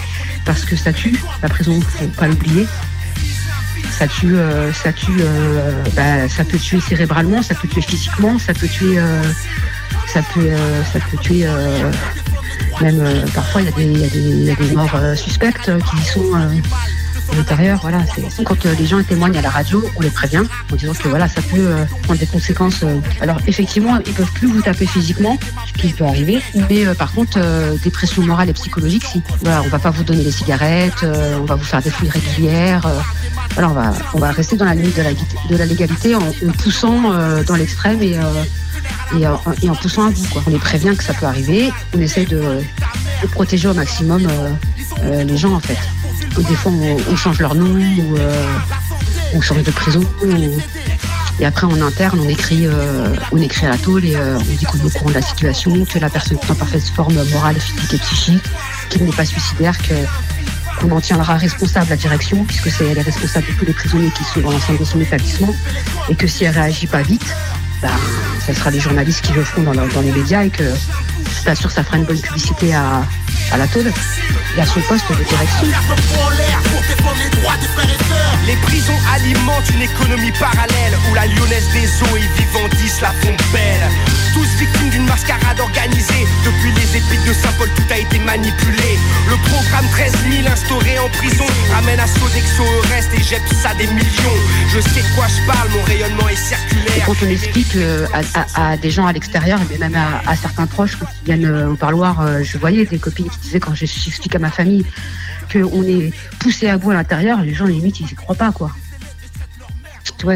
parce 0.44 0.64
que 0.64 0.76
ça 0.76 0.92
tue. 0.92 1.18
La 1.42 1.48
prison, 1.48 1.80
faut 1.80 2.06
pas 2.06 2.28
l'oublier. 2.28 2.66
Ça 3.90 4.06
tue, 4.06 4.36
euh, 4.36 4.72
ça 4.72 4.92
tue, 4.92 5.18
euh, 5.20 5.82
bah, 5.94 6.28
ça 6.28 6.44
peut 6.44 6.58
tuer 6.58 6.80
cérébralement, 6.80 7.42
ça 7.42 7.54
peut 7.54 7.68
tuer 7.68 7.82
physiquement, 7.82 8.38
ça 8.38 8.54
peut 8.54 8.68
tuer, 8.68 8.98
ça 10.06 10.22
peut, 10.34 10.50
ça 10.92 10.98
peut 11.00 11.18
tuer. 11.18 11.46
même 12.80 13.02
parfois 13.34 13.62
il 13.62 13.66
y 13.66 13.68
a 13.68 13.72
des, 13.72 13.84
il 13.84 14.44
y 14.44 14.50
a 14.50 14.54
des, 14.54 14.74
morts 14.74 15.00
suspectes 15.16 15.70
qui 15.90 16.04
sont 16.04 16.32
l'intérieur. 17.36 17.78
Voilà, 17.82 17.98
quand 18.44 18.66
euh, 18.66 18.74
les 18.78 18.86
gens 18.86 19.02
témoignent 19.02 19.36
à 19.38 19.42
la 19.42 19.50
radio, 19.50 19.82
on 19.96 20.00
les 20.00 20.10
prévient 20.10 20.42
en 20.72 20.76
disant 20.76 20.92
que 20.92 21.08
voilà, 21.08 21.28
ça 21.28 21.40
peut 21.42 21.58
euh, 21.58 21.84
prendre 22.04 22.18
des 22.18 22.26
conséquences. 22.26 22.82
euh. 22.82 22.98
Alors 23.20 23.38
effectivement, 23.46 23.98
ils 24.06 24.12
peuvent 24.12 24.32
plus 24.32 24.48
vous 24.48 24.62
taper 24.62 24.86
physiquement, 24.86 25.38
ce 25.66 25.72
qui 25.80 25.92
peut 25.92 26.04
arriver, 26.04 26.40
mais 26.68 26.84
par 26.94 27.12
contre, 27.12 27.38
des 27.82 27.90
pressions 27.90 28.22
morales 28.22 28.48
et 28.48 28.52
psychologiques, 28.52 29.04
si. 29.04 29.22
Voilà, 29.40 29.62
on 29.62 29.68
va 29.68 29.78
pas 29.78 29.90
vous 29.90 30.04
donner 30.04 30.24
des 30.24 30.32
cigarettes, 30.32 31.04
on 31.04 31.44
va 31.44 31.54
vous 31.54 31.64
faire 31.64 31.82
des 31.82 31.90
fouilles 31.90 32.10
régulières. 32.10 32.86
on 33.56 34.18
va, 34.18 34.30
rester 34.30 34.56
dans 34.56 34.64
la 34.64 34.74
limite 34.74 34.96
de 34.96 35.56
la, 35.56 35.66
légalité 35.66 36.14
en, 36.14 36.20
poussant 36.58 37.12
dans 37.46 37.56
l'extrême 37.56 38.02
et, 38.02 38.18
en, 38.18 39.74
poussant 39.74 40.06
à 40.06 40.10
bout. 40.10 40.26
On 40.46 40.50
les 40.50 40.58
prévient 40.58 40.96
que 40.96 41.04
ça 41.04 41.14
peut 41.14 41.26
arriver, 41.26 41.72
on 41.94 42.00
essaie 42.00 42.24
de, 42.24 42.42
protéger 43.32 43.68
au 43.68 43.74
maximum 43.74 44.26
les 45.02 45.36
gens 45.36 45.54
en 45.54 45.60
fait. 45.60 45.78
Des 46.38 46.54
fois, 46.56 46.72
on, 46.72 47.16
change 47.16 47.38
leur 47.40 47.54
nom 47.54 47.74
ou 47.74 48.16
euh, 48.16 48.46
on 49.34 49.40
change 49.40 49.62
de 49.62 49.70
prison. 49.70 50.00
et 51.40 51.46
après, 51.46 51.66
en 51.66 51.80
interne, 51.82 52.18
on 52.24 52.28
écrit, 52.28 52.66
euh, 52.66 53.14
on 53.32 53.38
écrit 53.38 53.66
à 53.66 53.70
la 53.70 53.78
tôle 53.78 54.04
et 54.04 54.16
euh, 54.16 54.38
on 54.38 54.54
dit 54.56 54.64
qu'on 54.64 54.78
est 54.78 54.84
au 54.84 54.90
courant 54.90 55.10
de 55.10 55.14
la 55.14 55.22
situation, 55.22 55.84
que 55.84 55.98
la 55.98 56.08
personne 56.10 56.38
est 56.42 56.50
en 56.50 56.54
parfaite 56.54 56.82
forme 56.94 57.14
morale, 57.30 57.56
physique 57.60 57.94
et 57.94 57.98
psychique, 57.98 58.42
qu'il 58.88 59.04
n'est 59.04 59.12
pas 59.12 59.24
suicidaire, 59.24 59.76
que 59.78 59.94
qu'on 60.80 60.90
en 60.96 61.00
tiendra 61.00 61.36
responsable 61.36 61.90
la 61.90 61.96
direction, 61.96 62.44
puisque 62.44 62.70
c'est 62.70 62.86
elle 62.88 62.98
est 62.98 63.02
responsable 63.02 63.46
de 63.46 63.52
tous 63.52 63.64
les 63.66 63.72
prisonniers 63.74 64.10
qui 64.16 64.24
sont 64.24 64.40
dans 64.40 64.50
l'ensemble 64.52 64.78
de 64.78 64.84
son 64.84 65.00
établissement, 65.00 65.54
et 66.08 66.14
que 66.16 66.26
si 66.26 66.44
elle 66.44 66.54
réagit 66.54 66.86
pas 66.86 67.02
vite, 67.02 67.26
ben, 67.82 67.90
ce 68.46 68.52
sera 68.54 68.70
les 68.70 68.80
journalistes 68.80 69.20
qui 69.20 69.32
le 69.32 69.44
feront 69.44 69.62
dans, 69.62 69.72
le- 69.72 69.92
dans 69.92 70.00
les 70.00 70.12
médias 70.12 70.44
et 70.44 70.50
que 70.50 70.64
je 70.64 71.44
t'assure 71.44 71.70
ça 71.70 71.84
fera 71.84 71.98
une 71.98 72.04
bonne 72.04 72.20
publicité 72.20 72.74
à, 72.74 73.02
à 73.52 73.56
la 73.56 73.66
tôle 73.66 73.92
et 74.56 74.60
à 74.60 74.66
son 74.66 74.80
poste 74.82 75.08
de 75.10 75.24
direction. 75.24 75.66
Les 78.46 78.56
prisons 78.56 78.98
alimentent 79.14 79.70
une 79.74 79.82
économie 79.82 80.32
parallèle 80.32 80.94
où 81.10 81.14
la 81.14 81.26
lyonnaise 81.26 81.68
des 81.72 81.86
eaux 82.02 82.16
et 82.16 82.40
vivandis 82.40 82.92
la 83.00 83.10
font 83.10 83.36
belle. 83.52 83.88
Tous 84.34 84.46
victimes 84.58 84.88
d'une 84.90 85.04
mascarade 85.06 85.60
organisée. 85.60 86.26
Depuis 86.44 86.72
les 86.72 86.96
épiques 86.96 87.26
de 87.28 87.32
Saint-Paul, 87.34 87.68
tout 87.76 87.82
a 87.92 87.98
été 87.98 88.18
manipulé. 88.20 88.98
Le 89.28 89.36
programme 89.50 89.86
13 89.90 90.12
000 90.42 90.48
instauré 90.50 90.98
en 90.98 91.08
prison 91.10 91.44
ramène 91.72 92.00
à 92.00 92.06
Sodexo 92.06 92.62
Eurest 92.64 93.10
et 93.14 93.22
jette 93.22 93.42
ça 93.62 93.74
des 93.74 93.86
millions. 93.88 94.38
Je 94.68 94.80
sais 94.80 95.02
de 95.02 95.14
quoi 95.14 95.26
je 95.28 95.46
parle, 95.46 95.68
mon 95.70 95.82
rayonnement 95.82 96.28
est 96.28 96.32
Et 96.32 96.36
circulaire. 96.36 97.06
quand 97.06 97.14
on 97.22 97.28
explique 97.28 97.76
euh, 97.76 98.06
à, 98.14 98.20
à- 98.40 98.70
à 98.72 98.76
des 98.78 98.90
gens 98.90 99.06
à 99.06 99.12
l'extérieur, 99.12 99.60
mais 99.70 99.76
même 99.78 99.94
à, 99.94 100.22
à 100.30 100.34
certains 100.34 100.66
proches 100.66 100.96
quand 100.98 101.06
ils 101.22 101.26
viennent 101.26 101.44
euh, 101.44 101.68
au 101.72 101.74
parloir, 101.76 102.20
euh, 102.22 102.42
je 102.42 102.56
voyais 102.56 102.86
des 102.86 102.98
copines 102.98 103.21
qui 103.28 103.38
disaient 103.38 103.60
quand 103.60 103.74
j'explique 103.74 104.34
à 104.34 104.38
ma 104.38 104.50
famille 104.50 104.84
qu'on 105.52 105.82
est 105.82 106.12
poussé 106.38 106.68
à 106.68 106.78
bout 106.78 106.90
à 106.90 106.94
l'intérieur, 106.94 107.42
les 107.42 107.54
gens 107.54 107.66
limite 107.66 108.00
ils 108.00 108.10
y 108.10 108.14
croient 108.14 108.34
pas 108.34 108.52
quoi. 108.52 108.70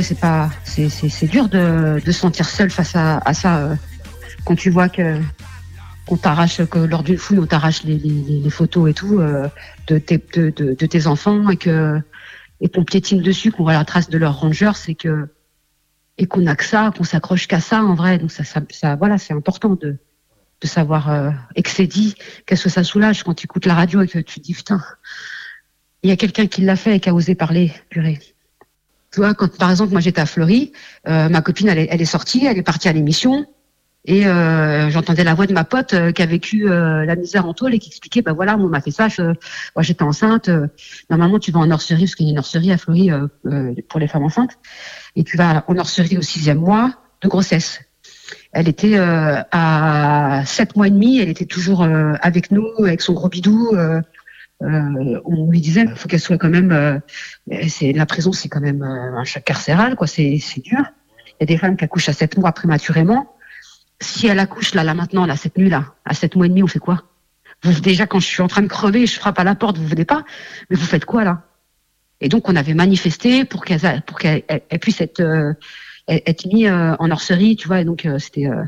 C'est 0.02 0.18
pas, 0.18 0.50
c'est, 0.64 1.26
dur 1.30 1.48
de, 1.48 2.00
de 2.04 2.12
se 2.12 2.18
sentir 2.18 2.48
seul 2.48 2.70
face 2.70 2.96
à, 2.96 3.20
ça 3.32 3.58
euh, 3.58 3.76
quand 4.44 4.56
tu 4.56 4.68
vois 4.70 4.88
que 4.88 5.20
qu'on 6.06 6.16
t'arrache, 6.16 6.64
que 6.64 6.78
lors 6.78 7.04
d'une 7.04 7.18
fouille 7.18 7.38
on 7.38 7.46
t'arrache 7.46 7.84
les, 7.84 8.50
photos 8.50 8.90
et 8.90 8.94
tout 8.94 9.20
euh, 9.20 9.48
de, 9.86 9.98
tes, 9.98 10.18
de, 10.34 10.50
de- 10.50 10.86
tes 10.86 11.06
enfants 11.06 11.50
et 11.50 11.56
que 11.56 12.00
et 12.60 12.68
qu'on 12.68 12.84
piétine 12.84 13.22
dessus, 13.22 13.52
qu'on 13.52 13.62
voit 13.62 13.74
la 13.74 13.84
trace 13.84 14.08
de 14.08 14.18
leur 14.18 14.40
ranger, 14.40 14.72
c'est 14.74 14.94
que 14.94 15.28
et 16.18 16.26
qu'on 16.26 16.46
a 16.46 16.56
que 16.56 16.64
ça, 16.64 16.90
qu'on 16.96 17.04
s'accroche 17.04 17.46
qu'à 17.46 17.60
ça 17.60 17.82
en 17.84 17.94
vrai. 17.94 18.18
Donc 18.18 18.32
ça, 18.32 18.42
ça- 18.44 18.96
voilà, 18.96 19.18
c'est 19.18 19.34
important 19.34 19.74
de, 19.76 19.98
de 20.62 20.66
savoir 20.66 21.10
euh, 21.10 21.30
dit, 21.80 22.14
qu'est-ce 22.46 22.64
que 22.64 22.70
ça 22.70 22.84
soulage 22.84 23.22
quand 23.22 23.34
tu 23.34 23.44
écoutes 23.44 23.66
la 23.66 23.74
radio 23.74 24.02
et 24.02 24.08
que 24.08 24.18
tu 24.18 24.40
te 24.40 24.44
dis 24.44 24.54
putain, 24.54 24.82
il 26.02 26.10
y 26.10 26.12
a 26.12 26.16
quelqu'un 26.16 26.46
qui 26.46 26.62
l'a 26.62 26.76
fait 26.76 26.96
et 26.96 27.00
qui 27.00 27.08
a 27.08 27.14
osé 27.14 27.34
parler, 27.34 27.72
purée. 27.90 28.18
Tu 29.12 29.20
vois, 29.20 29.34
quand 29.34 29.56
par 29.56 29.70
exemple 29.70 29.92
moi 29.92 30.00
j'étais 30.00 30.20
à 30.20 30.26
Fleury, 30.26 30.72
euh, 31.08 31.28
ma 31.28 31.40
copine 31.42 31.68
elle 31.68 31.78
est, 31.78 31.88
elle 31.90 32.00
est 32.02 32.04
sortie, 32.04 32.44
elle 32.46 32.58
est 32.58 32.62
partie 32.62 32.88
à 32.88 32.92
l'émission. 32.92 33.46
Et 34.08 34.24
euh, 34.24 34.88
j'entendais 34.88 35.24
la 35.24 35.34
voix 35.34 35.46
de 35.48 35.52
ma 35.52 35.64
pote 35.64 35.92
euh, 35.92 36.12
qui 36.12 36.22
a 36.22 36.26
vécu 36.26 36.70
euh, 36.70 37.04
la 37.04 37.16
misère 37.16 37.44
en 37.44 37.54
tôle 37.54 37.74
et 37.74 37.80
qui 37.80 37.88
expliquait, 37.88 38.22
bah 38.22 38.34
voilà, 38.34 38.56
moi, 38.56 38.66
on 38.66 38.68
m'a 38.68 38.80
fait 38.80 38.92
ça, 38.92 39.08
je- 39.08 39.22
moi 39.24 39.82
j'étais 39.82 40.04
enceinte, 40.04 40.48
euh, 40.48 40.68
normalement 41.10 41.40
tu 41.40 41.50
vas 41.50 41.58
en 41.58 41.66
nurserie, 41.66 42.02
parce 42.04 42.14
qu'il 42.14 42.26
y 42.26 42.28
a 42.28 42.30
une 42.30 42.36
nurserie 42.36 42.70
à 42.70 42.78
Fleury 42.78 43.10
euh, 43.10 43.26
pour 43.88 43.98
les 43.98 44.06
femmes 44.06 44.22
enceintes, 44.22 44.58
et 45.16 45.24
tu 45.24 45.36
vas 45.36 45.64
en 45.66 45.74
nurserie 45.74 46.16
au 46.18 46.22
sixième 46.22 46.58
mois 46.58 46.92
de 47.20 47.26
grossesse. 47.26 47.80
Elle 48.58 48.68
était 48.68 48.96
euh, 48.96 49.42
à 49.52 50.42
sept 50.46 50.76
mois 50.76 50.86
et 50.86 50.90
demi, 50.90 51.18
elle 51.20 51.28
était 51.28 51.44
toujours 51.44 51.82
euh, 51.82 52.14
avec 52.22 52.50
nous, 52.50 52.66
avec 52.78 53.02
son 53.02 53.12
gros 53.12 53.28
bidou. 53.28 53.72
euh, 53.74 54.00
euh, 54.62 55.20
on 55.26 55.50
lui 55.50 55.60
disait, 55.60 55.84
faut 55.94 56.08
qu'elle 56.08 56.20
soit 56.20 56.38
quand 56.38 56.48
même. 56.48 56.72
euh, 56.72 56.98
c'est 57.68 57.92
la 57.92 58.06
prison, 58.06 58.32
c'est 58.32 58.48
quand 58.48 58.62
même 58.62 58.82
euh, 58.82 59.18
un 59.18 59.24
choc 59.24 59.44
carcéral, 59.44 59.94
quoi. 59.94 60.06
C'est 60.06 60.40
dur. 60.64 60.80
Il 61.28 61.36
y 61.40 61.42
a 61.42 61.46
des 61.46 61.58
femmes 61.58 61.76
qui 61.76 61.84
accouchent 61.84 62.08
à 62.08 62.14
sept 62.14 62.38
mois 62.38 62.52
prématurément. 62.52 63.36
Si 64.00 64.26
elle 64.26 64.38
accouche 64.38 64.72
là, 64.74 64.84
là 64.84 64.94
maintenant, 64.94 65.26
là 65.26 65.36
cette 65.36 65.58
nuit 65.58 65.68
là, 65.68 65.92
à 66.06 66.14
sept 66.14 66.34
mois 66.34 66.46
et 66.46 66.48
demi, 66.48 66.62
on 66.62 66.66
fait 66.66 66.78
quoi? 66.78 67.02
Vous, 67.62 67.78
Déjà, 67.82 68.06
quand 68.06 68.20
je 68.20 68.26
suis 68.26 68.42
en 68.42 68.48
train 68.48 68.62
de 68.62 68.68
crever, 68.68 69.06
je 69.06 69.18
frappe 69.20 69.38
à 69.38 69.44
la 69.44 69.54
porte, 69.54 69.76
vous 69.76 69.86
venez 69.86 70.06
pas, 70.06 70.24
mais 70.70 70.76
vous 70.76 70.86
faites 70.86 71.04
quoi 71.04 71.24
là? 71.24 71.42
Et 72.22 72.30
donc, 72.30 72.48
on 72.48 72.56
avait 72.56 72.72
manifesté 72.72 73.44
pour 73.44 73.66
qu'elle 73.66 74.02
pour 74.06 74.18
qu'elle 74.18 74.42
elle- 74.48 74.62
elle 74.70 74.78
puisse 74.78 75.02
être 75.02 75.20
être 76.08 76.46
mise 76.46 76.68
euh, 76.68 76.94
en 76.98 77.08
nurserie, 77.08 77.56
tu 77.56 77.68
vois. 77.68 77.80
Et 77.80 77.84
donc, 77.84 78.06
euh, 78.06 78.18
c'était 78.18 78.46
euh, 78.46 78.62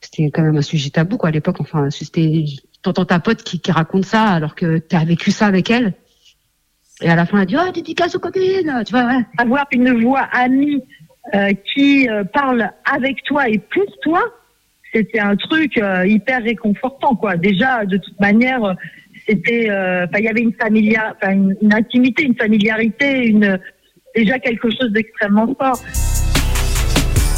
c'était 0.00 0.30
quand 0.30 0.42
même 0.42 0.56
un 0.56 0.62
sujet 0.62 0.90
tabou 0.90 1.16
quoi 1.16 1.28
à 1.28 1.32
l'époque. 1.32 1.60
Enfin, 1.60 1.90
c'était 1.90 2.44
t'entends 2.82 3.04
ta 3.04 3.20
pote 3.20 3.42
qui, 3.42 3.60
raconte 3.70 4.04
ça 4.04 4.24
alors 4.24 4.54
que 4.54 4.78
tu 4.78 4.96
as 4.96 5.04
vécu 5.04 5.30
ça 5.30 5.46
avec 5.46 5.70
elle. 5.70 5.94
Et 7.00 7.08
à 7.08 7.16
la 7.16 7.26
fin, 7.26 7.40
elle 7.40 7.46
dit 7.46 7.56
oh 7.56 7.70
dédicace 7.72 8.14
aux 8.14 8.20
copines, 8.20 8.82
tu 8.86 8.92
vois. 8.92 9.06
Ouais. 9.06 9.24
Avoir 9.38 9.66
une 9.72 10.02
voix 10.02 10.28
amie 10.32 10.82
qui 11.72 12.08
parle 12.32 12.68
avec 12.84 13.22
toi 13.22 13.48
et 13.48 13.58
pour 13.58 13.86
toi, 14.02 14.24
c'était 14.92 15.20
un 15.20 15.36
truc 15.36 15.80
hyper 16.04 16.42
réconfortant, 16.42 17.14
quoi. 17.14 17.36
Déjà, 17.36 17.86
de 17.86 17.96
toute 17.96 18.18
manière, 18.20 18.76
c'était, 19.28 19.66
il 19.66 20.24
y 20.24 20.28
avait 20.28 20.40
une 20.40 20.52
familia, 20.52 21.16
une, 21.22 21.56
une 21.62 21.72
intimité, 21.72 22.24
une 22.24 22.36
familiarité, 22.36 23.28
une 23.28 23.58
déjà 24.16 24.38
quelque 24.40 24.68
chose 24.70 24.90
d'extrêmement 24.90 25.54
fort. 25.54 25.80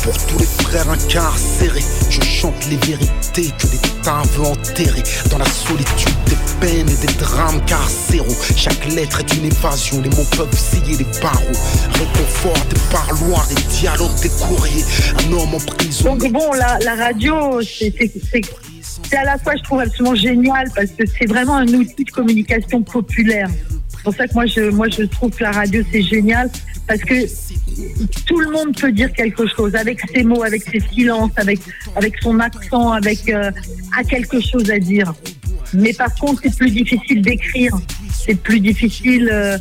Pour 0.05 0.27
tous 0.27 0.39
les 0.39 0.45
frères 0.45 0.91
incarcérés, 0.91 1.81
je 2.11 2.21
chante 2.21 2.69
les 2.69 2.77
vérités 2.77 3.51
que 3.59 3.67
l'État 3.73 4.21
veut 4.35 4.45
enterrer. 4.45 5.03
Dans 5.31 5.39
la 5.39 5.47
solitude 5.47 6.15
des 6.27 6.37
peines 6.61 6.91
et 6.91 7.07
des 7.07 7.13
drames 7.15 7.65
carcéraux. 7.65 8.37
Chaque 8.55 8.85
lettre 8.93 9.21
est 9.21 9.35
une 9.35 9.47
évasion, 9.47 10.03
les 10.03 10.11
mots 10.11 10.27
peuvent 10.37 10.55
scier 10.55 10.99
les 10.99 11.21
barreaux. 11.23 11.59
Réconfort 11.95 12.67
des 12.69 12.81
parloirs, 12.93 13.49
des 13.49 13.63
dialogues, 13.79 14.21
des 14.21 14.29
courriers. 14.29 14.85
Un 15.27 15.33
homme 15.33 15.55
en 15.55 15.73
prison. 15.75 16.17
Donc 16.17 16.31
bon, 16.31 16.53
la, 16.53 16.95
radio, 16.97 17.63
c'est 17.63 17.95
à 19.17 19.25
la 19.25 19.39
fois, 19.39 19.55
je 19.57 19.63
trouve 19.63 19.81
absolument 19.81 20.15
génial 20.15 20.71
parce 20.77 20.91
que 20.91 21.05
c'est 21.07 21.27
vraiment 21.27 21.57
un 21.57 21.69
outil 21.69 22.05
de 22.05 22.11
communication 22.11 22.83
populaire. 22.83 23.49
C'est 23.89 24.03
pour 24.03 24.15
ça 24.15 24.27
que 24.27 24.35
moi, 24.71 24.89
je 24.91 25.05
trouve 25.05 25.31
que 25.31 25.45
la 25.45 25.53
radio, 25.53 25.83
c'est 25.91 26.03
génial 26.03 26.51
parce 26.87 27.01
que 27.01 27.15
tout 28.27 28.41
le 28.41 28.51
monde 28.51 28.79
peut 28.79 28.93
dire 28.93 29.13
quelque 29.13 29.47
chose 29.47 29.75
avec 29.75 30.01
ses 30.13 30.23
mots, 30.23 30.43
avec 30.43 30.63
ses 30.63 30.81
silences, 30.81 31.33
avec, 31.37 31.61
avec 31.97 32.15
son 32.23 32.39
accent, 32.41 32.93
avec 32.93 33.29
euh, 33.29 33.51
a 33.99 34.05
quelque 34.05 34.41
chose 34.41 34.71
à 34.71 34.79
dire. 34.79 35.13
Mais 35.75 35.93
par 35.93 36.15
contre, 36.15 36.43
c'est 36.45 36.57
plus 36.57 36.71
difficile 36.71 37.23
d'écrire. 37.23 37.77
C'est 38.13 38.37
plus 38.37 38.61
difficile 38.61 39.29
euh, 39.31 39.59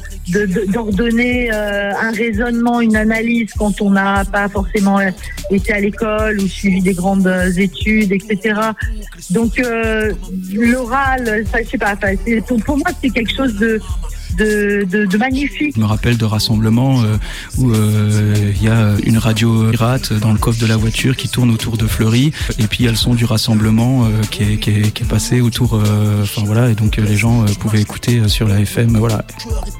d'ordonner 0.67 1.51
euh, 1.51 1.91
un 1.91 2.11
raisonnement, 2.11 2.81
une 2.81 2.95
analyse 2.95 3.51
quand 3.57 3.81
on 3.81 3.91
n'a 3.91 4.23
pas 4.25 4.47
forcément 4.47 4.99
été 5.49 5.73
à 5.73 5.79
l'école 5.79 6.39
ou 6.39 6.47
suivi 6.47 6.81
des 6.81 6.93
grandes 6.93 7.27
études, 7.57 8.11
etc. 8.11 8.59
Donc 9.31 9.59
euh, 9.59 10.13
l'oral, 10.53 11.45
ça, 11.51 11.61
je 11.63 11.69
sais 11.69 11.77
pas. 11.77 11.95
pour 12.65 12.77
moi, 12.77 12.89
c'est 13.01 13.09
quelque 13.09 13.35
chose 13.35 13.55
de 13.55 13.81
de, 14.35 15.17
magnifique. 15.17 15.75
Je 15.75 15.81
me 15.81 15.85
rappelle 15.85 16.17
de 16.17 16.25
rassemblements 16.25 17.01
euh, 17.01 17.17
où 17.57 17.71
euh, 17.71 18.51
il 18.55 18.63
y 18.63 18.67
a 18.67 18.95
une 19.05 19.17
radio 19.17 19.69
pirate 19.71 20.13
dans 20.13 20.31
le 20.31 20.37
coffre 20.37 20.59
de 20.59 20.65
la 20.65 20.77
voiture 20.77 21.15
qui 21.15 21.29
tourne 21.29 21.51
autour 21.51 21.77
de 21.77 21.87
Fleury. 21.87 22.31
Et 22.59 22.67
puis 22.67 22.79
il 22.79 22.85
y 22.85 22.87
a 22.87 22.91
le 22.91 22.97
son 22.97 23.13
du 23.13 23.25
rassemblement 23.25 24.05
euh, 24.05 24.21
qui, 24.29 24.43
est, 24.43 25.05
passé 25.07 25.41
autour 25.41 25.81
enfin 26.21 26.43
voilà. 26.45 26.69
Et 26.69 26.75
donc 26.75 26.97
les 26.97 27.17
gens 27.17 27.45
pouvaient 27.59 27.81
écouter 27.81 28.27
sur 28.27 28.47
la 28.47 28.59
FM 28.59 28.97
voilà. 28.97 29.25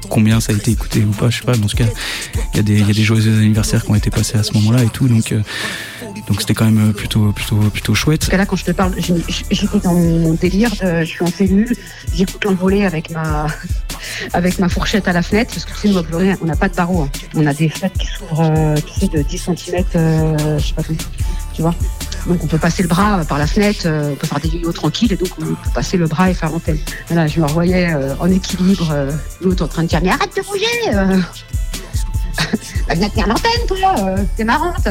Combien 0.08 0.40
ça 0.40 0.52
a 0.52 0.56
été 0.56 0.70
écouté 0.70 1.00
ou 1.00 1.10
pas 1.10 1.30
je 1.30 1.38
sais 1.38 1.44
pas. 1.44 1.56
Mais 1.56 1.64
en 1.64 1.68
tout 1.68 1.76
cas 1.76 1.86
il 2.54 2.68
y 2.68 2.78
y 2.78 2.90
a 2.90 2.92
des 2.92 3.02
joyeux 3.02 3.38
anniversaires 3.38 3.84
qui 3.84 3.90
ont 3.90 3.94
été 3.94 4.10
passés 4.10 4.38
à 4.38 4.42
ce 4.42 4.52
moment-là 4.54 4.82
et 4.84 4.88
tout. 4.88 5.08
Donc 5.08 5.34
donc 6.26 6.40
c'était 6.40 6.54
quand 6.54 6.64
même 6.64 6.92
plutôt 6.92 7.32
plutôt 7.32 7.56
plutôt 7.56 7.94
chouette. 7.94 8.20
Parce 8.20 8.30
que 8.30 8.36
là 8.36 8.46
quand 8.46 8.56
je 8.56 8.64
te 8.64 8.72
parle, 8.72 8.94
j'étais 8.98 9.78
dans 9.82 9.94
mon 9.94 10.34
délire, 10.34 10.70
je 10.74 11.04
suis 11.04 11.22
en 11.22 11.26
cellule, 11.26 11.74
j'écoute 12.14 12.44
l'envolée 12.44 12.84
avec 12.84 13.10
ma 13.10 13.46
avec 14.32 14.58
ma 14.58 14.68
fourchette 14.68 15.08
à 15.08 15.12
la 15.12 15.22
fenêtre, 15.22 15.52
parce 15.54 15.64
que 15.64 15.72
tu 15.80 15.92
sais, 15.92 16.38
on 16.40 16.44
n'a 16.46 16.56
pas 16.56 16.68
de 16.68 16.74
barreaux. 16.74 17.02
Hein. 17.02 17.10
On 17.34 17.46
a 17.46 17.54
des 17.54 17.68
fenêtres 17.68 17.98
qui 17.98 18.06
s'ouvrent 18.06 18.50
euh, 18.56 18.74
tu 18.74 19.00
sais, 19.00 19.08
de 19.08 19.22
10 19.22 19.38
cm, 19.38 19.84
euh, 19.96 20.58
je 20.58 20.66
sais 20.66 20.74
pas 20.74 20.82
comment, 20.82 20.98
tu 21.52 21.62
vois. 21.62 21.74
Donc 22.26 22.42
on 22.42 22.46
peut 22.46 22.58
passer 22.58 22.82
le 22.82 22.88
bras 22.88 23.22
par 23.28 23.38
la 23.38 23.46
fenêtre, 23.46 23.82
euh, 23.86 24.12
on 24.12 24.16
peut 24.16 24.26
faire 24.26 24.40
des 24.40 24.48
vidéos 24.48 24.72
tranquilles 24.72 25.12
et 25.12 25.16
donc 25.16 25.28
on 25.38 25.44
peut 25.44 25.70
passer 25.74 25.96
le 25.96 26.06
bras 26.06 26.30
et 26.30 26.34
faire 26.34 26.50
l'antenne. 26.50 26.78
Voilà, 27.08 27.26
je 27.26 27.38
me 27.40 27.46
revoyais 27.46 27.92
euh, 27.92 28.14
en 28.18 28.30
équilibre, 28.30 28.90
euh, 28.92 29.10
l'autre 29.42 29.64
en 29.64 29.68
train 29.68 29.82
de 29.82 29.88
dire 29.88 30.00
mais 30.02 30.10
arrête 30.10 30.34
de 30.34 30.42
bouger 30.42 31.24
bah, 32.88 32.94
viens 32.94 33.08
tenir 33.08 33.26
l'antenne, 33.28 33.66
toi, 33.68 33.94
euh, 33.98 34.16
c'est 34.36 34.44
marrante. 34.44 34.88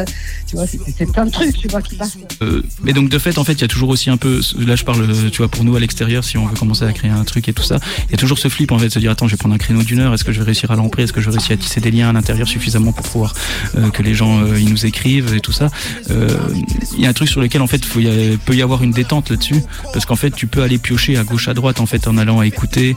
C'est 0.68 1.12
plein 1.12 1.26
de 1.26 1.32
tu 1.52 1.68
vois, 1.68 1.82
qui 1.82 1.96
passent. 1.96 2.18
Euh, 2.42 2.62
mais 2.84 2.94
donc, 2.94 3.10
de 3.10 3.20
fait, 3.20 3.38
en 3.38 3.44
fait, 3.44 3.54
il 3.54 3.62
y 3.62 3.64
a 3.64 3.68
toujours 3.68 3.90
aussi 3.90 4.10
un 4.10 4.18
peu, 4.18 4.42
là, 4.60 4.76
je 4.76 4.84
parle, 4.84 5.08
tu 5.32 5.38
vois, 5.38 5.48
pour 5.48 5.64
nous 5.64 5.76
à 5.76 5.80
l'extérieur, 5.80 6.24
si 6.24 6.38
on 6.38 6.46
veut 6.46 6.56
commencer 6.56 6.84
à 6.84 6.92
créer 6.94 7.12
un 7.12 7.24
truc 7.24 7.48
et 7.48 7.54
tout 7.54 7.64
ça, 7.64 7.80
il 8.08 8.12
y 8.12 8.14
a 8.14 8.18
toujours 8.18 8.38
ce 8.38 8.48
flip, 8.50 8.72
en 8.72 8.80
fait, 8.80 8.88
de 8.88 8.92
se 8.92 9.00
dire, 9.00 9.12
attends, 9.12 9.28
je 9.28 9.34
vais 9.34 9.38
prendre 9.38 9.56
un 9.56 9.58
créneau 9.58 9.84
d'une 9.84 10.00
heure, 10.00 10.14
est-ce 10.14 10.24
que 10.24 10.32
je 10.32 10.40
vais 10.40 10.46
réussir 10.46 10.72
à 10.72 10.76
l'emprunter, 10.76 11.04
est-ce 11.04 11.14
que 11.14 11.22
je 11.22 11.30
vais 11.30 11.38
réussir 11.38 11.54
à 11.54 11.58
tisser 11.58 11.82
des 11.82 11.92
liens 11.92 12.10
à 12.10 12.14
l'intérieur 12.14 12.48
suffisamment 12.48 12.92
pour 12.92 13.06
pouvoir 13.06 13.34
euh, 13.78 13.90
que 13.90 14.04
les 14.04 14.14
gens, 14.14 14.42
euh, 14.42 14.60
ils 14.60 14.70
nous 14.70 14.86
écrivent 14.86 15.34
et 15.34 15.40
tout 15.40 15.52
ça. 15.52 15.70
Il 16.10 17.02
y 17.02 17.06
a 17.06 17.10
un 17.10 17.14
truc 17.14 17.30
sur 17.30 17.42
lequel, 17.42 17.62
en 17.62 17.68
fait, 17.68 17.82
il 17.96 18.38
peut 18.38 18.56
y 18.56 18.62
avoir 18.62 18.84
une 18.84 18.92
détente 18.92 19.30
là-dessus, 19.30 19.62
parce 19.94 20.06
qu'en 20.06 20.16
fait, 20.16 20.32
tu 20.32 20.48
peux 20.48 20.62
aller 20.62 20.78
piocher 20.78 21.18
à 21.18 21.24
gauche, 21.24 21.48
à 21.48 21.54
droite, 21.54 21.80
en 21.80 21.86
fait, 21.86 22.08
en 22.08 22.18
allant 22.18 22.42
écouter 22.42 22.96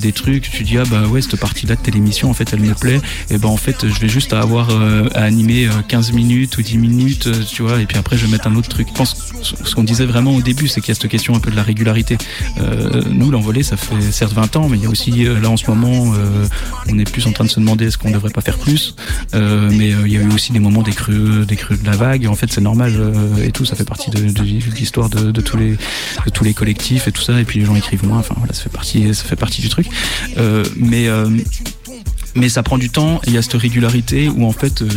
des 0.00 0.12
trucs, 0.12 0.50
tu 0.50 0.64
dis, 0.64 0.78
ah 0.78 0.84
bah 0.90 1.06
ouais, 1.06 1.22
cette 1.22 1.36
partie-là 1.36 1.76
de 1.76 1.80
télémission, 1.80 2.30
en 2.30 2.34
fait, 2.34 2.52
elle 2.52 2.60
me 2.60 2.74
plaît, 2.74 3.00
et 3.30 3.38
ben, 3.38 3.48
en 3.48 3.56
fait, 3.56 3.88
je 3.88 4.00
vais 4.00 4.08
juste 4.08 4.32
avoir 4.32 4.70
à 5.14 5.22
animer 5.22 5.68
15 5.88 6.12
minutes 6.12 6.56
ou 6.58 6.62
10 6.62 6.78
minutes, 6.78 6.87
tu 7.50 7.62
vois, 7.62 7.80
et 7.80 7.86
puis 7.86 7.98
après 7.98 8.16
je 8.16 8.26
vais 8.26 8.32
mettre 8.32 8.46
un 8.46 8.56
autre 8.56 8.68
truc. 8.68 8.88
Je 8.88 8.94
pense 8.94 9.28
ce 9.42 9.74
qu'on 9.74 9.84
disait 9.84 10.06
vraiment 10.06 10.34
au 10.34 10.42
début, 10.42 10.68
c'est 10.68 10.80
qu'il 10.80 10.88
y 10.88 10.92
a 10.92 11.00
cette 11.00 11.10
question 11.10 11.34
un 11.34 11.40
peu 11.40 11.50
de 11.50 11.56
la 11.56 11.62
régularité. 11.62 12.18
Euh, 12.60 13.02
nous, 13.10 13.30
l'envolée, 13.30 13.62
ça 13.62 13.76
fait 13.76 14.00
certes 14.12 14.32
20 14.32 14.56
ans, 14.56 14.68
mais 14.68 14.76
il 14.76 14.82
y 14.82 14.86
a 14.86 14.88
aussi 14.88 15.10
là 15.10 15.50
en 15.50 15.56
ce 15.56 15.70
moment, 15.70 16.12
euh, 16.14 16.46
on 16.88 16.98
est 16.98 17.10
plus 17.10 17.26
en 17.26 17.32
train 17.32 17.44
de 17.44 17.50
se 17.50 17.60
demander 17.60 17.86
est-ce 17.86 17.98
qu'on 17.98 18.08
ne 18.08 18.14
devrait 18.14 18.30
pas 18.30 18.40
faire 18.40 18.58
plus. 18.58 18.94
Euh, 19.34 19.70
mais 19.72 19.90
il 19.90 20.12
y 20.12 20.16
a 20.16 20.20
eu 20.20 20.32
aussi 20.32 20.52
des 20.52 20.60
moments 20.60 20.82
des 20.82 20.92
creux, 20.92 21.44
des 21.46 21.56
creux 21.56 21.76
de 21.76 21.86
la 21.86 21.96
vague. 21.96 22.26
En 22.26 22.34
fait, 22.34 22.50
c'est 22.52 22.60
normal 22.60 22.92
et 23.42 23.52
tout, 23.52 23.64
ça 23.64 23.76
fait 23.76 23.84
partie 23.84 24.10
de 24.10 24.20
l'histoire 24.76 25.08
de, 25.08 25.30
de, 25.30 25.40
tous 25.40 25.56
les, 25.56 25.72
de 25.72 26.30
tous 26.32 26.44
les 26.44 26.54
collectifs 26.54 27.08
et 27.08 27.12
tout 27.12 27.22
ça. 27.22 27.40
Et 27.40 27.44
puis 27.44 27.60
les 27.60 27.66
gens 27.66 27.74
écrivent 27.74 28.04
moins. 28.04 28.18
Enfin 28.18 28.34
voilà, 28.38 28.52
ça 28.52 28.62
fait 28.62 28.72
partie, 28.72 29.14
ça 29.14 29.24
fait 29.24 29.36
partie 29.36 29.60
du 29.60 29.68
truc. 29.68 29.86
mais 30.76 31.08
mais 32.34 32.48
ça 32.48 32.62
prend 32.62 32.78
du 32.78 32.90
temps. 32.90 33.20
Il 33.26 33.32
y 33.32 33.38
a 33.38 33.42
cette 33.42 33.54
régularité 33.54 34.28
où 34.28 34.46
en 34.46 34.52
fait 34.52 34.82
euh, 34.82 34.88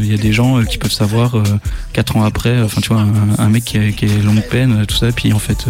il 0.00 0.10
y 0.10 0.14
a 0.14 0.16
des 0.16 0.32
gens 0.32 0.58
euh, 0.58 0.64
qui 0.64 0.78
peuvent 0.78 0.92
savoir 0.92 1.36
euh, 1.36 1.42
quatre 1.92 2.16
ans 2.16 2.24
après, 2.24 2.60
enfin 2.62 2.80
tu 2.80 2.90
vois, 2.90 3.04
un, 3.38 3.48
mec 3.48 3.64
qui, 3.64 3.78
est, 3.78 3.92
qui 3.92 4.06
longue 4.06 4.42
peine, 4.42 4.86
tout 4.86 4.96
ça, 4.96 5.10
puis 5.12 5.32
en 5.32 5.38
fait 5.38 5.66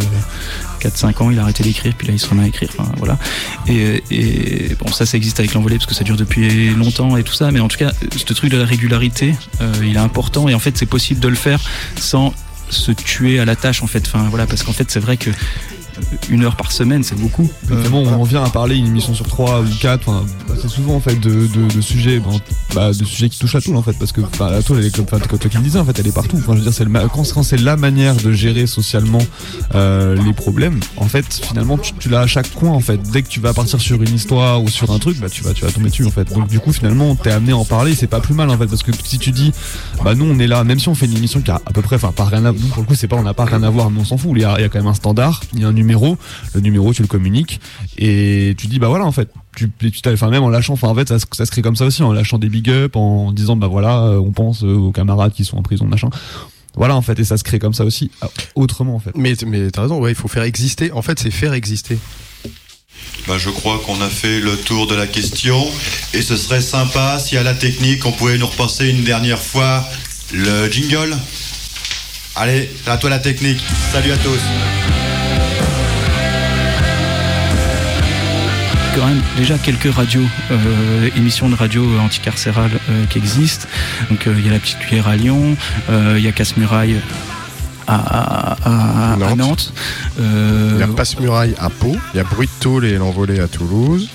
4-5 0.81 1.23
ans, 1.23 1.31
il 1.31 1.39
a 1.39 1.43
arrêté 1.43 1.63
d'écrire, 1.63 1.95
puis 1.97 2.07
là 2.07 2.15
il 2.15 2.19
se 2.19 2.29
remet 2.29 2.45
à 2.45 2.47
écrire. 2.47 2.71
Enfin, 2.77 2.91
voilà. 2.99 3.19
Et, 3.67 4.03
et, 4.11 4.75
bon, 4.79 4.91
ça, 4.93 5.07
ça 5.07 5.17
existe 5.17 5.39
avec 5.41 5.55
l'envolée 5.55 5.77
parce 5.77 5.87
que 5.87 5.95
ça 5.95 6.05
dure 6.05 6.17
depuis 6.17 6.71
longtemps 6.71 7.17
et 7.17 7.23
tout 7.23 7.35
ça, 7.35 7.51
mais 7.51 7.61
en 7.61 7.69
tout 7.69 7.79
cas, 7.79 7.93
ce 8.15 8.33
truc 8.33 8.51
de 8.51 8.57
la 8.57 8.65
régularité, 8.65 9.35
il 9.83 9.97
est 9.97 9.99
important 9.99 10.49
et 10.49 10.55
en 10.55 10.59
fait, 10.59 10.77
c'est 10.77 10.87
possible 10.87 11.21
de 11.21 11.29
le 11.29 11.37
faire 11.37 11.61
sans 11.97 12.33
se 12.71 12.93
tuer 12.93 13.41
à 13.41 13.45
la 13.45 13.57
tâche 13.57 13.83
en 13.83 13.87
fait. 13.87 14.05
Enfin 14.07 14.27
voilà, 14.31 14.47
parce 14.47 14.63
qu'en 14.63 14.73
fait, 14.73 14.91
c'est 14.91 15.01
vrai 15.01 15.17
que 15.17 15.31
une 16.29 16.45
heure 16.45 16.57
par 16.57 16.73
semaine, 16.73 17.03
c'est 17.03 17.19
beaucoup. 17.19 17.49
Euh, 17.71 17.89
bon, 17.89 18.07
on 18.07 18.23
vient 18.25 18.43
à 18.43 18.49
parler 18.49 18.77
une 18.77 18.87
émission 18.87 19.15
sur 19.15 19.27
trois 19.27 19.61
ou 19.61 19.69
quatre, 19.81 20.09
enfin, 20.09 20.25
c'est 20.61 20.69
souvent 20.69 20.95
en 20.95 21.01
fait 21.01 21.19
de, 21.19 21.47
de, 21.47 21.81
sujets, 21.81 22.21
bah, 22.75 22.89
de 22.89 23.05
sujets 23.05 23.29
qui 23.29 23.39
touchent 23.39 23.55
à 23.55 23.61
tout 23.61 23.75
en 23.75 23.83
fait, 23.83 23.99
parce 23.99 24.13
que 24.13 24.21
bah, 24.39 24.51
la 24.51 24.63
toile, 24.63 24.81
elle 24.81 24.87
est 24.87 24.97
comme, 24.97 25.07
toi 25.07 25.19
qui 25.21 25.57
le 25.57 25.63
disais, 25.63 25.79
en 25.79 25.85
fait, 25.85 25.99
elle 25.99 26.07
est 26.07 26.15
partout. 26.15 26.37
Enfin, 26.37 26.53
je 26.53 26.59
veux 26.59 26.63
dire, 26.63 26.73
c'est 26.73 26.87
quand, 27.13 27.43
c'est 27.43 27.61
la 27.61 27.77
manière 27.77 28.17
de 28.17 28.33
gérer 28.33 28.67
socialement 28.67 29.23
euh, 29.75 30.17
les 30.23 30.33
problèmes, 30.33 30.81
en 30.97 31.07
fait, 31.07 31.41
finalement, 31.43 31.79
tu, 31.79 32.09
l'as 32.09 32.21
à 32.21 32.27
chaque 32.27 32.53
coin 32.55 32.71
en 32.71 32.81
fait. 32.81 33.01
Dès 33.11 33.23
que 33.23 33.29
tu 33.29 33.41
vas 33.41 33.53
partir 33.53 33.81
sur 33.81 34.03
une 34.03 34.15
histoire 34.15 34.63
ou 34.63 34.69
sur 34.69 34.91
un 34.91 34.99
truc, 34.99 35.19
bah, 35.19 35.29
tu 35.29 35.43
vas, 35.43 35.53
tu 35.53 35.65
vas 35.65 35.71
tomber 35.71 35.91
dessus 35.91 36.07
en 36.07 36.11
fait. 36.11 36.33
Donc 36.33 36.49
du 36.49 36.61
coup, 36.61 36.73
finalement, 36.73 37.15
t'es 37.15 37.31
amené 37.31 37.53
à 37.53 37.57
en 37.57 37.65
parler, 37.65 37.95
c'est 37.95 38.07
pas 38.07 38.21
plus 38.21 38.35
mal 38.35 38.51
en 38.51 38.59
fait, 38.59 38.67
parce 38.67 38.83
que 38.83 38.93
si 39.05 39.19
tu 39.19 39.31
dis, 39.31 39.53
bah 40.05 40.15
nous, 40.15 40.25
on 40.25 40.39
est 40.39 40.47
là, 40.47 40.65
même 40.65 40.79
si 40.79 40.89
on 40.89 40.95
fait 40.95 41.07
une 41.07 41.17
émission 41.17 41.41
qui 41.41 41.51
a 41.51 41.61
à 41.67 41.73
peu 41.73 41.83
près, 41.83 41.97
enfin, 41.97 42.13
pas 42.13 42.25
rien 42.25 42.45
à, 42.45 42.53
nous 42.53 42.69
pour 42.69 42.83
le 42.83 42.87
coup, 42.87 42.95
c'est 42.95 43.09
pas, 43.09 43.17
on 43.17 43.23
n'a 43.23 43.35
pas 43.35 43.45
rien 43.45 43.63
à 43.63 43.71
voir, 43.71 43.91
mais 43.91 44.01
on 44.01 44.05
s'en 44.05 44.17
fout. 44.17 44.33
Il 44.35 44.43
y, 44.43 44.45
a, 44.45 44.61
y 44.61 44.65
a 44.65 44.69
quand 44.69 44.79
même 44.79 44.89
un 44.89 44.95
standard, 44.95 45.41
il 45.55 45.61
y 45.61 45.65
a 45.65 45.69
un 45.69 45.73
numéro, 45.73 45.90
le 45.93 46.61
numéro 46.61 46.93
tu 46.93 47.03
le 47.03 47.09
communiques 47.09 47.61
et 47.99 48.55
tu 48.59 48.67
dis 48.67 48.79
bah 48.79 48.89
voilà 48.89 49.05
en 49.05 49.13
fait 49.13 49.29
tu, 49.57 49.71
tu 49.71 50.09
enfin 50.09 50.31
même 50.31 50.43
en 50.43 50.49
lâchant 50.49 50.75
enfin 50.75 50.89
en 50.89 50.95
fait 50.95 51.09
ça, 51.09 51.19
ça, 51.19 51.47
se 51.47 51.51
crée 51.51 51.63
comme 51.63 51.77
ça 51.77 51.85
aussi 51.85 52.03
en 52.03 52.13
lâchant 52.13 52.39
des 52.39 52.49
big 52.49 52.71
up 52.71 52.97
en 52.97 53.33
disant 53.33 53.57
bah 53.57 53.67
voilà 53.67 54.03
euh, 54.05 54.19
on 54.19 54.33
pense 54.33 54.63
euh, 54.63 54.75
aux 54.75 54.93
camarades 54.93 55.33
qui 55.33 55.45
sont 55.45 55.57
en 55.57 55.63
prison 55.63 55.87
machin 55.87 56.11
voilà 56.77 56.97
en 56.97 57.03
fait 57.03 57.19
et 57.19 57.25
ça 57.25 57.37
se 57.37 57.45
crée 57.45 57.59
comme 57.59 57.75
ça 57.75 57.85
aussi 57.85 58.11
ah, 58.23 58.29
autrement 58.55 58.95
en 58.95 59.01
fait 59.01 59.13
mais 59.17 59.35
mais 59.47 59.71
t'as 59.71 59.83
raison 59.83 60.01
ouais 60.01 60.13
il 60.13 60.17
faut 60.17 60.29
faire 60.29 60.45
exister 60.45 60.93
en 60.93 61.03
fait 61.03 61.19
c'est 61.19 61.31
faire 61.31 61.53
exister 61.53 61.99
bah, 63.27 63.39
je 63.39 63.51
crois 63.51 63.81
qu'on 63.85 64.01
a 64.01 64.09
fait 64.09 64.41
le 64.41 64.57
tour 64.57 64.87
de 64.87 64.95
la 64.95 65.07
question 65.07 65.65
et 66.15 66.23
ce 66.23 66.37
serait 66.37 66.61
sympa 66.61 67.19
si 67.19 67.37
à 67.37 67.43
la 67.43 67.55
technique 67.55 68.05
on 68.07 68.13
pouvait 68.13 68.39
nous 68.39 68.47
repasser 68.47 68.89
une 68.89 69.05
dernière 69.05 69.41
fois 69.41 69.85
le 70.33 70.71
jingle. 70.71 71.17
Allez, 72.37 72.71
à 72.87 72.97
toi 72.97 73.11
la 73.11 73.19
technique. 73.19 73.61
Salut 73.93 74.13
à 74.13 74.17
tous. 74.17 75.10
Quand 78.95 79.07
même 79.07 79.21
déjà 79.37 79.59
quelques 79.59 79.93
radios, 79.93 80.27
euh, 80.51 81.09
émissions 81.17 81.49
de 81.49 81.55
radio 81.55 81.85
anticarcérales 81.99 82.71
euh, 82.91 83.05
qui 83.07 83.19
existent. 83.19 83.67
Donc 84.11 84.27
euh, 84.27 84.35
il 84.39 84.47
y 84.47 84.49
a 84.49 84.53
la 84.53 84.59
petite 84.59 84.79
cuillère 84.79 85.09
à 85.09 85.17
Lyon, 85.17 85.57
euh, 85.91 86.15
il 86.19 86.25
y 86.25 86.29
a 86.29 86.33
Casse-Muraille 86.33 86.97
à, 87.87 87.97
à, 87.97 89.13
à, 89.13 89.17
Nantes. 89.17 89.31
À 89.31 89.35
Nantes. 89.37 89.73
il 90.19 90.79
y 90.79 90.83
a 90.83 90.87
Passe-Muraille 90.89 91.55
à 91.59 91.71
Pau, 91.71 91.97
il 92.15 92.17
y 92.17 92.21
a 92.21 92.25
Bruit 92.25 92.47
de 92.47 92.63
Toul 92.63 92.85
et 92.85 92.97
l'envolée 92.97 93.41
à 93.41 93.49
Toulouse. 93.49 94.09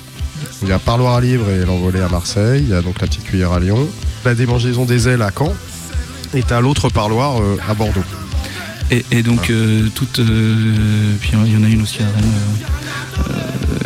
Il 0.62 0.68
y 0.68 0.72
a 0.72 0.80
Parloir 0.80 1.22
Libre 1.22 1.50
et 1.50 1.66
l'envolée 1.66 2.02
à 2.02 2.10
Marseille. 2.10 2.64
Il 2.66 2.70
y 2.70 2.74
a 2.74 2.82
donc 2.82 3.02
la 3.02 3.08
petite 3.08 3.24
cuillère 3.24 3.52
à 3.52 3.60
Lyon. 3.60 3.88
La 4.24 4.36
démangeaison 4.36 4.86
des 4.86 5.08
ailes 5.08 5.22
à 5.22 5.32
Caen. 5.36 5.54
Et 6.34 6.44
à 6.50 6.60
l'autre 6.60 6.90
parloir 6.90 7.42
à 7.68 7.74
Bordeaux. 7.74 8.04
Et, 8.92 9.04
et 9.12 9.24
donc, 9.24 9.50
euh, 9.50 9.88
toute. 9.96 10.20
Euh, 10.20 11.16
puis 11.20 11.32
il 11.34 11.54
y 11.54 11.58
en 11.58 11.64
a 11.64 11.68
une 11.68 11.82
aussi 11.82 12.00
à 12.02 12.06
Rennes. 12.06 12.32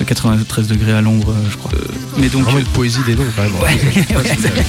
Euh, 0.09 0.15
93 0.15 0.67
degrés 0.67 0.93
à 0.93 1.01
l'ombre, 1.01 1.33
je 1.49 1.57
crois. 1.57 1.71
mais 2.17 2.29
donc. 2.29 2.43
Vraiment 2.43 2.59
une 2.59 2.65
poésie 2.65 3.03
des 3.05 3.15
noms, 3.15 3.25
quand 3.35 3.43
même. 3.43 3.53
Ouais. 3.55 3.77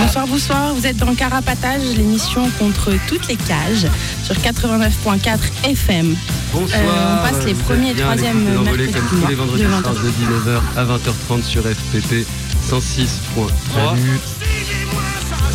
Bonsoir, 0.00 0.26
bonsoir, 0.28 0.74
vous 0.74 0.86
êtes 0.86 0.96
dans 0.98 1.14
Carapatage, 1.14 1.82
l'émission 1.96 2.48
contre 2.58 2.92
toutes 3.08 3.26
les 3.26 3.36
cages 3.36 3.88
sur 4.22 4.36
89.4 4.36 5.38
FM. 5.64 6.14
Bonsoir. 6.52 6.80
Euh, 6.80 7.16
on 7.18 7.28
passe 7.28 7.44
les 7.44 7.54
premiers 7.54 7.90
et 7.90 7.94
troisièmes 7.94 8.44
mercredis 8.44 8.92
comme 8.92 9.08
tous 9.08 9.26
les 9.26 9.34
vendredis 9.34 9.62
de 9.62 9.68
19h 9.68 10.60
à 10.76 10.84
20h30 10.84 11.42
sur 11.42 11.62
FPP 11.62 12.26
106.3. 12.70 13.96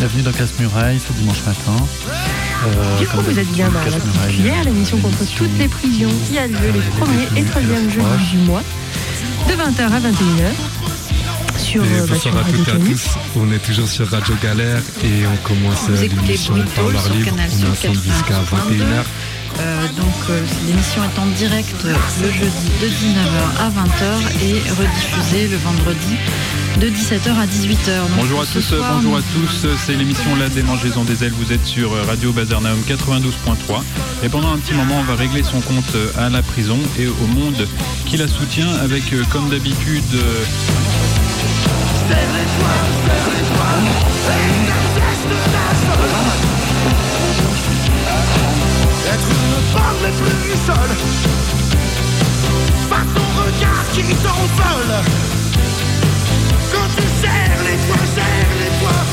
Bienvenue 0.00 0.22
dans 0.22 0.32
Casse-Muraille 0.32 0.98
ce 0.98 1.12
dimanche 1.12 1.44
matin. 1.44 1.76
Euh, 2.64 2.98
du 2.98 3.06
coup, 3.06 3.20
vous 3.20 3.38
êtes 3.38 3.52
bien 3.52 3.68
dans 3.68 3.80
la 3.80 3.84
petite 3.84 4.28
cuillère, 4.28 4.64
l'émission 4.64 4.96
contre 4.96 5.26
toutes 5.36 5.58
les 5.58 5.68
prisons 5.68 6.08
qui 6.26 6.38
a 6.38 6.46
lieu 6.46 6.56
les 6.72 6.80
premiers 6.98 7.38
et 7.38 7.44
troisièmes 7.44 7.90
jeudis 7.90 8.30
du 8.30 8.38
mois, 8.38 8.62
de 9.46 9.52
20h 9.52 9.82
à 9.82 10.00
21h. 10.00 11.58
Sur, 11.58 11.84
et 11.84 11.86
euh, 11.86 12.00
bah, 12.00 12.14
bonsoir 12.14 12.34
à 12.34 12.42
Radio 12.44 12.56
toutes 12.56 12.68
et 12.68 12.70
à 12.70 12.74
Canus. 12.76 13.02
tous. 13.02 13.18
On 13.36 13.52
est 13.52 13.58
toujours 13.58 13.88
sur 13.88 14.08
Radio 14.08 14.34
Galère 14.42 14.80
et 15.04 15.26
on 15.26 15.36
commence 15.46 15.90
euh, 15.90 16.00
l'émission 16.00 16.54
par 16.74 16.88
l'heure 16.88 17.02
sur 17.02 17.12
libre. 17.12 17.26
Canal 17.26 17.50
On 17.50 17.52
est 17.52 17.58
Sud 17.58 17.90
ensemble 17.90 18.02
jusqu'à 18.02 18.34
91.2. 18.40 18.78
21h. 18.78 19.04
Euh, 19.60 19.86
donc 19.96 20.14
euh, 20.30 20.42
l'émission 20.66 21.02
est 21.04 21.18
en 21.18 21.26
direct 21.26 21.74
le 21.84 22.30
jeudi 22.30 22.70
de 22.80 22.86
19h 22.86 23.58
à 23.58 23.68
20h 23.68 24.42
et 24.42 24.70
rediffusée 24.70 25.48
le 25.48 25.56
vendredi 25.58 26.16
de 26.80 26.86
17h 26.88 27.28
à 27.36 27.46
18h. 27.46 28.08
Donc, 28.08 28.16
Bonjour 28.16 28.40
à 28.40 28.46
tous, 28.46 28.60
soir, 28.60 28.94
bonjour 28.94 29.16
à 29.16 29.20
tous, 29.20 29.66
c'est 29.84 29.96
l'émission 29.96 30.34
La 30.36 30.48
démangeaison 30.48 31.04
des 31.04 31.24
ailes, 31.24 31.32
vous 31.32 31.52
êtes 31.52 31.64
sur 31.66 31.92
Radio 32.06 32.32
Bazarnaum 32.32 32.78
92.3 32.88 33.82
et 34.22 34.28
pendant 34.28 34.52
un 34.52 34.58
petit 34.58 34.72
moment 34.72 34.96
on 34.98 35.04
va 35.04 35.14
régler 35.14 35.42
son 35.42 35.60
compte 35.60 35.96
à 36.16 36.30
la 36.30 36.42
prison 36.42 36.78
et 36.98 37.06
au 37.06 37.26
monde 37.26 37.66
qui 38.06 38.16
la 38.16 38.28
soutient 38.28 38.72
avec 38.82 39.12
euh, 39.12 39.22
comme 39.30 39.50
d'habitude 39.50 40.04
n'est 50.02 50.16
plus 50.22 50.56
seul 50.66 50.90
Par 52.88 53.04
ton 53.14 53.28
regard 53.42 53.84
qui 53.92 54.02
t'envole 54.24 54.94
Quand 56.72 56.88
tu 56.96 57.06
serres 57.20 57.62
les 57.68 57.78
poings, 57.86 58.10
serres 58.14 58.56
les 58.62 58.72
poings. 58.80 59.06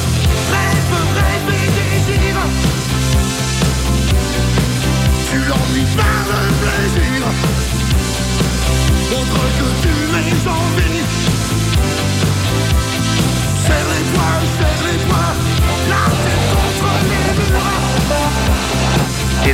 Rêve, 0.53 0.93
rêve 1.17 1.49
et 1.55 1.69
désir 1.77 2.35
Tu 5.29 5.37
l'ennuies 5.49 5.91
par 5.97 6.21
le 6.31 6.41
plaisir. 6.61 7.21
Montre 9.11 9.43
que 9.57 9.69
tu 9.83 9.93
es 10.17 10.47
en 10.47 10.65
vie 10.77 11.03
Serre 13.65 13.89
les 13.93 14.05
poings 14.13 14.36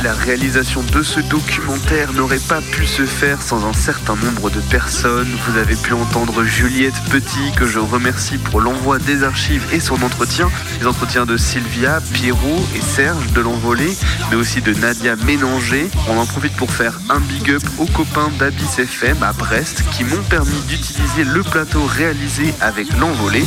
la 0.00 0.12
réalisation 0.12 0.82
de 0.82 1.02
ce 1.02 1.20
documentaire 1.20 2.12
n'aurait 2.12 2.38
pas 2.38 2.60
pu 2.60 2.86
se 2.86 3.04
faire 3.04 3.42
sans 3.42 3.64
un 3.64 3.72
certain 3.72 4.16
nombre 4.16 4.50
de 4.50 4.60
personnes. 4.60 5.28
Vous 5.46 5.58
avez 5.58 5.76
pu 5.76 5.92
entendre 5.92 6.42
Juliette 6.44 6.94
Petit, 7.10 7.52
que 7.56 7.66
je 7.66 7.78
remercie 7.78 8.38
pour 8.38 8.60
l'envoi 8.60 8.98
des 8.98 9.22
archives 9.22 9.66
et 9.72 9.80
son 9.80 10.02
entretien. 10.02 10.50
Les 10.80 10.86
entretiens 10.86 11.26
de 11.26 11.36
Sylvia, 11.36 12.00
Pierrot 12.12 12.66
et 12.74 12.80
Serge 12.80 13.32
de 13.32 13.40
l'Envolée, 13.40 13.96
mais 14.30 14.36
aussi 14.36 14.62
de 14.62 14.74
Nadia 14.74 15.16
Ménanger. 15.16 15.88
On 16.08 16.18
en 16.18 16.26
profite 16.26 16.56
pour 16.56 16.70
faire 16.70 16.98
un 17.10 17.20
big 17.20 17.50
up 17.50 17.62
aux 17.78 17.86
copains 17.86 18.30
d'Abyss 18.38 18.78
FM 18.78 19.22
à 19.22 19.32
Brest 19.32 19.82
qui 19.92 20.04
m'ont 20.04 20.22
permis 20.28 20.60
d'utiliser 20.68 21.24
le 21.24 21.42
plateau 21.42 21.84
réalisé 21.84 22.52
avec 22.60 22.88
l'Envolée. 22.98 23.44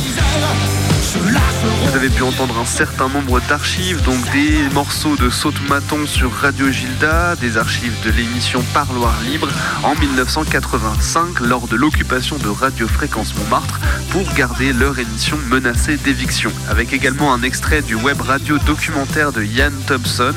Vous 1.10 1.96
avez 1.96 2.10
pu 2.10 2.22
entendre 2.22 2.58
un 2.58 2.66
certain 2.66 3.08
nombre 3.08 3.40
d'archives, 3.48 4.02
donc 4.02 4.30
des 4.32 4.58
morceaux 4.74 5.16
de 5.16 5.30
Saute-Maton 5.30 6.06
sur 6.06 6.30
Radio 6.30 6.70
Gilda, 6.70 7.34
des 7.36 7.56
archives 7.56 7.94
de 8.04 8.10
l'émission 8.10 8.62
Parloir 8.74 9.14
Libre 9.22 9.48
en 9.84 9.94
1985 9.94 11.40
lors 11.40 11.66
de 11.66 11.76
l'occupation 11.76 12.36
de 12.36 12.48
Radio 12.48 12.86
Fréquence 12.86 13.34
Montmartre 13.36 13.80
pour 14.10 14.30
garder 14.34 14.74
leur 14.74 14.98
émission 14.98 15.38
menacée 15.48 15.96
d'éviction. 15.96 16.52
Avec 16.68 16.92
également 16.92 17.32
un 17.32 17.42
extrait 17.42 17.80
du 17.80 17.94
web 17.94 18.20
radio 18.20 18.58
documentaire 18.58 19.32
de 19.32 19.42
Ian 19.42 19.72
Thompson, 19.86 20.34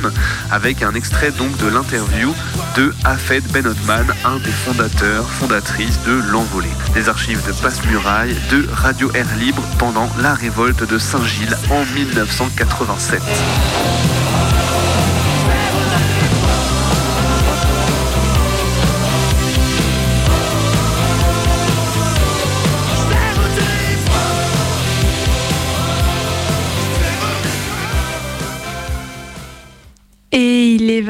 avec 0.51 0.83
un 0.83 0.93
extrait 0.93 1.31
donc 1.31 1.57
de 1.57 1.67
l'interview 1.67 2.33
de 2.77 2.93
Afed 3.03 3.43
Ben 3.51 3.67
Otman, 3.67 4.05
un 4.23 4.37
des 4.37 4.51
fondateurs, 4.51 5.29
fondatrices 5.29 5.99
de 6.03 6.13
L'Envolée. 6.31 6.69
Des 6.93 7.09
archives 7.09 7.45
de 7.45 7.51
Passe-Muraille, 7.61 8.37
de 8.49 8.67
Radio 8.71 9.11
Air 9.13 9.27
Libre 9.37 9.63
pendant 9.77 10.09
la 10.21 10.33
de 10.69 10.99
Saint-Gilles 10.99 11.55
en 11.71 11.83
1987. 11.95 14.10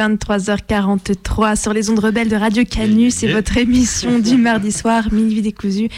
23h43 0.01 1.61
sur 1.61 1.73
les 1.73 1.91
ondes 1.91 1.99
rebelles 1.99 2.27
de 2.27 2.35
Radio 2.35 2.63
Canu. 2.65 3.11
C'est 3.11 3.31
votre 3.31 3.55
émission 3.57 4.17
du 4.17 4.35
mardi 4.35 4.71
soir, 4.71 5.13
minuit 5.13 5.43
décousu. 5.43 5.89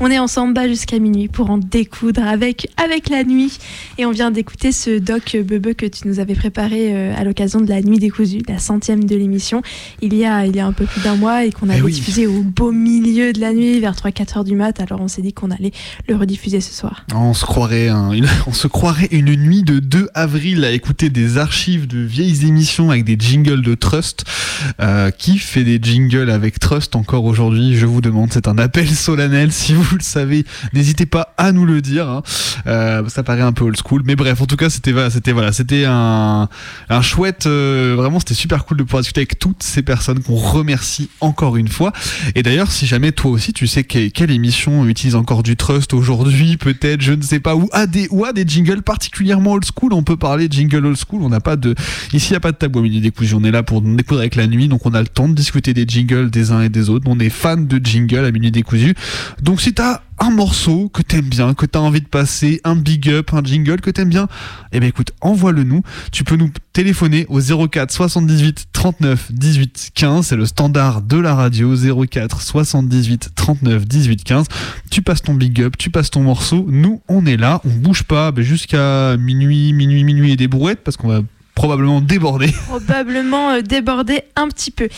On 0.00 0.08
est 0.12 0.18
ensemble 0.20 0.54
bas 0.54 0.68
jusqu'à 0.68 1.00
minuit 1.00 1.26
pour 1.26 1.50
en 1.50 1.58
découdre 1.58 2.22
avec, 2.22 2.70
avec 2.76 3.08
la 3.08 3.24
nuit. 3.24 3.58
Et 3.98 4.06
on 4.06 4.12
vient 4.12 4.30
d'écouter 4.30 4.70
ce 4.70 5.00
doc 5.00 5.36
Bebe 5.36 5.74
que 5.74 5.86
tu 5.86 6.06
nous 6.06 6.20
avais 6.20 6.36
préparé 6.36 6.94
euh, 6.94 7.14
à 7.16 7.24
l'occasion 7.24 7.60
de 7.60 7.68
la 7.68 7.82
nuit 7.82 7.98
décousue, 7.98 8.42
la 8.46 8.58
centième 8.58 9.02
de 9.02 9.16
l'émission, 9.16 9.60
il, 10.02 10.14
y 10.14 10.24
a, 10.24 10.46
il 10.46 10.54
y 10.54 10.60
a 10.60 10.66
un 10.66 10.72
peu 10.72 10.84
plus 10.84 11.00
d'un 11.00 11.16
mois 11.16 11.44
et 11.44 11.50
qu'on 11.50 11.68
avait 11.68 11.80
oui. 11.80 11.92
diffusé 11.92 12.28
au 12.28 12.42
beau 12.42 12.70
milieu 12.70 13.32
de 13.32 13.40
la 13.40 13.52
nuit, 13.52 13.80
vers 13.80 13.94
3-4 13.94 14.38
heures 14.38 14.44
du 14.44 14.54
mat. 14.54 14.80
Alors 14.80 15.00
on 15.00 15.08
s'est 15.08 15.22
dit 15.22 15.32
qu'on 15.32 15.50
allait 15.50 15.72
le 16.06 16.14
rediffuser 16.14 16.60
ce 16.60 16.72
soir. 16.72 17.04
On 17.12 17.34
se 17.34 17.44
croirait, 17.44 17.88
une, 17.88 18.28
on 18.46 18.52
se 18.52 18.68
croirait 18.68 19.08
une 19.10 19.34
nuit 19.34 19.64
de 19.64 19.80
2 19.80 20.10
avril 20.14 20.64
à 20.64 20.70
écouter 20.70 21.10
des 21.10 21.38
archives 21.38 21.88
de 21.88 21.98
vieilles 21.98 22.46
émissions 22.46 22.90
avec 22.92 23.04
des 23.04 23.16
jingles 23.18 23.47
de 23.56 23.74
Trust. 23.74 24.24
Euh, 24.80 25.10
qui 25.10 25.38
fait 25.38 25.62
des 25.64 25.78
jingles 25.80 26.30
avec 26.30 26.58
Trust 26.58 26.96
encore 26.96 27.24
aujourd'hui 27.24 27.76
Je 27.76 27.86
vous 27.86 28.00
demande, 28.00 28.32
c'est 28.32 28.48
un 28.48 28.58
appel 28.58 28.88
solennel. 28.88 29.52
Si 29.52 29.72
vous 29.74 29.96
le 29.96 30.02
savez, 30.02 30.44
n'hésitez 30.72 31.06
pas 31.06 31.34
à 31.38 31.52
nous 31.52 31.64
le 31.64 31.80
dire. 31.80 32.08
hein. 32.08 32.22
Euh, 32.66 33.08
ça 33.08 33.22
paraît 33.22 33.42
un 33.42 33.52
peu 33.52 33.64
old 33.64 33.76
school, 33.76 34.02
mais 34.04 34.16
bref, 34.16 34.40
en 34.40 34.46
tout 34.46 34.56
cas, 34.56 34.68
c'était 34.70 34.92
c'était 35.10 35.32
voilà, 35.32 35.52
c'était 35.52 35.84
un, 35.86 36.48
un 36.88 37.02
chouette. 37.02 37.46
euh, 37.46 37.94
vraiment, 37.96 38.18
c'était 38.18 38.34
super 38.34 38.64
cool 38.64 38.78
de 38.78 38.82
pouvoir 38.82 39.02
discuter 39.02 39.20
avec 39.20 39.38
toutes 39.38 39.62
ces 39.62 39.82
personnes 39.82 40.20
qu'on 40.20 40.34
remercie 40.36 41.08
encore 41.20 41.56
une 41.56 41.68
fois. 41.68 41.92
Et 42.34 42.42
d'ailleurs, 42.42 42.70
si 42.70 42.86
jamais 42.86 43.12
toi 43.12 43.30
aussi, 43.30 43.52
tu 43.52 43.66
sais 43.66 43.84
que- 43.84 44.08
quelle 44.08 44.30
émission 44.30 44.86
utilise 44.86 45.14
encore 45.14 45.42
du 45.42 45.56
trust 45.56 45.94
aujourd'hui, 45.94 46.56
peut-être, 46.56 47.00
je 47.00 47.12
ne 47.12 47.22
sais 47.22 47.40
pas, 47.40 47.54
ou 47.54 47.68
a 47.72 47.86
des 47.86 48.08
ou 48.10 48.24
a 48.24 48.32
des 48.32 48.44
jingles 48.46 48.82
particulièrement 48.82 49.52
old 49.52 49.64
school. 49.64 49.92
On 49.92 50.02
peut 50.02 50.16
parler 50.16 50.48
jingle 50.50 50.84
old 50.86 50.96
school. 50.96 51.22
On 51.22 51.28
n'a 51.28 51.40
pas 51.40 51.56
de 51.56 51.74
ici, 52.12 52.30
il 52.30 52.32
y 52.32 52.36
a 52.36 52.40
pas 52.40 52.52
de 52.52 52.56
tabou 52.56 52.80
au 52.80 52.82
milieu 52.82 53.00
des 53.00 53.10
couches. 53.10 53.28
On 53.38 53.44
est 53.44 53.52
là 53.52 53.62
pour 53.62 53.82
découdre 53.82 54.18
avec 54.18 54.34
la 54.34 54.48
nuit, 54.48 54.66
donc 54.66 54.84
on 54.84 54.94
a 54.94 55.00
le 55.00 55.06
temps 55.06 55.28
de 55.28 55.34
discuter 55.34 55.72
des 55.72 55.84
jingles 55.86 56.28
des 56.28 56.50
uns 56.50 56.60
et 56.60 56.68
des 56.68 56.90
autres. 56.90 57.04
On 57.08 57.20
est 57.20 57.30
fan 57.30 57.68
de 57.68 57.80
jingles 57.80 58.24
à 58.24 58.32
minuit 58.32 58.50
décousu. 58.50 58.96
Donc 59.40 59.60
si 59.60 59.72
t'as 59.72 60.00
un 60.18 60.30
morceau 60.30 60.88
que 60.88 61.02
t'aimes 61.02 61.28
bien, 61.28 61.54
que 61.54 61.64
t'as 61.64 61.78
envie 61.78 62.00
de 62.00 62.08
passer, 62.08 62.60
un 62.64 62.74
big 62.74 63.08
up, 63.08 63.32
un 63.32 63.44
jingle 63.44 63.80
que 63.80 63.90
t'aimes 63.90 64.08
bien, 64.08 64.26
eh 64.72 64.80
ben 64.80 64.88
écoute, 64.88 65.12
envoie-le 65.20 65.62
nous. 65.62 65.82
Tu 66.10 66.24
peux 66.24 66.34
nous 66.34 66.50
téléphoner 66.72 67.26
au 67.28 67.38
04 67.40 67.92
78 67.92 68.66
39 68.72 69.30
18 69.30 69.90
15. 69.94 70.26
C'est 70.26 70.34
le 70.34 70.44
standard 70.44 71.02
de 71.02 71.18
la 71.18 71.36
radio 71.36 71.76
04 71.76 72.42
78 72.42 73.30
39 73.36 73.86
18 73.86 74.24
15. 74.24 74.46
Tu 74.90 75.00
passes 75.02 75.22
ton 75.22 75.34
big 75.34 75.62
up, 75.62 75.76
tu 75.78 75.90
passes 75.90 76.10
ton 76.10 76.24
morceau. 76.24 76.66
Nous, 76.68 77.02
on 77.06 77.24
est 77.24 77.36
là, 77.36 77.60
on 77.64 77.70
bouge 77.70 78.02
pas 78.02 78.32
ben, 78.32 78.42
jusqu'à 78.42 79.16
minuit, 79.16 79.72
minuit, 79.72 80.02
minuit 80.02 80.32
et 80.32 80.36
des 80.36 80.48
brouettes 80.48 80.80
parce 80.82 80.96
qu'on 80.96 81.06
va 81.06 81.20
probablement 81.58 82.00
déborder. 82.00 82.52
probablement 82.68 83.50
euh, 83.50 83.62
débordé 83.62 84.22
un 84.36 84.46
petit 84.46 84.70
peu. 84.70 84.88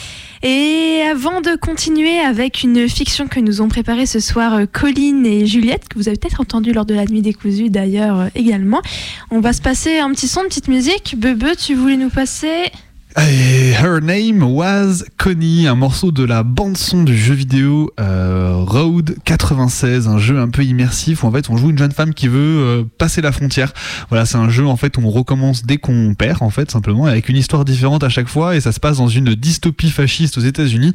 Et 0.42 1.00
avant 1.10 1.40
de 1.40 1.56
continuer 1.56 2.18
avec 2.18 2.62
une 2.62 2.86
fiction 2.86 3.28
que 3.28 3.40
nous 3.40 3.62
ont 3.62 3.68
préparée 3.68 4.04
ce 4.04 4.20
soir 4.20 4.54
euh, 4.54 4.66
Colline 4.70 5.24
et 5.24 5.46
Juliette, 5.46 5.88
que 5.88 5.98
vous 5.98 6.08
avez 6.08 6.18
peut-être 6.18 6.42
entendu 6.42 6.74
lors 6.74 6.84
de 6.84 6.92
la 6.92 7.06
nuit 7.06 7.22
décousue 7.22 7.70
d'ailleurs 7.70 8.20
euh, 8.20 8.28
également, 8.34 8.82
on 9.30 9.40
va 9.40 9.54
se 9.54 9.62
passer 9.62 10.00
un 10.00 10.10
petit 10.12 10.28
son, 10.28 10.42
une 10.42 10.48
petite 10.48 10.68
musique. 10.68 11.14
Bebe, 11.16 11.56
tu 11.58 11.74
voulais 11.74 11.96
nous 11.96 12.10
passer 12.10 12.70
Her 13.16 14.00
Name 14.00 14.42
Was 14.42 15.02
Connie, 15.18 15.66
un 15.66 15.74
morceau 15.74 16.12
de 16.12 16.22
la 16.22 16.44
bande 16.44 16.76
son 16.76 17.02
du 17.02 17.16
jeu 17.16 17.34
vidéo 17.34 17.92
euh, 17.98 18.54
Road 18.64 19.16
96, 19.24 20.06
un 20.06 20.18
jeu 20.18 20.38
un 20.38 20.48
peu 20.48 20.62
immersif 20.62 21.24
où 21.24 21.26
en 21.26 21.32
fait 21.32 21.50
on 21.50 21.56
joue 21.56 21.70
une 21.70 21.78
jeune 21.78 21.90
femme 21.90 22.14
qui 22.14 22.28
veut 22.28 22.38
euh, 22.38 22.84
passer 22.98 23.20
la 23.20 23.32
frontière. 23.32 23.72
Voilà, 24.10 24.26
c'est 24.26 24.36
un 24.36 24.48
jeu 24.48 24.64
en 24.64 24.76
fait 24.76 24.96
où 24.96 25.00
on 25.00 25.10
recommence 25.10 25.64
dès 25.64 25.76
qu'on 25.76 26.14
perd 26.14 26.42
en 26.42 26.50
fait 26.50 26.70
simplement 26.70 27.06
avec 27.06 27.28
une 27.28 27.36
histoire 27.36 27.64
différente 27.64 28.04
à 28.04 28.08
chaque 28.08 28.28
fois 28.28 28.54
et 28.54 28.60
ça 28.60 28.70
se 28.70 28.78
passe 28.78 28.98
dans 28.98 29.08
une 29.08 29.34
dystopie 29.34 29.90
fasciste 29.90 30.38
aux 30.38 30.42
États-Unis. 30.42 30.92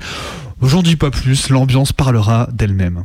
J'en 0.62 0.84
dis 0.84 0.96
pas 0.96 1.12
plus, 1.12 1.50
l'ambiance 1.50 1.92
parlera 1.92 2.48
d'elle-même. 2.54 3.04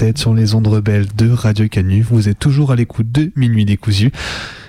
23h47 0.00 0.16
sur 0.18 0.34
les 0.34 0.54
ondes 0.54 0.66
rebelles 0.66 1.06
de 1.16 1.30
Radio 1.30 1.68
Canu. 1.68 2.02
Vous 2.02 2.28
êtes 2.28 2.38
toujours 2.38 2.72
à 2.72 2.76
l'écoute 2.76 3.10
de 3.12 3.30
Minuit 3.36 3.64
décousu. 3.64 4.10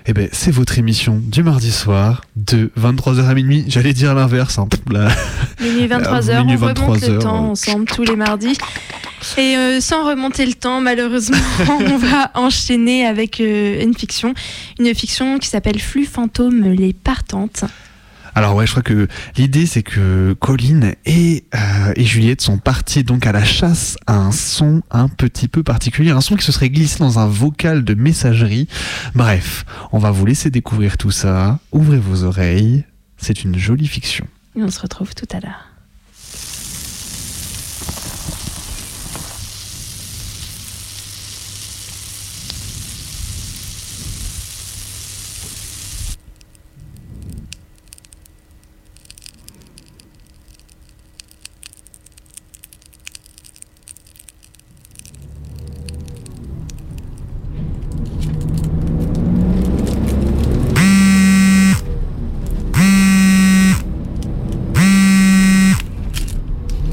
Eh 0.05 0.13
ben, 0.13 0.27
c'est 0.31 0.51
votre 0.51 0.77
émission 0.77 1.21
du 1.23 1.43
mardi 1.43 1.71
soir 1.71 2.21
de 2.35 2.71
23h 2.79 3.23
à 3.25 3.33
minuit. 3.33 3.63
J'allais 3.67 3.93
dire 3.93 4.13
l'inverse. 4.13 4.57
Hein. 4.59 4.67
Minuit 5.61 5.87
23h, 5.87 6.39
Minuit 6.39 6.57
on 6.59 6.65
remonte 6.65 6.77
23 6.79 6.97
le 6.97 7.09
heures. 7.09 7.23
temps 7.23 7.49
ensemble 7.51 7.85
tous 7.85 8.03
les 8.03 8.15
mardis. 8.15 8.57
Et 9.37 9.55
euh, 9.55 9.79
sans 9.79 10.05
remonter 10.05 10.45
le 10.45 10.53
temps, 10.53 10.81
malheureusement, 10.81 11.37
on 11.69 11.97
va 11.97 12.31
enchaîner 12.33 13.05
avec 13.05 13.39
euh, 13.39 13.81
une 13.83 13.93
fiction. 13.93 14.33
Une 14.79 14.93
fiction 14.95 15.37
qui 15.37 15.47
s'appelle 15.47 15.79
Flux 15.79 16.05
fantôme, 16.05 16.63
les 16.71 16.93
partantes. 16.93 17.63
Alors 18.33 18.55
ouais, 18.55 18.65
je 18.65 18.71
crois 18.71 18.83
que 18.83 19.07
l'idée 19.37 19.65
c'est 19.65 19.83
que 19.83 20.33
Colline 20.39 20.95
et, 21.05 21.45
euh, 21.53 21.93
et 21.95 22.03
Juliette 22.05 22.41
sont 22.41 22.57
partis 22.57 23.03
donc 23.03 23.25
à 23.25 23.31
la 23.31 23.43
chasse 23.43 23.97
à 24.07 24.15
un 24.15 24.31
son 24.31 24.81
un 24.89 25.09
petit 25.09 25.47
peu 25.47 25.63
particulier, 25.63 26.11
un 26.11 26.21
son 26.21 26.35
qui 26.35 26.45
se 26.45 26.51
serait 26.51 26.69
glissé 26.69 26.99
dans 26.99 27.19
un 27.19 27.27
vocal 27.27 27.83
de 27.83 27.93
messagerie. 27.93 28.67
Bref, 29.15 29.65
on 29.91 29.99
va 29.99 30.11
vous 30.11 30.25
laisser 30.25 30.49
découvrir 30.49 30.97
tout 30.97 31.11
ça. 31.11 31.59
Ouvrez 31.71 31.99
vos 31.99 32.23
oreilles, 32.23 32.85
c'est 33.17 33.43
une 33.43 33.57
jolie 33.57 33.87
fiction. 33.87 34.25
Et 34.55 34.63
on 34.63 34.69
se 34.69 34.79
retrouve 34.79 35.13
tout 35.13 35.27
à 35.31 35.39
l'heure. 35.39 35.67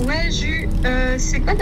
Ouais, 0.07 0.30
Ju, 0.30 0.68
euh, 0.84 1.16
c'est 1.18 1.41
quoi 1.41 1.55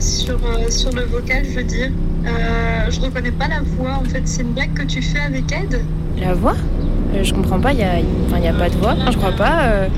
sur, 0.00 0.34
euh, 0.44 0.70
sur 0.70 0.92
le 0.92 1.02
vocal, 1.02 1.44
je 1.44 1.56
veux 1.56 1.64
dire 1.64 1.90
euh, 2.26 2.90
Je 2.90 3.00
reconnais 3.00 3.30
pas 3.32 3.48
la 3.48 3.60
voix, 3.60 4.00
en 4.04 4.08
fait, 4.08 4.22
c'est 4.24 4.42
une 4.42 4.52
blague 4.52 4.74
que 4.74 4.82
tu 4.84 5.02
fais 5.02 5.20
avec 5.20 5.50
Ed? 5.52 5.80
La 6.20 6.34
voix? 6.34 6.54
Euh, 7.14 7.22
Je 7.24 7.32
comprends 7.34 7.60
pas, 7.60 7.72
il 7.72 7.80
y 7.80 7.82
a, 7.84 7.94
enfin, 8.28 8.38
y 8.40 8.48
a 8.48 8.52
pas 8.52 8.68
de 8.68 8.76
voix, 8.76 8.94
je 9.10 9.16
crois 9.16 9.32
pas. 9.32 9.88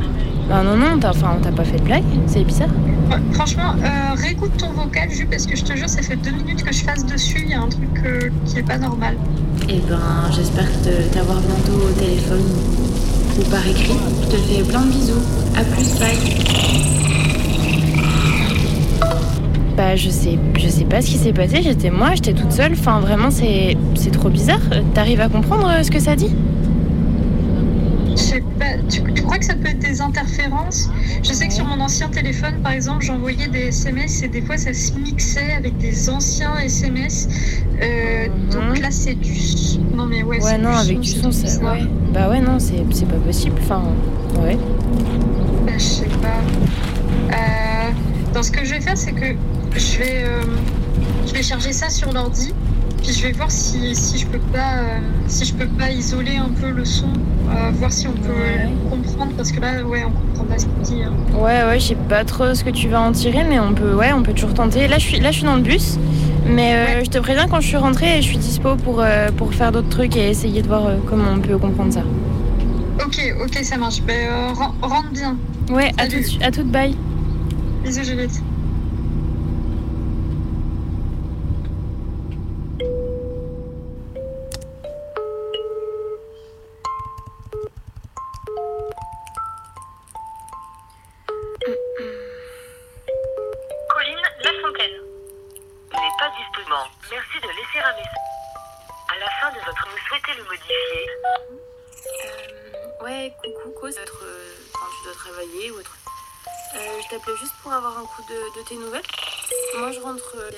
non, 0.51 0.77
non, 0.77 0.99
t'as 1.01 1.11
enfin, 1.11 1.37
t'as 1.43 1.53
pas 1.53 1.65
fait 1.65 1.79
de 1.79 1.85
blague, 1.85 2.05
c'est 2.27 2.45
bizarre. 2.45 2.69
Ouais, 3.11 3.17
Franchement, 3.33 3.75
euh, 3.83 4.15
réécoute 4.17 4.57
ton 4.59 4.71
vocal, 4.73 5.11
Ju, 5.11 5.27
parce 5.27 5.47
que 5.47 5.57
je 5.57 5.65
te 5.65 5.75
jure, 5.77 5.89
ça 5.89 6.03
fait 6.03 6.17
deux 6.17 6.31
minutes 6.33 6.63
que 6.63 6.73
je 6.73 6.83
fasse 6.85 7.05
dessus, 7.07 7.43
il 7.45 7.51
y 7.51 7.55
a 7.55 7.61
un 7.63 7.69
truc 7.69 7.89
euh, 8.05 8.29
qui 8.45 8.59
est 8.59 8.63
pas 8.63 8.79
normal. 8.79 9.17
Eh 9.69 9.81
ben, 9.89 9.99
j'espère 10.31 10.69
te- 10.83 11.13
t'avoir 11.15 11.39
bientôt 11.41 11.87
au 11.89 11.93
téléphone 11.99 12.43
ou 13.39 13.43
par 13.51 13.67
écrit. 13.67 13.97
Je 14.25 14.29
te 14.29 14.37
fais 14.37 14.63
plein 14.63 14.83
de 14.83 14.91
bisous. 14.91 15.23
À 15.57 15.63
plus, 15.65 15.99
bye. 15.99 17.08
Bah, 19.79 19.95
je 19.95 20.11
sais, 20.11 20.37
je 20.59 20.67
sais 20.69 20.85
pas 20.85 21.01
ce 21.01 21.07
qui 21.07 21.19
s'est 21.19 21.33
passé, 21.33 21.63
j'étais 21.63 21.89
moi, 21.91 22.09
j'étais 22.15 22.33
toute 22.33 22.51
seule. 22.51 22.73
Enfin, 22.73 22.99
vraiment, 22.99 23.31
c'est 23.31 23.77
c'est 23.95 24.11
trop 24.11 24.29
bizarre. 24.29 24.59
Euh, 24.73 24.83
T'arrives 24.93 25.21
à 25.21 25.29
comprendre 25.29 25.69
euh, 25.71 25.85
ce 25.85 25.91
que 25.93 26.01
ça 26.01 26.17
dit? 26.17 26.35
Je 28.11 28.17
sais 28.17 28.43
pas, 28.59 28.65
tu, 28.91 29.01
tu 29.15 29.23
crois 29.23 29.39
que 29.39 29.45
ça 29.45 29.55
peut 29.55 29.69
être 29.69 29.79
des 29.79 30.01
interférences? 30.01 30.91
Je 31.23 31.33
sais 31.33 31.47
que 31.47 31.53
sur 31.55 31.65
mon 31.65 31.79
ancien 31.81 32.09
téléphone, 32.09 32.55
par 32.61 32.73
exemple, 32.73 33.05
j'envoyais 33.05 33.47
des 33.47 33.69
SMS 33.69 34.21
et 34.25 34.29
des 34.29 34.43
fois 34.43 34.57
ça 34.57 34.75
se 34.75 34.93
mixait 34.95 35.53
avec 35.57 35.79
des 35.79 36.11
anciens 36.11 36.59
SMS. 36.59 37.29
Euh, 37.81 38.27
Donc 38.51 38.81
là, 38.81 38.89
c'est 38.91 39.15
du. 39.15 39.31
Non, 39.95 40.07
mais 40.07 40.25
ouais, 40.25 40.39
Mhm. 40.39 40.43
Ouais, 40.43 40.51
c'est 40.51 40.59
non, 40.59 40.71
avec 40.71 40.99
du 41.01 41.09
son, 41.11 41.31
c'est 41.31 41.47
ça. 41.47 41.63
Ouais. 41.73 41.85
Bah, 42.13 42.29
ouais, 42.29 42.41
non, 42.41 42.59
c'est 42.59 42.83
c'est 42.91 43.07
pas 43.07 43.15
possible. 43.25 43.55
Enfin, 43.63 43.83
ouais. 44.43 44.59
Bah, 45.65 45.73
je 45.79 45.83
sais 45.85 46.07
pas. 46.21 46.41
Euh, 47.33 47.91
donc, 48.35 48.43
ce 48.45 48.51
que 48.51 48.65
je 48.65 48.75
vais 48.75 48.81
faire, 48.81 48.97
c'est 48.99 49.13
que 49.13 49.37
je 49.75 49.99
vais, 49.99 50.25
euh, 50.25 50.43
je 51.27 51.33
vais 51.33 51.43
charger 51.43 51.73
ça 51.73 51.89
sur 51.91 52.13
l'ordi. 52.13 52.53
Puis 53.03 53.13
je 53.13 53.23
vais 53.29 53.33
voir 53.33 53.51
si, 53.51 53.95
si 53.95 54.19
je 54.19 54.27
peux 54.27 54.41
pas 54.53 54.79
euh, 54.79 54.99
si 55.29 55.45
je 55.45 55.55
peux 55.55 55.69
pas 55.69 55.91
isoler 55.91 56.37
un 56.37 56.49
peu 56.61 56.69
le 56.71 56.85
son, 56.85 57.07
euh, 57.49 57.71
voir 57.75 57.93
si 57.93 58.09
on 58.09 58.13
peut 58.13 58.33
comprendre 58.91 59.33
parce 59.37 59.53
que 59.53 59.61
là 59.61 59.85
ouais 59.85 60.03
on 60.05 60.11
comprend 60.11 60.45
pas 60.53 60.59
ce 60.59 60.67
qu'il 60.67 60.97
dit. 60.97 61.03
hein. 61.05 61.13
Ouais, 61.39 61.63
ouais, 61.65 61.79
je 61.79 61.87
sais 61.89 61.95
pas 62.09 62.25
trop 62.25 62.55
ce 62.55 62.65
que 62.65 62.71
tu 62.71 62.89
vas 62.89 63.01
en 63.01 63.13
tirer, 63.13 63.45
mais 63.49 63.61
on 63.61 63.73
peut, 63.73 63.95
ouais, 63.95 64.13
on 64.13 64.23
peut 64.25 64.33
toujours 64.33 64.53
tenter. 64.53 64.89
Là, 64.89 64.99
je 64.99 65.05
suis, 65.05 65.21
là, 65.21 65.31
je 65.31 65.37
suis 65.37 65.47
dans 65.47 65.55
le 65.55 65.63
bus, 65.63 65.97
mais 66.45 66.75
euh, 66.75 67.05
je 67.05 67.09
te 67.11 67.19
préviens 67.19 67.47
quand 67.47 67.61
je 67.61 67.69
suis 67.69 67.77
rentrée, 67.77 68.17
je 68.21 68.27
suis 68.27 68.37
dispo 68.39 68.75
pour, 68.75 69.05
pour 69.37 69.55
faire 69.55 69.71
d'autres 69.71 69.89
trucs 69.91 70.17
et 70.17 70.29
essayer 70.31 70.61
de 70.61 70.67
voir 70.67 70.91
comment 71.09 71.31
on 71.37 71.39
peut 71.41 71.57
comprendre 71.57 71.93
ça. 71.93 72.03
Ok 73.05 73.17
ok 73.41 73.59
ça 73.63 73.77
marche. 73.77 74.03
Ben 74.03 74.29
ren- 74.55 74.75
rentre 74.83 75.11
bien. 75.13 75.37
Ouais, 75.71 75.93
à 75.99 76.09
tout, 76.09 76.17
de 76.17 76.23
suite- 76.23 76.43
à 76.43 76.51
toute 76.51 76.67
bye. 76.67 76.97
Bisous 77.85 78.03
Juliette. 78.03 78.43
Coup 108.69 108.75
de, 108.75 108.81
de 108.81 108.81
tes 108.81 108.85
nouvelles. 108.85 109.03
Moi, 109.79 109.93
je 109.93 110.01
rentre 110.01 110.37
euh, 110.37 110.51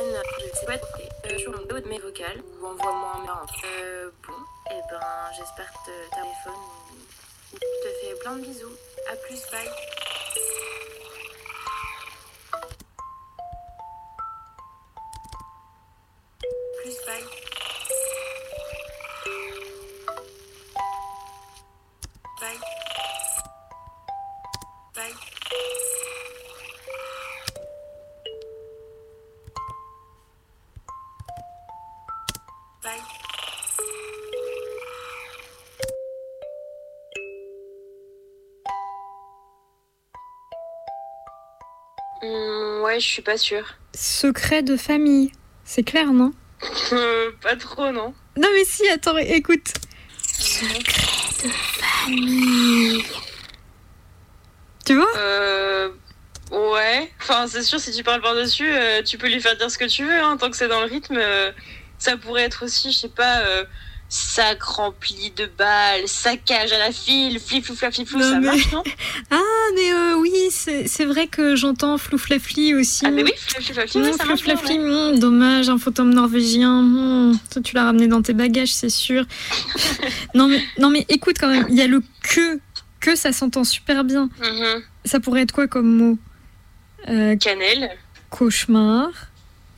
euh, 0.00 0.22
je 0.40 0.58
sais 0.58 0.66
pas, 0.66 0.74
euh, 0.74 1.38
sur 1.38 1.52
mon 1.52 1.64
de 1.64 1.88
mes 1.88 1.98
vocales 1.98 2.42
ou 2.60 2.66
envoie-moi 2.66 3.12
un. 3.16 3.46
Euh, 3.82 4.10
bon, 4.26 4.34
et 4.70 4.80
ben, 4.90 5.00
j'espère 5.36 5.70
que 5.72 5.90
t'as 6.10 6.16
téléphone 6.16 6.60
je 7.52 7.58
te 7.58 7.94
fais 8.00 8.14
plein 8.20 8.36
de 8.36 8.42
bisous. 8.42 8.76
À 9.10 9.16
plus, 9.16 9.40
bye. 9.52 9.68
Ouais, 42.94 43.00
je 43.00 43.06
suis 43.06 43.22
pas 43.22 43.36
sûre. 43.36 43.64
Secret 43.94 44.62
de 44.62 44.76
famille. 44.76 45.32
C'est 45.64 45.82
clair, 45.82 46.12
non 46.12 46.32
Euh, 46.92 47.30
pas 47.42 47.56
trop, 47.56 47.90
non 47.90 48.14
Non 48.36 48.48
mais 48.54 48.64
si, 48.64 48.88
attends, 48.88 49.16
écoute. 49.18 49.72
Secret 50.22 51.48
de 51.48 51.50
famille. 51.50 53.04
Tu 54.84 54.94
vois 54.96 55.06
Euh. 55.16 55.90
Ouais. 56.50 57.10
Enfin, 57.20 57.46
c'est 57.48 57.62
sûr, 57.62 57.80
si 57.80 57.90
tu 57.90 58.04
parles 58.04 58.20
par-dessus, 58.20 58.68
euh, 58.70 59.02
tu 59.02 59.18
peux 59.18 59.28
lui 59.28 59.40
faire 59.40 59.56
dire 59.56 59.70
ce 59.70 59.78
que 59.78 59.86
tu 59.86 60.04
veux, 60.04 60.20
hein, 60.20 60.36
tant 60.36 60.50
que 60.50 60.56
c'est 60.56 60.68
dans 60.68 60.80
le 60.80 60.86
rythme. 60.86 61.16
euh, 61.18 61.50
ça 61.98 62.16
pourrait 62.16 62.42
être 62.42 62.64
aussi, 62.66 62.92
je 62.92 62.98
sais 62.98 63.08
pas, 63.08 63.38
euh, 63.40 63.64
sac 64.10 64.62
rempli 64.62 65.30
de 65.30 65.46
balles, 65.46 66.06
saccage 66.06 66.70
à 66.72 66.78
la 66.78 66.92
file, 66.92 67.40
fliflou 67.40 67.74
flafliflou, 67.74 68.18
Non, 68.18 68.24
ça 68.30 68.40
mais- 68.40 68.46
marche, 68.46 68.72
non 68.72 68.84
Ah, 69.30 69.40
mais 69.74 69.92
euh, 69.92 70.14
oui, 70.16 70.32
c'est 70.50 71.04
vrai 71.04 71.26
que 71.26 71.56
j'entends 71.56 71.98
flouflafli 71.98 72.74
aussi. 72.74 73.04
Ah, 73.06 73.10
mais 73.10 73.22
oui, 73.24 73.32
flouflafli, 73.36 74.00
Mmh, 74.00 74.12
ça 74.12 74.24
marche 74.24 74.44
bien, 74.44 74.56
flouflafli, 74.56 74.78
mmh, 74.78 75.18
dommage, 75.18 75.68
un 75.68 75.78
fantôme 75.78 76.12
norvégien. 76.14 76.82
mmh, 76.82 77.38
toi, 77.52 77.62
tu 77.62 77.74
l'as 77.74 77.84
ramené 77.84 78.06
dans 78.06 78.22
tes 78.22 78.32
bagages, 78.34 78.72
c'est 78.72 78.88
sûr. 78.90 79.24
non, 80.34 80.48
mais, 80.48 80.62
non, 80.78 80.90
mais 80.90 81.04
écoute 81.08 81.36
quand 81.38 81.48
même, 81.48 81.66
il 81.68 81.74
y 81.76 81.82
a 81.82 81.86
le 81.86 82.02
que. 82.22 82.60
Que 83.00 83.16
ça 83.16 83.32
s'entend 83.32 83.64
super 83.64 84.02
bien. 84.02 84.30
Ça 85.04 85.20
pourrait 85.20 85.42
être 85.42 85.52
quoi 85.52 85.68
comme 85.68 85.94
mot? 85.94 86.18
Euh, 87.10 87.36
Cannelle, 87.36 87.90
Cauchemar. 88.30 89.10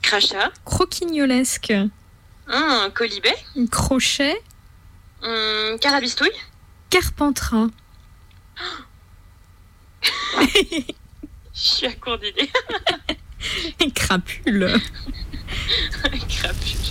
crachat, 0.00 0.52
Croquignolesque. 0.64 1.72
un 2.46 2.88
colibet, 2.94 3.34
Crochet. 3.72 4.36
hum, 5.24 5.76
carabistouille. 5.80 6.30
Carpentras. 6.88 7.66
Je 11.54 11.60
suis 11.60 11.86
à 11.86 11.92
court 11.92 12.18
d'idées. 12.18 12.50
Crapule. 13.94 14.74
Crapule. 16.28 16.86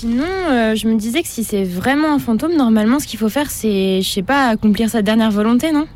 Sinon, 0.00 0.24
euh, 0.70 0.74
je 0.74 0.88
me 0.88 0.94
disais 0.96 1.22
que 1.22 1.28
si 1.28 1.44
c'est 1.44 1.64
vraiment 1.64 2.12
un 2.12 2.18
fantôme, 2.18 2.56
normalement, 2.56 2.98
ce 2.98 3.06
qu'il 3.06 3.18
faut 3.18 3.28
faire, 3.28 3.50
c'est, 3.50 4.02
je 4.02 4.08
sais 4.08 4.22
pas, 4.22 4.48
accomplir 4.48 4.88
sa 4.90 5.02
dernière 5.02 5.30
volonté, 5.30 5.72
non? 5.72 5.86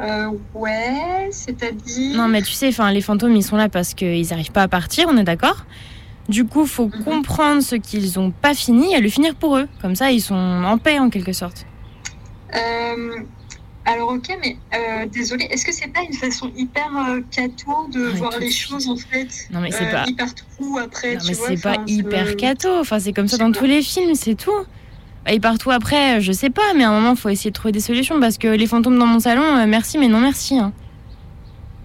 Euh, 0.00 0.30
ouais, 0.54 1.28
c'est-à-dire. 1.30 2.16
Non, 2.16 2.28
mais 2.28 2.42
tu 2.42 2.52
sais, 2.52 2.68
enfin, 2.68 2.90
les 2.90 3.02
fantômes, 3.02 3.36
ils 3.36 3.42
sont 3.42 3.56
là 3.56 3.68
parce 3.68 3.94
qu'ils 3.94 4.26
n'arrivent 4.28 4.52
pas 4.52 4.62
à 4.62 4.68
partir, 4.68 5.06
on 5.10 5.16
est 5.16 5.24
d'accord? 5.24 5.66
Du 6.28 6.44
coup, 6.44 6.64
faut 6.64 6.88
comprendre 7.04 7.60
ce 7.62 7.74
qu'ils 7.74 8.18
ont 8.18 8.30
pas 8.30 8.54
fini 8.54 8.94
et 8.94 9.00
le 9.00 9.08
finir 9.08 9.34
pour 9.34 9.56
eux. 9.56 9.68
Comme 9.82 9.96
ça, 9.96 10.10
ils 10.12 10.20
sont 10.20 10.34
en 10.34 10.78
paix, 10.78 10.98
en 10.98 11.10
quelque 11.10 11.32
sorte. 11.32 11.66
Euh, 12.54 13.20
alors, 13.86 14.10
ok, 14.12 14.28
mais 14.42 14.58
euh, 14.74 15.06
désolé, 15.06 15.46
est-ce 15.50 15.64
que 15.64 15.72
c'est 15.72 15.88
pas 15.92 16.02
une 16.02 16.12
façon 16.14 16.50
hyper 16.54 16.88
euh, 17.08 17.20
cato 17.30 17.88
de 17.92 18.00
voir 18.18 18.38
les 18.38 18.50
choses 18.50 18.88
en 18.88 18.96
fait 18.96 19.28
Non, 19.50 19.60
mais 19.60 19.70
c'est 19.72 19.86
Euh, 19.86 19.90
pas- 19.90 20.04
Ils 20.06 20.14
partent 20.16 20.44
où 20.58 20.78
après 20.78 21.14
Non, 21.14 21.20
tu 21.20 21.26
mais 21.28 21.34
c'est 21.34 21.62
pas 21.62 21.78
hyper 21.86 22.26
je- 22.26 22.34
cato. 22.34 22.68
Enfin, 22.78 22.98
c'est 23.00 23.12
comme 23.12 23.26
ça 23.28 23.38
dans 23.38 23.50
tous 23.52 23.64
les 23.64 23.82
films, 23.82 24.14
c'est 24.14 24.34
tout. 24.36 24.50
Partent 25.42 25.64
où 25.66 25.70
après 25.70 26.20
Je 26.20 26.32
sais 26.32 26.50
pas, 26.50 26.74
mais 26.76 26.84
à 26.84 26.90
un 26.90 27.00
moment, 27.00 27.14
faut 27.16 27.28
essayer 27.28 27.50
de 27.50 27.54
trouver 27.54 27.72
des 27.72 27.80
solutions 27.80 28.18
parce 28.20 28.36
que 28.38 28.48
les 28.48 28.66
fantômes 28.66 28.98
dans 28.98 29.06
mon 29.06 29.20
salon, 29.20 29.42
euh, 29.56 29.66
merci, 29.66 29.96
mais 29.98 30.08
non 30.08 30.20
merci. 30.20 30.58
hein. 30.58 30.72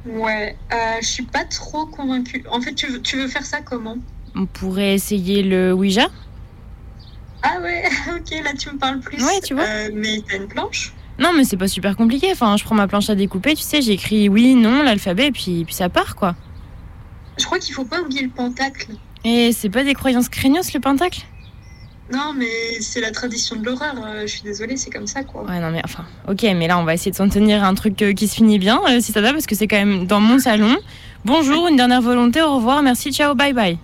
Ouais, 0.05 0.55
euh, 0.73 0.75
je 1.01 1.05
suis 1.07 1.23
pas 1.23 1.45
trop 1.45 1.85
convaincue. 1.87 2.43
En 2.51 2.61
fait, 2.61 2.73
tu 2.75 2.87
veux, 2.87 3.01
tu 3.01 3.17
veux 3.17 3.27
faire 3.27 3.45
ça 3.45 3.61
comment? 3.61 3.97
On 4.35 4.45
pourrait 4.45 4.93
essayer 4.95 5.41
le 5.43 5.73
Ouija 5.73 6.07
Ah 7.41 7.59
ouais, 7.61 7.83
ok, 8.15 8.43
là 8.43 8.53
tu 8.57 8.69
me 8.71 8.77
parles 8.77 8.99
plus. 8.99 9.23
Ouais, 9.23 9.39
tu 9.43 9.53
vois. 9.53 9.63
Euh, 9.63 9.89
mais 9.93 10.21
t'as 10.27 10.37
une 10.37 10.47
planche? 10.47 10.93
Non, 11.19 11.31
mais 11.35 11.43
c'est 11.45 11.57
pas 11.57 11.67
super 11.67 11.95
compliqué. 11.95 12.27
Enfin, 12.31 12.57
je 12.57 12.63
prends 12.63 12.75
ma 12.75 12.87
planche 12.87 13.09
à 13.09 13.15
découper, 13.15 13.55
tu 13.55 13.63
sais, 13.63 13.81
j'écris 13.81 14.27
oui, 14.29 14.55
non, 14.55 14.81
l'alphabet, 14.83 15.27
et 15.27 15.31
puis, 15.31 15.63
puis 15.65 15.73
ça 15.73 15.87
part, 15.89 16.15
quoi. 16.15 16.35
Je 17.37 17.45
crois 17.45 17.59
qu'il 17.59 17.73
faut 17.73 17.85
pas 17.85 18.01
oublier 18.01 18.21
le 18.21 18.29
pentacle. 18.29 18.91
Et 19.23 19.51
c'est 19.53 19.69
pas 19.69 19.83
des 19.83 19.93
croyances 19.93 20.29
craignos, 20.29 20.73
le 20.73 20.79
pentacle? 20.79 21.21
Non, 22.11 22.33
mais 22.37 22.79
c'est 22.81 23.01
la 23.01 23.09
tradition 23.11 23.55
de 23.55 23.65
l'horreur. 23.65 23.95
euh, 24.05 24.21
je 24.21 24.27
suis 24.27 24.43
désolée, 24.43 24.77
c'est 24.77 24.91
comme 24.91 25.07
ça 25.07 25.23
quoi. 25.23 25.43
Ouais, 25.43 25.59
non, 25.59 25.71
mais 25.71 25.81
enfin, 25.83 26.05
ok, 26.27 26.43
mais 26.55 26.67
là, 26.67 26.77
on 26.77 26.83
va 26.83 26.93
essayer 26.93 27.09
de 27.11 27.15
s'en 27.15 27.27
tenir 27.29 27.63
à 27.63 27.67
un 27.67 27.73
truc 27.73 27.99
euh, 28.03 28.13
qui 28.13 28.27
se 28.27 28.35
finit 28.35 28.59
bien, 28.59 28.79
euh, 28.89 28.99
si 28.99 29.11
ça 29.11 29.21
va, 29.21 29.31
parce 29.33 29.47
que 29.47 29.55
c'est 29.55 29.67
quand 29.67 29.77
même 29.77 30.05
dans 30.05 30.19
mon 30.19 30.37
salon. 30.37 30.75
Bonjour, 31.23 31.67
une 31.67 31.77
dernière 31.77 32.03
volonté, 32.03 32.41
au 32.43 32.57
revoir, 32.57 32.83
merci, 32.83 33.11
ciao, 33.11 33.33
bye 33.33 33.53
bye. 33.53 33.79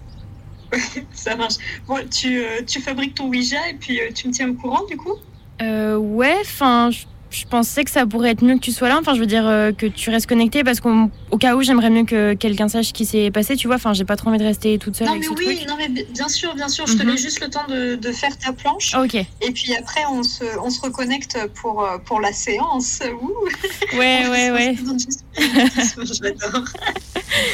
ça 1.13 1.35
marche. 1.35 1.55
Bon, 1.87 1.97
tu, 2.09 2.43
tu 2.67 2.79
fabriques 2.79 3.15
ton 3.15 3.27
Ouija 3.27 3.57
et 3.69 3.73
puis 3.73 3.99
tu 4.13 4.27
me 4.27 4.33
tiens 4.33 4.49
au 4.49 4.53
courant 4.53 4.83
du 4.89 4.95
coup? 4.97 5.15
Euh, 5.61 5.95
ouais, 5.97 6.37
enfin, 6.41 6.91
je- 6.91 7.05
je 7.31 7.45
pensais 7.45 7.83
que 7.85 7.89
ça 7.91 8.05
pourrait 8.05 8.31
être 8.31 8.43
mieux 8.43 8.55
que 8.55 8.59
tu 8.59 8.71
sois 8.71 8.89
là. 8.89 8.97
Enfin, 8.99 9.13
je 9.15 9.19
veux 9.19 9.25
dire 9.25 9.47
euh, 9.47 9.71
que 9.71 9.85
tu 9.85 10.09
restes 10.09 10.27
connecté 10.27 10.63
parce 10.63 10.79
qu'au 10.81 11.09
au 11.31 11.37
cas 11.37 11.55
où, 11.55 11.61
j'aimerais 11.63 11.89
mieux 11.89 12.03
que 12.03 12.33
quelqu'un 12.33 12.67
sache 12.67 12.87
ce 12.87 12.93
qui 12.93 13.05
s'est 13.05 13.31
passé, 13.31 13.55
tu 13.55 13.67
vois. 13.67 13.77
Enfin, 13.77 13.93
j'ai 13.93 14.03
pas 14.05 14.17
trop 14.17 14.29
envie 14.29 14.37
de 14.37 14.43
rester 14.43 14.77
toute 14.77 14.95
seule 14.97 15.07
Non, 15.07 15.13
avec 15.13 15.23
mais 15.29 15.35
ce 15.35 15.39
oui, 15.47 15.55
truc. 15.57 15.67
non, 15.69 15.75
mais 15.77 15.87
bi- 15.87 16.05
bien 16.13 16.27
sûr, 16.27 16.53
bien 16.55 16.67
sûr. 16.67 16.85
Je 16.87 16.95
te 16.97 17.03
Mhm. 17.03 17.09
laisse 17.11 17.21
juste 17.21 17.39
le 17.41 17.49
temps 17.49 17.65
de, 17.69 17.95
de 17.95 18.11
faire 18.11 18.37
ta 18.37 18.51
planche. 18.53 18.93
Ok. 18.95 19.15
Et 19.15 19.51
puis 19.53 19.73
après, 19.75 20.01
on 20.11 20.23
se, 20.23 20.43
on 20.63 20.69
se 20.69 20.81
reconnecte 20.81 21.37
pour, 21.61 21.83
euh, 21.83 21.97
pour 21.99 22.19
la 22.19 22.33
séance. 22.33 22.99
Ouh. 23.21 23.97
Ouais, 23.97 24.27
ouais, 24.29 24.51
ouais. 24.51 24.75
Je 25.37 26.23
l'adore. 26.23 26.65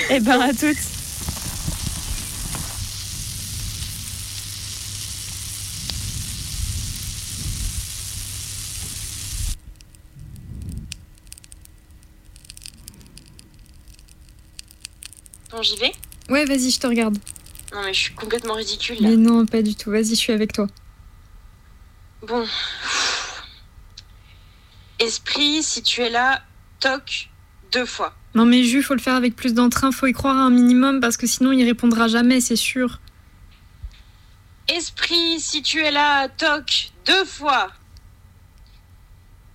Eh 0.09 0.19
ben, 0.19 0.41
à 0.41 0.53
toutes. 0.53 0.75
Bon, 15.57 15.63
j'y 15.63 15.75
vais 15.77 15.91
Ouais, 16.29 16.45
vas-y, 16.45 16.69
je 16.69 16.79
te 16.79 16.85
regarde. 16.85 17.17
Non, 17.73 17.81
mais 17.83 17.91
je 17.91 17.99
suis 17.99 18.13
complètement 18.13 18.53
ridicule 18.53 19.01
là. 19.01 19.09
Mais 19.09 19.15
non, 19.15 19.43
pas 19.47 19.63
du 19.63 19.73
tout. 19.73 19.89
Vas-y, 19.89 20.09
je 20.09 20.13
suis 20.13 20.31
avec 20.31 20.53
toi. 20.53 20.67
Bon. 22.21 22.45
Esprit, 24.99 25.63
si 25.63 25.81
tu 25.81 26.01
es 26.01 26.11
là, 26.11 26.43
toc 26.79 27.29
deux 27.71 27.87
fois. 27.87 28.13
Non, 28.35 28.45
mais 28.45 28.65
Ju, 28.65 28.83
faut 28.83 28.93
le 28.93 28.99
faire 28.99 29.15
avec 29.15 29.35
plus 29.35 29.55
d'entrain, 29.55 29.91
faut 29.91 30.05
y 30.05 30.13
croire 30.13 30.37
un 30.37 30.51
minimum 30.51 30.99
parce 30.99 31.17
que 31.17 31.25
sinon 31.25 31.51
il 31.51 31.65
répondra 31.65 32.07
jamais, 32.07 32.39
c'est 32.39 32.55
sûr. 32.55 32.99
Esprit, 34.67 35.39
si 35.39 35.63
tu 35.63 35.83
es 35.83 35.89
là, 35.89 36.29
toc 36.29 36.91
deux 37.07 37.25
fois. 37.25 37.71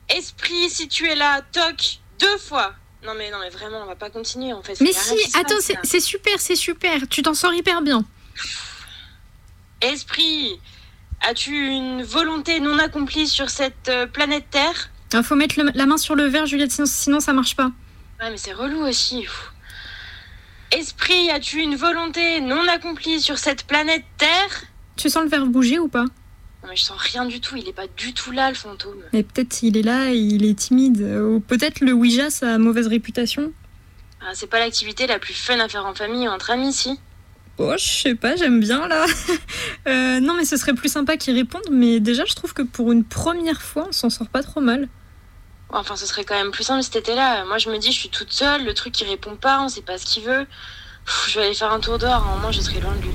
Esprit, 0.08 0.68
si 0.68 0.88
tu 0.88 1.06
es 1.06 1.14
là, 1.14 1.42
toc 1.52 2.00
deux 2.18 2.38
fois. 2.38 2.74
Non 3.04 3.14
mais 3.16 3.30
non 3.30 3.38
mais 3.40 3.50
vraiment, 3.50 3.82
on 3.82 3.86
va 3.86 3.96
pas 3.96 4.10
continuer 4.10 4.52
en 4.52 4.62
fait. 4.62 4.80
Mais 4.80 4.92
si, 4.92 5.14
attends, 5.34 5.56
c'est 5.82 6.00
super, 6.00 6.38
c'est 6.40 6.54
super. 6.56 7.08
Tu 7.08 7.22
t'en 7.22 7.34
sors 7.34 7.52
hyper 7.52 7.82
bien. 7.82 8.04
Esprit, 9.80 10.60
as-tu 11.20 11.68
une 11.68 12.02
volonté 12.04 12.60
non 12.60 12.78
accomplie 12.78 13.26
sur 13.26 13.50
cette 13.50 13.88
euh, 13.88 14.06
planète 14.06 14.44
Terre? 14.50 14.90
Ah, 15.12 15.22
faut 15.22 15.34
mettre 15.34 15.60
le- 15.60 15.72
la 15.74 15.86
main 15.86 15.96
sur 15.96 16.14
le 16.14 16.24
verre, 16.26 16.46
Juliette, 16.46 16.70
sinon, 16.72 16.86
sinon 16.86 17.20
ça 17.20 17.32
marche 17.32 17.56
pas. 17.56 17.70
Ouais, 18.20 18.30
mais 18.30 18.36
c'est 18.36 18.52
relou 18.52 18.80
aussi. 18.86 19.26
Esprit, 20.70 21.30
as-tu 21.30 21.60
une 21.60 21.74
volonté 21.76 22.40
non 22.40 22.66
accomplie 22.68 23.20
sur 23.20 23.38
cette 23.38 23.64
planète 23.66 24.04
Terre? 24.16 24.62
Tu 24.96 25.10
sens 25.10 25.24
le 25.24 25.28
verre 25.28 25.44
bouger 25.46 25.78
ou 25.80 25.88
pas? 25.88 26.04
Non 26.62 26.68
mais 26.68 26.76
je 26.76 26.84
sens 26.84 27.00
rien 27.00 27.24
du 27.26 27.40
tout, 27.40 27.56
il 27.56 27.68
est 27.68 27.72
pas 27.72 27.88
du 27.96 28.14
tout 28.14 28.30
là 28.30 28.48
le 28.48 28.54
fantôme. 28.54 29.02
Mais 29.12 29.22
peut-être 29.22 29.62
il 29.62 29.76
est 29.76 29.82
là 29.82 30.12
et 30.12 30.16
il 30.16 30.44
est 30.44 30.54
timide. 30.54 31.02
Ou 31.02 31.40
peut-être 31.40 31.80
le 31.80 31.92
Ouija, 31.92 32.30
ça 32.30 32.54
a 32.54 32.58
mauvaise 32.58 32.86
réputation. 32.86 33.52
Ah, 34.20 34.30
c'est 34.34 34.46
pas 34.46 34.60
l'activité 34.60 35.08
la 35.08 35.18
plus 35.18 35.34
fun 35.34 35.58
à 35.58 35.68
faire 35.68 35.84
en 35.84 35.94
famille 35.94 36.28
ou 36.28 36.30
entre 36.30 36.50
amis, 36.50 36.72
si. 36.72 37.00
Oh, 37.58 37.74
je 37.76 37.84
sais 37.84 38.14
pas, 38.14 38.36
j'aime 38.36 38.60
bien 38.60 38.86
là. 38.88 39.06
Euh, 39.88 40.20
non, 40.20 40.34
mais 40.34 40.44
ce 40.44 40.56
serait 40.56 40.74
plus 40.74 40.88
sympa 40.88 41.16
qu'il 41.16 41.34
réponde. 41.34 41.64
Mais 41.72 41.98
déjà, 41.98 42.24
je 42.24 42.34
trouve 42.34 42.54
que 42.54 42.62
pour 42.62 42.92
une 42.92 43.02
première 43.02 43.60
fois, 43.60 43.86
on 43.88 43.92
s'en 43.92 44.10
sort 44.10 44.28
pas 44.28 44.44
trop 44.44 44.60
mal. 44.60 44.88
Enfin, 45.70 45.96
ce 45.96 46.06
serait 46.06 46.22
quand 46.22 46.36
même 46.36 46.52
plus 46.52 46.62
simple 46.62 46.84
si 46.84 46.90
t'étais 46.90 47.16
là. 47.16 47.44
Moi, 47.46 47.58
je 47.58 47.68
me 47.68 47.78
dis, 47.78 47.90
je 47.90 47.98
suis 47.98 48.08
toute 48.08 48.32
seule, 48.32 48.64
le 48.64 48.74
truc 48.74 49.00
il 49.00 49.08
répond 49.08 49.34
pas, 49.34 49.60
on 49.60 49.68
sait 49.68 49.82
pas 49.82 49.98
ce 49.98 50.06
qu'il 50.06 50.22
veut. 50.22 50.46
Pff, 51.04 51.30
je 51.30 51.38
vais 51.40 51.46
aller 51.46 51.54
faire 51.54 51.72
un 51.72 51.80
tour 51.80 51.98
dehors, 51.98 52.24
au 52.36 52.40
moins 52.40 52.52
je 52.52 52.60
serai 52.60 52.78
loin 52.80 52.94
de 52.94 53.02
lui. 53.02 53.10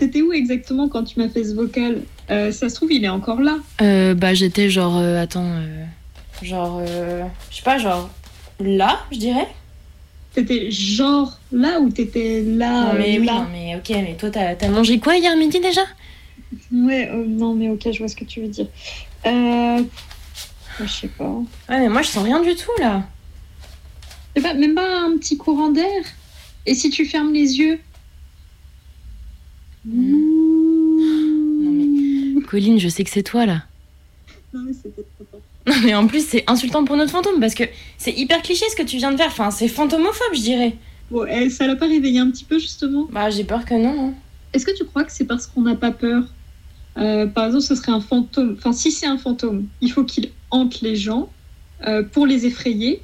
T'étais 0.00 0.22
où 0.22 0.32
exactement 0.32 0.88
quand 0.88 1.04
tu 1.04 1.20
m'as 1.20 1.28
fait 1.28 1.44
ce 1.44 1.52
vocal 1.54 2.00
Euh, 2.30 2.50
Ça 2.52 2.70
se 2.70 2.74
trouve, 2.74 2.90
il 2.90 3.04
est 3.04 3.08
encore 3.10 3.42
là. 3.42 3.58
Euh, 3.82 4.14
bah, 4.14 4.32
j'étais 4.32 4.70
genre. 4.70 4.96
euh, 4.96 5.22
attends. 5.22 5.60
genre. 6.42 6.82
je 7.50 7.56
sais 7.56 7.62
pas, 7.62 7.76
genre. 7.76 8.08
Là, 8.60 9.00
je 9.12 9.18
dirais 9.18 9.46
T'étais 10.32 10.70
genre 10.70 11.38
là 11.52 11.80
ou 11.80 11.90
t'étais 11.90 12.42
là 12.46 12.92
Non, 12.92 12.98
mais 12.98 13.18
oui, 13.18 13.26
là 13.26 13.32
non, 13.34 13.46
mais 13.52 13.76
ok, 13.76 13.90
mais 13.90 14.16
toi, 14.18 14.30
t'as 14.30 14.54
t'as 14.54 14.68
mangé 14.68 14.98
quoi 15.00 15.16
hier 15.16 15.36
midi 15.36 15.60
déjà? 15.60 15.82
Ouais, 16.72 17.10
non, 17.26 17.54
mais 17.54 17.68
ok, 17.68 17.88
je 17.92 17.98
vois 17.98 18.08
ce 18.08 18.16
que 18.16 18.24
tu 18.24 18.40
veux 18.40 18.48
dire. 18.48 18.68
Euh... 19.26 19.82
Je 20.80 20.86
sais 20.88 21.08
pas. 21.08 21.24
Ouais, 21.68 21.80
mais 21.80 21.88
moi, 21.90 22.00
je 22.00 22.08
sens 22.08 22.24
rien 22.24 22.40
du 22.40 22.54
tout 22.54 22.70
là. 22.78 23.02
Pas, 24.40 24.54
même 24.54 24.74
pas 24.74 25.00
un 25.00 25.18
petit 25.18 25.36
courant 25.36 25.68
d'air 25.68 26.02
Et 26.64 26.74
si 26.74 26.88
tu 26.88 27.04
fermes 27.04 27.34
les 27.34 27.58
yeux 27.58 27.78
Colline, 32.48 32.78
je 32.78 32.88
sais 32.88 33.04
que 33.04 33.10
c'est 33.10 33.22
toi 33.22 33.46
là. 33.46 33.64
Non, 34.52 34.60
mais 34.66 34.72
c'était 34.72 35.04
trop 35.16 35.24
tard. 35.30 35.40
Non, 35.66 35.74
mais 35.84 35.94
en 35.94 36.06
plus, 36.06 36.26
c'est 36.26 36.42
insultant 36.48 36.84
pour 36.84 36.96
notre 36.96 37.12
fantôme 37.12 37.38
parce 37.40 37.54
que 37.54 37.64
c'est 37.98 38.12
hyper 38.12 38.42
cliché 38.42 38.64
ce 38.70 38.76
que 38.76 38.82
tu 38.82 38.96
viens 38.96 39.12
de 39.12 39.16
faire. 39.16 39.28
Enfin, 39.28 39.50
c'est 39.50 39.68
fantomophobe, 39.68 40.34
je 40.34 40.40
dirais. 40.40 40.76
Bon, 41.10 41.24
eh, 41.26 41.48
ça 41.50 41.66
l'a 41.66 41.76
pas 41.76 41.86
réveillé 41.86 42.18
un 42.18 42.30
petit 42.30 42.44
peu, 42.44 42.58
justement? 42.58 43.08
Bah, 43.12 43.30
j'ai 43.30 43.44
peur 43.44 43.64
que 43.64 43.74
non. 43.74 44.08
hein. 44.08 44.14
Est-ce 44.52 44.66
que 44.66 44.76
tu 44.76 44.84
crois 44.84 45.04
que 45.04 45.12
c'est 45.12 45.26
parce 45.26 45.46
qu'on 45.46 45.62
n'a 45.62 45.76
pas 45.76 45.92
peur? 45.92 46.24
Euh, 46.98 47.26
Par 47.26 47.46
exemple, 47.46 47.62
ce 47.64 47.74
serait 47.76 47.92
un 47.92 48.00
fantôme. 48.00 48.56
Enfin, 48.58 48.72
si 48.72 48.90
c'est 48.90 49.06
un 49.06 49.18
fantôme, 49.18 49.66
il 49.80 49.92
faut 49.92 50.04
qu'il 50.04 50.30
hante 50.50 50.80
les 50.80 50.96
gens 50.96 51.30
euh, 51.86 52.02
pour 52.02 52.26
les 52.26 52.46
effrayer. 52.46 53.02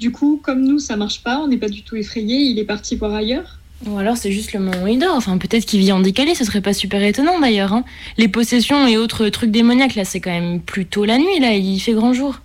Du 0.00 0.12
coup, 0.12 0.40
comme 0.42 0.62
nous, 0.62 0.78
ça 0.78 0.96
marche 0.96 1.22
pas, 1.22 1.38
on 1.40 1.48
n'est 1.48 1.58
pas 1.58 1.68
du 1.68 1.82
tout 1.82 1.96
effrayé, 1.96 2.36
il 2.38 2.58
est 2.58 2.64
parti 2.64 2.96
voir 2.96 3.12
ailleurs. 3.14 3.58
Ou 3.86 3.96
alors 3.98 4.16
c'est 4.16 4.32
juste 4.32 4.52
le 4.52 4.60
moment 4.60 4.82
où 4.84 4.86
il 4.88 4.98
dort. 4.98 5.14
Enfin, 5.14 5.38
peut-être 5.38 5.64
qu'il 5.64 5.80
vit 5.80 5.92
en 5.92 6.00
décalé, 6.00 6.34
ce 6.34 6.44
serait 6.44 6.60
pas 6.60 6.72
super 6.72 7.02
étonnant 7.02 7.38
d'ailleurs. 7.38 7.72
hein. 7.72 7.84
Les 8.16 8.28
possessions 8.28 8.86
et 8.86 8.96
autres 8.96 9.28
trucs 9.28 9.50
démoniaques, 9.50 9.94
là, 9.94 10.04
c'est 10.04 10.20
quand 10.20 10.30
même 10.32 10.60
plutôt 10.60 11.04
la 11.04 11.18
nuit, 11.18 11.38
là, 11.40 11.54
il 11.54 11.78
fait 11.80 11.92
grand 11.92 12.12
jour. 12.12 12.40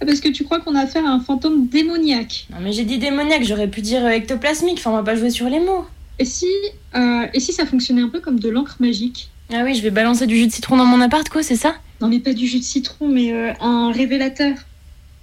Ah, 0.00 0.06
Parce 0.06 0.20
que 0.20 0.28
tu 0.28 0.44
crois 0.44 0.60
qu'on 0.60 0.74
a 0.74 0.80
affaire 0.80 1.06
à 1.06 1.10
un 1.10 1.20
fantôme 1.20 1.68
démoniaque. 1.68 2.46
Non, 2.50 2.58
mais 2.60 2.72
j'ai 2.72 2.84
dit 2.84 2.98
démoniaque, 2.98 3.44
j'aurais 3.44 3.68
pu 3.68 3.80
dire 3.80 4.04
euh, 4.04 4.10
ectoplasmique. 4.10 4.78
Enfin, 4.78 4.90
on 4.90 4.96
va 4.96 5.02
pas 5.04 5.14
jouer 5.14 5.30
sur 5.30 5.48
les 5.48 5.60
mots. 5.60 5.86
Et 6.18 6.24
si, 6.24 6.46
euh, 6.94 7.26
et 7.32 7.40
si 7.40 7.52
ça 7.52 7.64
fonctionnait 7.64 8.02
un 8.02 8.08
peu 8.08 8.20
comme 8.20 8.40
de 8.40 8.48
l'encre 8.48 8.76
magique? 8.80 9.30
Ah 9.52 9.62
oui, 9.64 9.74
je 9.74 9.82
vais 9.82 9.90
balancer 9.90 10.26
du 10.26 10.36
jus 10.36 10.48
de 10.48 10.52
citron 10.52 10.76
dans 10.76 10.84
mon 10.86 11.00
appart, 11.00 11.28
quoi, 11.28 11.42
c'est 11.42 11.56
ça? 11.56 11.76
Non, 12.00 12.08
mais 12.08 12.18
pas 12.18 12.32
du 12.32 12.46
jus 12.46 12.58
de 12.58 12.64
citron, 12.64 13.08
mais 13.08 13.32
euh, 13.32 13.52
un 13.60 13.92
révélateur. 13.92 14.54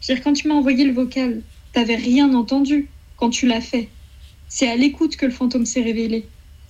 Je 0.02 0.08
veux 0.08 0.16
dire, 0.16 0.24
quand 0.24 0.34
tu 0.34 0.48
m'as 0.48 0.56
envoyé 0.56 0.86
le 0.86 0.94
vocal, 0.94 1.42
t'avais 1.74 1.96
rien 1.96 2.34
entendu 2.34 2.88
quand 3.18 3.30
tu 3.30 3.46
l'as 3.48 3.62
fait. 3.62 3.90
C'est 4.56 4.70
à 4.70 4.76
l'écoute 4.76 5.16
que 5.16 5.26
le 5.26 5.32
fantôme 5.32 5.66
s'est 5.66 5.82
révélé. 5.82 6.28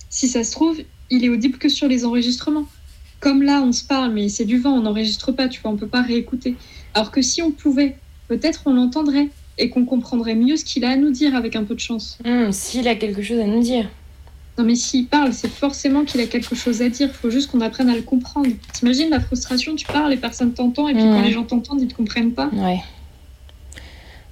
Si 0.08 0.26
ça 0.26 0.42
se 0.42 0.52
trouve, 0.52 0.78
il 1.10 1.22
est 1.22 1.28
audible 1.28 1.58
que 1.58 1.68
sur 1.68 1.86
les 1.86 2.06
enregistrements. 2.06 2.66
Comme 3.20 3.42
là, 3.42 3.60
on 3.60 3.72
se 3.72 3.84
parle, 3.84 4.10
mais 4.14 4.30
c'est 4.30 4.46
du 4.46 4.56
vent, 4.58 4.70
on 4.70 4.80
n'enregistre 4.80 5.32
pas, 5.32 5.48
tu 5.48 5.60
vois, 5.60 5.70
on 5.70 5.76
peut 5.76 5.86
pas 5.86 6.00
réécouter. 6.00 6.56
Alors 6.94 7.10
que 7.10 7.20
si 7.20 7.42
on 7.42 7.50
pouvait, 7.50 7.96
peut-être 8.26 8.62
on 8.64 8.72
l'entendrait 8.72 9.28
et 9.58 9.68
qu'on 9.68 9.84
comprendrait 9.84 10.34
mieux 10.34 10.56
ce 10.56 10.64
qu'il 10.64 10.82
a 10.86 10.92
à 10.92 10.96
nous 10.96 11.10
dire 11.10 11.36
avec 11.36 11.56
un 11.56 11.64
peu 11.64 11.74
de 11.74 11.80
chance. 11.80 12.16
Hum, 12.24 12.52
S'il 12.52 12.88
a 12.88 12.94
quelque 12.94 13.20
chose 13.20 13.38
à 13.38 13.44
nous 13.44 13.60
dire. 13.60 13.90
Non 14.56 14.64
mais 14.64 14.76
s'il 14.76 15.06
parle, 15.06 15.34
c'est 15.34 15.52
forcément 15.52 16.04
qu'il 16.06 16.22
a 16.22 16.26
quelque 16.26 16.54
chose 16.54 16.80
à 16.80 16.88
dire. 16.88 17.14
Faut 17.14 17.28
juste 17.28 17.50
qu'on 17.50 17.60
apprenne 17.60 17.90
à 17.90 17.96
le 17.96 18.02
comprendre. 18.02 18.48
T'imagines 18.72 19.10
la 19.10 19.20
frustration, 19.20 19.76
tu 19.76 19.84
parles 19.84 20.14
et 20.14 20.16
personne 20.16 20.54
t'entend, 20.54 20.88
et 20.88 20.94
puis 20.94 21.02
quand 21.02 21.20
les 21.20 21.32
gens 21.32 21.44
t'entendent, 21.44 21.82
ils 21.82 21.88
te 21.88 21.94
comprennent 21.94 22.32
pas. 22.32 22.48
Ouais. 22.54 22.78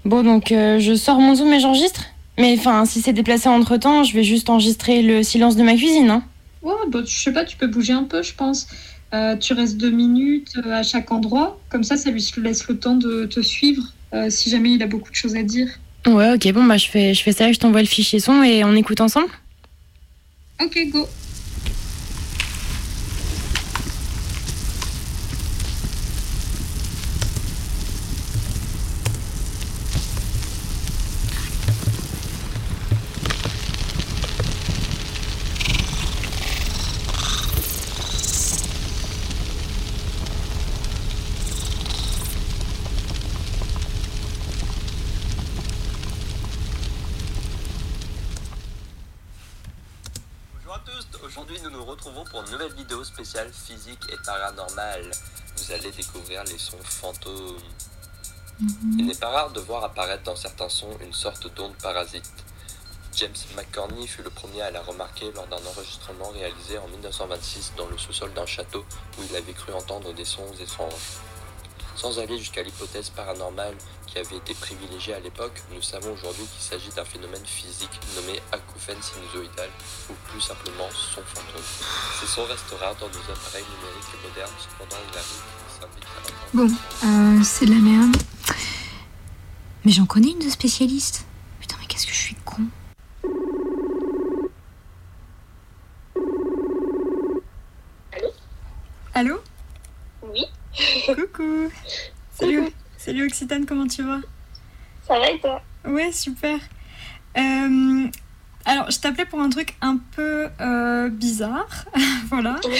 Bon, 0.06 0.22
donc 0.22 0.52
euh, 0.52 0.78
je 0.78 0.94
sors 0.94 1.20
mon 1.20 1.34
zoom 1.34 1.52
et 1.52 1.60
j'enregistre? 1.60 2.06
Mais 2.38 2.56
enfin, 2.58 2.84
si 2.84 3.00
c'est 3.00 3.12
déplacé 3.12 3.48
entre 3.48 3.76
temps, 3.76 4.04
je 4.04 4.14
vais 4.14 4.24
juste 4.24 4.48
enregistrer 4.48 5.02
le 5.02 5.22
silence 5.22 5.56
de 5.56 5.62
ma 5.62 5.74
cuisine, 5.76 6.10
hein. 6.10 6.22
Ouais, 6.62 6.72
bah, 6.88 7.00
je 7.04 7.14
sais 7.14 7.32
pas, 7.32 7.44
tu 7.44 7.56
peux 7.56 7.66
bouger 7.66 7.92
un 7.92 8.04
peu, 8.04 8.22
je 8.22 8.34
pense. 8.34 8.68
Euh, 9.12 9.36
tu 9.36 9.52
restes 9.52 9.76
deux 9.76 9.90
minutes 9.90 10.54
euh, 10.64 10.72
à 10.72 10.82
chaque 10.82 11.12
endroit, 11.12 11.60
comme 11.68 11.84
ça, 11.84 11.96
ça 11.96 12.10
lui 12.10 12.24
laisse 12.38 12.66
le 12.68 12.78
temps 12.78 12.94
de 12.94 13.26
te 13.26 13.40
suivre 13.40 13.82
euh, 14.14 14.30
si 14.30 14.48
jamais 14.48 14.70
il 14.72 14.82
a 14.82 14.86
beaucoup 14.86 15.10
de 15.10 15.14
choses 15.14 15.36
à 15.36 15.42
dire. 15.42 15.68
Ouais, 16.06 16.32
ok, 16.32 16.52
bon, 16.52 16.64
bah 16.64 16.78
je 16.78 16.88
fais, 16.88 17.12
je 17.12 17.22
fais 17.22 17.32
ça, 17.32 17.52
je 17.52 17.58
t'envoie 17.58 17.80
le 17.82 17.86
fichier 17.86 18.20
son 18.20 18.42
et 18.42 18.64
on 18.64 18.74
écoute 18.74 19.00
ensemble 19.00 19.28
Ok, 20.62 20.78
go. 20.90 21.06
Découvrir 55.78 56.44
les 56.44 56.58
sons 56.58 56.76
fantômes. 56.84 57.56
Il 58.98 59.06
n'est 59.06 59.14
pas 59.14 59.30
rare 59.30 59.50
de 59.52 59.60
voir 59.60 59.82
apparaître 59.82 60.22
dans 60.22 60.36
certains 60.36 60.68
sons 60.68 60.90
une 61.00 61.14
sorte 61.14 61.52
d'onde 61.54 61.74
parasite. 61.76 62.30
James 63.16 63.34
McCorney 63.56 64.06
fut 64.06 64.22
le 64.22 64.28
premier 64.28 64.60
à 64.60 64.70
la 64.70 64.82
remarquer 64.82 65.32
lors 65.32 65.46
d'un 65.46 65.64
enregistrement 65.66 66.28
réalisé 66.28 66.76
en 66.76 66.86
1926 66.88 67.72
dans 67.78 67.86
le 67.86 67.96
sous-sol 67.96 68.32
d'un 68.34 68.44
château 68.44 68.84
où 69.18 69.22
il 69.28 69.34
avait 69.34 69.54
cru 69.54 69.72
entendre 69.72 70.12
des 70.12 70.26
sons 70.26 70.52
étranges. 70.60 70.92
Sans 71.96 72.18
aller 72.18 72.38
jusqu'à 72.38 72.62
l'hypothèse 72.62 73.08
paranormale 73.10 73.74
qui 74.06 74.18
avait 74.18 74.36
été 74.36 74.54
privilégiée 74.54 75.14
à 75.14 75.20
l'époque, 75.20 75.62
nous 75.72 75.82
savons 75.82 76.12
aujourd'hui 76.12 76.44
qu'il 76.44 76.62
s'agit 76.62 76.90
d'un 76.90 77.04
phénomène 77.04 77.46
physique 77.46 77.98
nommé 78.14 78.40
acouphène 78.52 79.00
sinusoïdal 79.00 79.70
ou 80.10 80.14
plus 80.28 80.40
simplement 80.40 80.88
son 80.90 81.22
fantôme. 81.22 81.64
Ces 82.20 82.26
sons 82.26 82.44
restent 82.44 82.74
rares 82.78 82.96
dans 82.96 83.08
nos 83.08 83.32
appareils 83.32 83.64
numériques 83.64 84.22
modernes, 84.22 84.52
cependant 84.58 85.02
il 85.10 85.18
arrive 85.18 85.61
Bon, 86.54 86.68
euh, 87.04 87.40
c'est 87.42 87.66
de 87.66 87.70
la 87.72 87.80
merde. 87.80 88.16
Mais 89.84 89.92
j'en 89.92 90.06
connais 90.06 90.30
une 90.30 90.38
de 90.38 90.50
spécialiste. 90.50 91.24
Putain, 91.60 91.76
mais 91.80 91.86
qu'est-ce 91.86 92.06
que 92.06 92.12
je 92.12 92.18
suis 92.18 92.36
con. 92.44 92.62
Allô? 99.14 99.40
Oui. 100.22 100.44
Coucou. 101.06 101.70
Salut, 102.34 102.72
salut 102.96 103.26
Occitane, 103.26 103.66
comment 103.66 103.86
tu 103.86 104.02
vas? 104.02 104.20
Ça 105.06 105.18
va 105.18 105.30
et 105.30 105.38
toi? 105.38 105.62
Ouais, 105.84 106.10
super. 106.12 106.58
Euh, 107.36 108.06
alors, 108.64 108.90
je 108.90 108.98
t'appelais 108.98 109.24
pour 109.24 109.40
un 109.40 109.48
truc 109.48 109.74
un 109.80 109.98
peu 110.14 110.48
euh, 110.60 111.08
bizarre. 111.08 111.84
voilà. 112.28 112.56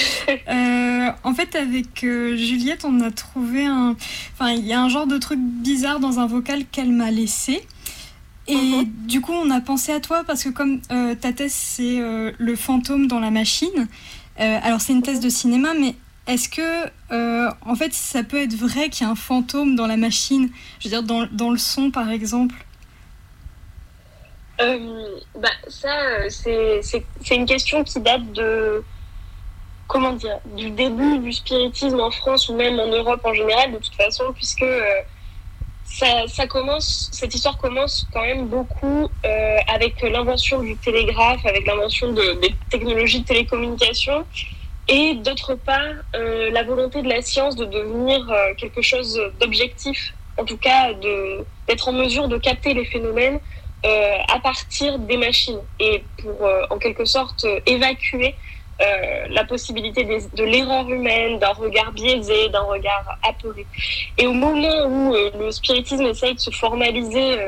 Euh, 0.49 1.11
en 1.25 1.35
fait, 1.35 1.55
avec 1.55 2.05
euh, 2.05 2.37
Juliette, 2.37 2.85
on 2.85 3.01
a 3.01 3.11
trouvé 3.11 3.65
un. 3.65 3.97
Enfin, 4.33 4.53
il 4.53 4.67
y 4.67 4.73
a 4.73 4.81
un 4.81 4.89
genre 4.89 5.07
de 5.07 5.19
truc 5.19 5.39
bizarre 5.39 6.01
dans 6.01 6.21
un 6.21 6.27
vocal 6.27 6.65
qu'elle 6.71 6.93
m'a 6.93 7.11
laissé. 7.11 7.63
Et 8.49 8.85
du 9.07 9.21
coup, 9.21 9.33
on 9.33 9.51
a 9.51 9.61
pensé 9.61 9.93
à 9.93 10.01
toi 10.01 10.25
parce 10.25 10.45
que, 10.45 10.49
comme 10.49 10.81
ta 10.81 11.33
thèse, 11.33 11.53
c'est 11.53 12.01
le 12.37 12.57
fantôme 12.57 13.07
dans 13.07 13.21
la 13.21 13.31
machine. 13.31 13.89
alors, 14.37 14.81
c'est 14.81 14.93
une 14.93 15.03
thèse 15.03 15.21
de 15.21 15.29
cinéma, 15.29 15.75
mais 15.79 15.95
est-ce 16.27 16.49
que, 16.49 16.89
euh, 17.11 17.51
en 17.63 17.75
fait, 17.75 17.93
ça 17.93 18.23
peut 18.23 18.37
être 18.37 18.55
vrai 18.55 18.89
qu'il 18.91 19.05
y 19.05 19.09
a 19.09 19.11
un 19.11 19.17
fantôme 19.17 19.75
dans 19.75 19.87
la 19.87 19.97
machine? 19.97 20.51
Je 20.79 20.89
veux 20.89 20.91
dire, 20.91 21.03
dans, 21.03 21.27
dans 21.27 21.51
le 21.51 21.59
son, 21.59 21.91
par 21.91 22.11
exemple 22.11 22.55
Euh, 24.63 25.19
bah, 25.35 25.49
ça, 25.69 25.89
euh, 25.89 26.29
c'est 26.31 27.35
une 27.35 27.47
question 27.47 27.83
qui 27.85 28.01
date 28.01 28.33
de. 28.33 28.85
Comment 29.89 30.13
dire 30.13 30.39
Du 30.57 30.71
début 30.71 31.19
du 31.19 31.33
spiritisme 31.33 32.01
en 32.01 32.11
France 32.11 32.49
ou 32.49 32.55
même 32.55 32.79
en 32.79 32.87
Europe 32.87 33.21
en 33.25 33.35
général, 33.35 33.73
de 33.73 33.79
toute 33.79 33.95
façon, 33.95 34.25
puisque 34.35 34.63
euh, 34.63 35.03
ça, 35.85 36.27
ça 36.29 36.47
commence, 36.47 37.11
cette 37.13 37.35
histoire 37.35 37.59
commence 37.59 38.07
quand 38.13 38.23
même 38.23 38.47
beaucoup 38.47 39.11
avec 39.69 40.01
l'invention 40.01 40.61
du 40.61 40.77
télégraphe, 40.77 41.45
avec 41.45 41.67
l'invention 41.67 42.13
de, 42.13 42.41
des 42.41 42.55
technologies 42.71 43.21
de 43.21 43.27
télécommunication, 43.27 44.25
et 44.89 45.15
d'autre 45.17 45.57
part, 45.57 45.95
la 46.15 46.63
volonté 46.63 47.03
de 47.03 47.09
la 47.09 47.21
science 47.21 47.55
de 47.57 47.67
devenir 47.67 48.27
quelque 48.57 48.81
chose 48.81 49.21
d'objectif, 49.41 50.15
en 50.39 50.45
tout 50.45 50.57
cas 50.57 50.95
d'être 51.69 51.89
en 51.89 51.93
mesure 51.93 52.29
de 52.29 52.39
capter 52.39 52.73
les 52.73 52.87
phénomènes 52.87 53.41
euh, 53.85 54.19
à 54.29 54.39
partir 54.39 54.99
des 54.99 55.17
machines 55.17 55.61
et 55.79 56.05
pour 56.23 56.47
euh, 56.47 56.63
en 56.71 56.79
quelque 56.79 57.05
sorte 57.05 57.45
euh, 57.45 57.61
évacuer 57.67 58.37
euh, 58.81 59.27
la 59.31 59.45
possibilité 59.45 60.05
de 60.05 60.45
l'erreur 60.45 60.89
humaine, 60.89 61.39
d'un 61.39 61.53
regard 61.53 61.93
biaisé, 61.93 62.49
d'un 62.49 62.63
regard 62.63 63.19
apeuré. 63.23 63.67
Et 64.19 64.27
au 64.27 64.33
moment 64.33 64.87
où 64.87 65.15
euh, 65.15 65.31
le 65.39 65.51
spiritisme 65.51 66.05
essaye 66.07 66.35
de 66.35 66.41
se 66.41 66.51
formaliser 66.51 67.39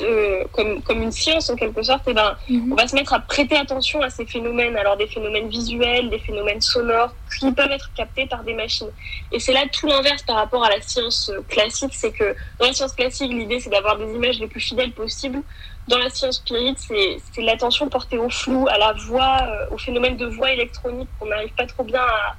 euh, 0.00 0.44
comme, 0.52 0.82
comme 0.82 1.02
une 1.02 1.12
science 1.12 1.50
en 1.50 1.56
quelque 1.56 1.82
sorte, 1.82 2.04
eh 2.06 2.14
ben, 2.14 2.36
on 2.70 2.74
va 2.74 2.86
se 2.86 2.94
mettre 2.94 3.12
à 3.12 3.20
prêter 3.20 3.56
attention 3.56 4.00
à 4.00 4.10
ces 4.10 4.26
phénomènes, 4.26 4.76
alors 4.76 4.96
des 4.96 5.06
phénomènes 5.06 5.48
visuels, 5.48 6.08
des 6.10 6.18
phénomènes 6.18 6.60
sonores, 6.60 7.14
qui 7.38 7.50
peuvent 7.52 7.70
être 7.70 7.92
captés 7.94 8.26
par 8.26 8.44
des 8.44 8.54
machines. 8.54 8.90
Et 9.32 9.40
c'est 9.40 9.52
là 9.52 9.64
tout 9.72 9.86
l'inverse 9.86 10.22
par 10.22 10.36
rapport 10.36 10.64
à 10.64 10.70
la 10.70 10.80
science 10.80 11.30
euh, 11.30 11.42
classique, 11.42 11.94
c'est 11.94 12.12
que 12.12 12.36
dans 12.58 12.66
la 12.66 12.72
science 12.72 12.92
classique, 12.92 13.32
l'idée 13.32 13.60
c'est 13.60 13.70
d'avoir 13.70 13.98
des 13.98 14.12
images 14.14 14.38
les 14.38 14.48
plus 14.48 14.60
fidèles 14.60 14.92
possibles. 14.92 15.42
Dans 15.88 15.98
la 15.98 16.10
science 16.10 16.36
spirit, 16.36 16.76
c'est 16.78 17.16
c'est 17.32 17.42
l'attention 17.42 17.88
portée 17.88 18.18
au 18.18 18.30
flou, 18.30 18.68
à 18.68 18.78
la 18.78 18.92
voix, 18.92 19.38
euh, 19.42 19.74
au 19.74 19.78
phénomène 19.78 20.16
de 20.16 20.26
voix 20.26 20.52
électronique 20.52 21.10
qu'on 21.18 21.26
n'arrive 21.26 21.54
pas 21.54 21.66
trop 21.66 21.82
bien 21.82 22.02
à, 22.02 22.36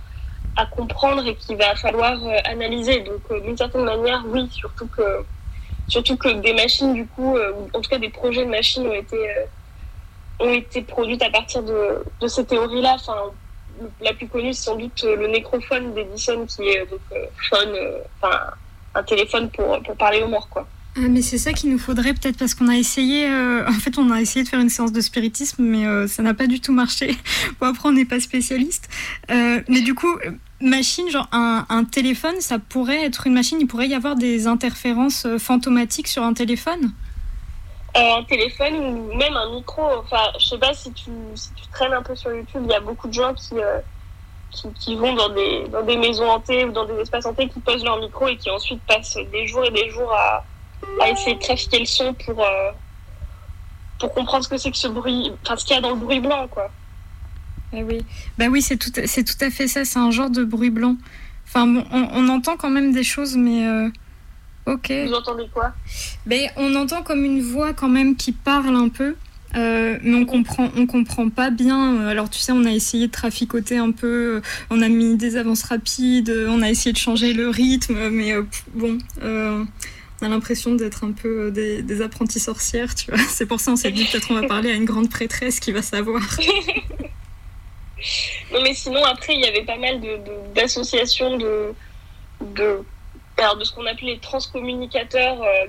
à 0.56 0.66
comprendre 0.66 1.26
et 1.28 1.36
qu'il 1.36 1.58
va 1.58 1.76
falloir 1.76 2.14
euh, 2.24 2.38
analyser. 2.46 3.02
Donc 3.02 3.22
euh, 3.32 3.41
d'une 3.41 3.58
certaine 3.58 3.84
manière, 3.84 4.24
oui, 4.28 4.50
surtout 4.50 4.88
que 4.88 5.26
surtout 5.88 6.17
que 6.17 6.29
des 6.41 6.53
machines 6.53 6.93
du 6.93 7.05
coup, 7.05 7.36
euh, 7.36 7.51
en 7.73 7.81
tout 7.81 7.89
cas 7.89 7.99
des 7.99 8.09
projets 8.09 8.45
de 8.45 8.49
machines 8.49 8.86
ont 8.86 8.93
été 8.93 9.17
euh, 9.17 9.45
ont 10.39 10.51
été 10.51 10.81
produites 10.81 11.21
à 11.21 11.29
partir 11.29 11.63
de, 11.63 12.03
de 12.19 12.27
ces 12.27 12.45
théories-là. 12.45 12.95
Enfin, 12.95 13.17
la 14.01 14.13
plus 14.13 14.27
connue, 14.27 14.53
c'est 14.53 14.63
sans 14.63 14.75
doute 14.75 15.03
euh, 15.03 15.15
le 15.15 15.27
Necrophone 15.27 15.93
d'Edison, 15.93 16.45
qui 16.45 16.63
est 16.63 16.88
un 18.95 19.03
téléphone 19.03 19.49
pour, 19.49 19.81
pour 19.81 19.95
parler 19.95 20.21
aux 20.21 20.27
morts, 20.27 20.49
quoi. 20.49 20.67
Ah, 20.95 21.07
mais 21.09 21.23
c'est 21.23 21.39
ça 21.39 21.53
qu'il 21.53 21.71
nous 21.71 21.79
faudrait 21.79 22.13
peut-être 22.13 22.38
parce 22.38 22.53
qu'on 22.53 22.67
a 22.67 22.75
essayé, 22.75 23.25
en 23.25 23.79
fait 23.79 23.97
on 23.97 24.11
a 24.11 24.21
essayé 24.21 24.43
de 24.43 24.49
faire 24.49 24.59
une 24.59 24.69
séance 24.69 24.91
de 24.91 25.01
spiritisme 25.01 25.63
mais 25.63 26.07
ça 26.07 26.21
n'a 26.21 26.36
pas 26.36 26.45
du 26.45 26.59
tout 26.59 26.71
marché. 26.71 27.17
Bon 27.59 27.65
après 27.65 27.89
on 27.89 27.93
n'est 27.93 28.05
pas 28.05 28.19
spécialiste. 28.19 28.88
Mais 29.27 29.81
du 29.81 29.95
coup, 29.95 30.19
machine, 30.64 31.09
genre 31.09 31.28
un, 31.32 31.84
téléphone, 31.86 32.36
ça 32.39 32.59
pourrait 32.59 33.03
être 33.03 33.28
une 33.28 33.34
machine, 33.34 33.59
il 33.59 33.68
pourrait 33.68 33.88
y 33.88 33.95
avoir 33.95 34.16
des 34.16 34.47
interférences 34.47 35.26
euh, 35.26 35.38
fantomatiques 35.38 36.07
sur 36.07 36.24
un 36.24 36.34
téléphone? 36.34 36.91
Euh, 37.95 38.18
un 38.18 38.24
téléphone 38.24 38.76
ou 38.76 39.16
même 39.16 39.36
un 39.36 39.53
micro. 39.53 39.84
Enfin, 39.99 40.32
je 40.39 40.45
sais 40.45 40.57
pas 40.57 40.74
si 40.74 40.91
tu, 40.93 41.11
si 41.36 41.53
tu 41.53 41.68
traînes 41.72 41.93
un 41.93 42.01
peu 42.01 42.16
sur 42.16 42.34
YouTube, 42.34 42.64
il 42.66 42.72
y 42.72 42.76
a 42.76 42.80
beaucoup 42.80 43.07
de 43.07 43.14
gens 43.14 43.34
qui, 43.34 43.53
euh, 43.55 43.80
qui, 44.51 44.68
qui 44.74 44.95
vont 44.95 45.14
dans 45.14 45.30
des, 45.30 45.68
dans 45.68 45.84
des 45.84 45.97
maisons 45.97 46.30
hantées 46.30 46.66
ou 46.66 46.72
dans 46.72 46.86
des 46.86 46.95
espaces 46.95 47.26
hantés, 47.26 47.47
qui 47.49 47.59
posent 47.59 47.84
leur 47.84 47.99
micro 47.99 48.28
et 48.28 48.38
qui 48.38 48.49
ensuite 48.49 48.82
passent 48.88 49.18
des 49.32 49.47
jours 49.47 49.66
et 49.66 49.72
des 49.72 49.89
jours 49.89 50.11
à, 50.11 50.43
à 51.01 51.09
essayer 51.09 51.36
de 51.36 51.41
trafiquer 51.41 51.80
le 51.80 51.86
son 51.86 52.14
pour, 52.14 52.43
pour 53.99 54.14
comprendre 54.14 54.43
ce 54.43 54.49
que 54.49 54.57
c'est 54.57 54.72
que 54.72 54.78
ce 54.78 54.88
bruit, 54.88 55.32
enfin 55.43 55.55
ce 55.57 55.66
qu'il 55.66 55.76
y 55.76 55.78
a 55.78 55.82
dans 55.82 55.91
le 55.91 55.95
bruit 55.95 56.20
blanc, 56.20 56.47
quoi. 56.47 56.70
Eh 57.76 57.84
oui, 57.84 57.99
bah 58.38 58.45
oui, 58.49 58.61
c'est 58.61 58.78
tout, 58.78 58.91
c'est 59.05 59.24
tout 59.24 59.43
à 59.43 59.49
fait 59.49 59.67
ça. 59.67 59.84
C'est 59.86 59.99
un 59.99 60.11
genre 60.11 60.30
de 60.30 60.43
bruit 60.43 60.69
blanc. 60.69 60.95
Enfin, 61.47 61.67
bon, 61.67 61.84
on, 61.91 62.07
on 62.13 62.30
entend 62.30 62.55
quand 62.55 62.69
même 62.69 62.91
des 62.91 63.03
choses, 63.03 63.36
mais 63.36 63.65
euh, 63.67 63.89
ok. 64.65 64.91
Vous 65.07 65.13
entendez 65.13 65.47
quoi? 65.53 65.74
Ben, 66.26 66.49
on 66.55 66.76
entend 66.76 67.01
comme 67.03 67.24
une 67.26 67.41
voix 67.41 67.74
quand 67.74 67.89
même 67.89 68.15
qui 68.15 68.32
parle 68.32 68.76
un 68.76 68.89
peu, 68.89 69.15
euh, 69.55 69.97
mais 70.03 70.15
on 70.15 70.26
comprend, 70.26 70.69
on 70.76 70.86
comprend 70.86 71.30
pas 71.30 71.49
bien. 71.49 72.07
Alors 72.07 72.30
tu 72.30 72.39
sais, 72.39 72.51
on 72.51 72.65
a 72.65 72.71
essayé 72.71 73.07
de 73.07 73.11
traficoter 73.11 73.78
un 73.78 73.91
peu. 73.91 74.41
On 74.69 74.82
a 74.82 74.88
mis 74.89 75.15
des 75.15 75.36
avances 75.36 75.63
rapides. 75.63 76.34
On 76.47 76.61
a 76.61 76.69
essayé 76.69 76.93
de 76.93 76.97
changer 76.97 77.34
le 77.34 77.49
rythme, 77.49 78.09
mais 78.09 78.34
euh, 78.34 78.43
bon. 78.74 78.97
euh, 79.24 79.63
on 80.21 80.26
a 80.26 80.30
l'impression 80.30 80.74
d'être 80.76 81.03
un 81.03 81.11
peu 81.11 81.51
des, 81.51 81.82
des 81.82 82.01
apprentis 82.01 82.39
sorcières, 82.39 82.95
tu 82.95 83.11
vois. 83.11 83.19
C'est 83.30 83.45
pour 83.45 83.59
ça 83.59 83.71
on 83.71 83.76
s'est 83.76 83.91
dit 83.91 84.05
peut-être 84.05 84.32
on 84.32 84.36
va 84.36 84.47
parler 84.47 84.71
à 84.71 84.74
une 84.74 84.86
grande 84.86 85.09
prêtresse 85.09 85.59
qui 85.59 85.71
va 85.71 85.82
savoir. 85.82 86.21
Non, 88.51 88.62
mais 88.62 88.74
sinon, 88.74 89.04
après, 89.06 89.36
il 89.36 89.41
y 89.41 89.47
avait 89.47 89.64
pas 89.64 89.78
mal 89.78 90.01
d'associations 90.54 91.38
de, 91.38 91.74
de, 92.41 92.84
alors, 93.38 93.58
de 93.58 93.64
ce 93.64 93.74
qu'on 93.74 93.86
appelait 93.86 94.14
les 94.14 94.20
transcommunicateurs 94.20 95.41
euh, 95.41 95.68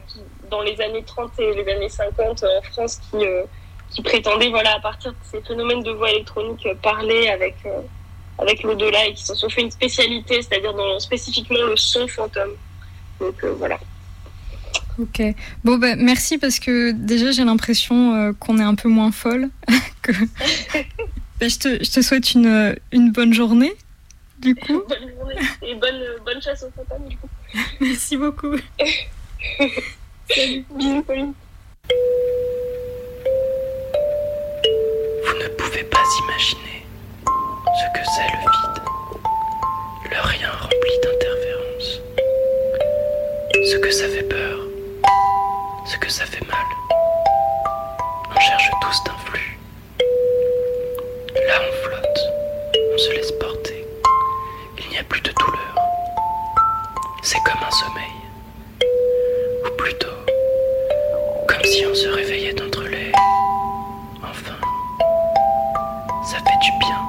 dans 0.50 0.62
les 0.62 0.80
années 0.80 1.02
30 1.04 1.32
et 1.38 1.54
les 1.54 1.72
années 1.72 1.88
50 1.88 2.42
euh, 2.42 2.58
en 2.58 2.62
France 2.62 3.00
qui, 3.10 3.24
euh, 3.24 3.42
qui 3.90 4.02
prétendaient, 4.02 4.50
voilà, 4.50 4.76
à 4.76 4.80
partir 4.80 5.12
de 5.12 5.16
ces 5.30 5.40
phénomènes 5.40 5.82
de 5.82 5.90
voix 5.90 6.10
électroniques, 6.10 6.66
euh, 6.66 6.74
parler 6.82 7.28
avec, 7.28 7.56
euh, 7.66 7.80
avec 8.38 8.62
l'au-delà 8.62 9.06
et 9.06 9.14
qui 9.14 9.24
s'en 9.24 9.34
sont 9.34 9.48
fait 9.48 9.62
une 9.62 9.70
spécialité, 9.70 10.42
c'est-à-dire 10.42 10.74
spécifiquement 11.00 11.62
le 11.66 11.76
son 11.76 12.06
fantôme. 12.08 12.52
Donc 13.20 13.44
voilà. 13.58 13.78
Ok. 14.98 15.22
Bon, 15.64 15.78
bah, 15.78 15.96
merci 15.96 16.38
parce 16.38 16.58
que 16.58 16.92
déjà 16.92 17.32
j'ai 17.32 17.44
l'impression 17.44 18.34
qu'on 18.38 18.58
est 18.58 18.64
un 18.64 18.74
peu 18.74 18.88
moins 18.88 19.12
folle. 19.12 19.48
que... 20.02 20.12
Bah, 21.44 21.48
je, 21.50 21.58
te, 21.58 21.84
je 21.84 21.90
te 21.90 22.00
souhaite 22.00 22.32
une, 22.32 22.74
une 22.90 23.12
bonne 23.12 23.34
journée, 23.34 23.74
du 24.38 24.54
coup. 24.54 24.82
bonne 24.88 25.14
journée 25.14 25.34
et 25.60 25.74
bonne, 25.74 26.00
bonne 26.24 26.40
chasse 26.40 26.62
aux 26.62 26.70
fantômes, 26.70 27.06
du 27.06 27.18
coup. 27.18 27.28
Merci 27.82 28.16
beaucoup. 28.16 28.56
Salut, 30.34 30.64
bisous, 30.74 31.02
Pauline. 31.02 31.34
Vous 35.26 35.38
ne 35.38 35.48
pouvez 35.58 35.84
pas 35.84 36.02
imaginer 36.22 36.86
ce 37.26 38.00
que 38.00 38.06
c'est 38.16 38.32
le 38.32 38.38
vide, 38.40 38.82
le 40.12 40.20
rien 40.26 40.50
rempli 40.50 40.96
d'interférences, 41.02 42.00
ce 43.70 43.76
que 43.76 43.90
ça 43.90 44.08
fait 44.08 44.22
peur, 44.22 44.60
ce 45.84 45.98
que 45.98 46.10
ça 46.10 46.24
fait 46.24 46.46
mal. 46.46 46.64
On 48.34 48.40
cherche 48.40 48.70
tous 48.80 49.04
d'un 49.04 49.18
flux. 49.26 49.53
Là 51.34 51.60
on 51.60 51.72
flotte, 51.82 52.20
on 52.94 52.98
se 52.98 53.10
laisse 53.10 53.32
porter, 53.32 53.84
il 54.78 54.88
n'y 54.88 54.98
a 54.98 55.02
plus 55.02 55.20
de 55.20 55.32
douleur. 55.32 55.74
C'est 57.22 57.42
comme 57.44 57.60
un 57.60 57.70
sommeil, 57.70 58.14
ou 59.64 59.76
plutôt 59.76 60.06
comme 61.48 61.64
si 61.64 61.84
on 61.86 61.94
se 61.94 62.08
réveillait 62.08 62.52
d'entre 62.54 62.82
les... 62.84 63.10
Enfin, 64.22 64.54
ça 66.24 66.38
fait 66.38 66.58
du 66.62 66.70
bien. 66.78 67.00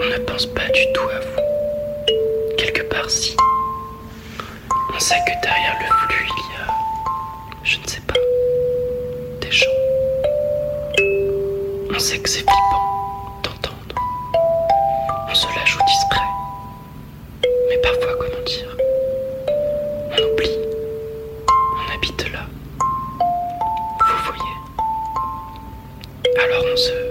On 0.00 0.04
ne 0.10 0.18
pense 0.18 0.46
pas 0.46 0.68
du 0.68 0.92
tout 0.92 1.08
à 1.10 1.20
vous. 1.20 2.56
Quelque 2.56 2.82
part 2.82 3.08
si. 3.08 3.36
On 4.94 4.98
sait 4.98 5.20
que 5.26 5.40
derrière 5.42 5.76
le 5.80 5.86
flux, 5.86 6.26
il 6.36 6.52
y 6.52 6.56
a, 6.60 6.66
je 7.62 7.78
ne 7.78 7.86
sais 7.86 8.00
pas, 8.00 8.14
On 11.98 12.00
sait 12.00 12.20
que 12.20 12.28
c'est 12.28 12.38
flippant 12.42 13.40
d'entendre. 13.42 13.96
On 15.28 15.34
se 15.34 15.46
la 15.48 15.64
joue 15.64 15.80
discret. 15.84 16.28
Mais 17.68 17.78
parfois, 17.78 18.14
comment 18.20 18.44
dire 18.46 18.76
On 20.12 20.32
oublie. 20.32 20.58
On 21.50 21.92
habite 21.92 22.32
là. 22.32 22.46
Vous 22.78 24.24
voyez? 24.26 24.54
Alors 26.38 26.64
on 26.72 26.76
se 26.76 27.07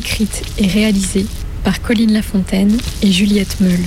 écrite 0.00 0.42
et 0.56 0.66
réalisée 0.66 1.26
par 1.62 1.82
Colline 1.82 2.14
Lafontaine 2.14 2.78
et 3.02 3.12
Juliette 3.12 3.60
Meul. 3.60 3.80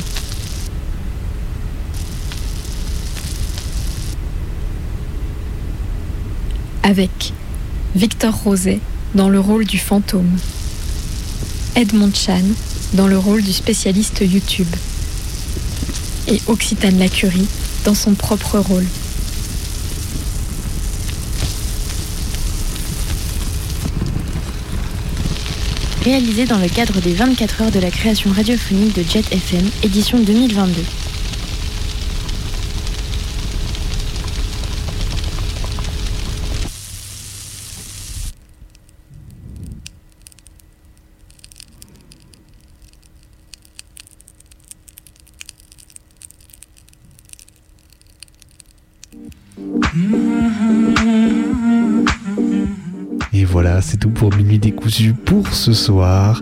Avec 6.84 7.34
Victor 7.96 8.32
Roset 8.44 8.80
dans 9.16 9.28
le 9.28 9.40
rôle 9.40 9.66
du 9.66 9.80
fantôme, 9.80 10.38
Edmond 11.76 12.12
Chan 12.14 12.44
dans 12.94 13.08
le 13.08 13.18
rôle 13.18 13.42
du 13.42 13.52
spécialiste 13.52 14.22
YouTube 14.22 14.68
et 16.28 16.40
Occitane 16.46 17.00
Lacurie 17.00 17.48
dans 17.86 17.96
son 17.96 18.14
propre 18.14 18.60
rôle. 18.60 18.86
Réalisé 26.04 26.44
dans 26.44 26.58
le 26.58 26.68
cadre 26.68 27.00
des 27.00 27.14
24 27.14 27.62
heures 27.62 27.72
de 27.72 27.80
la 27.80 27.90
création 27.90 28.30
radiophonique 28.30 28.94
de 28.94 29.04
Jet 29.10 29.24
FM, 29.32 29.64
édition 29.84 30.20
2022. 30.20 30.82
Voilà, 53.64 53.80
c'est 53.80 53.96
tout 53.96 54.10
pour 54.10 54.36
Minuit 54.36 54.60
décousu 54.60 55.14
pour 55.14 55.48
ce 55.54 55.72
soir. 55.72 56.42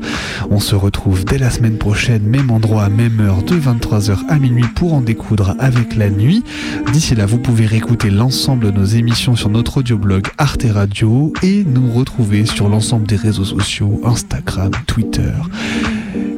On 0.49 0.59
se 0.59 0.73
retrouve 0.73 1.23
dès 1.23 1.37
la 1.37 1.51
semaine 1.51 1.77
prochaine, 1.77 2.23
même 2.23 2.49
endroit, 2.49 2.89
même 2.89 3.19
heure, 3.19 3.43
de 3.43 3.53
23h 3.53 4.25
à 4.27 4.39
minuit 4.39 4.65
pour 4.75 4.95
en 4.95 5.01
découdre 5.01 5.55
avec 5.59 5.95
la 5.95 6.09
nuit. 6.09 6.43
D'ici 6.91 7.13
là, 7.13 7.27
vous 7.27 7.37
pouvez 7.37 7.67
réécouter 7.67 8.09
l'ensemble 8.09 8.65
de 8.65 8.71
nos 8.71 8.85
émissions 8.85 9.35
sur 9.35 9.51
notre 9.51 9.77
audioblog 9.77 10.29
Arte 10.39 10.65
Radio 10.67 11.31
et 11.43 11.63
nous 11.63 11.91
retrouver 11.91 12.47
sur 12.47 12.69
l'ensemble 12.69 13.05
des 13.05 13.17
réseaux 13.17 13.45
sociaux, 13.45 14.01
Instagram, 14.03 14.71
Twitter. 14.87 15.31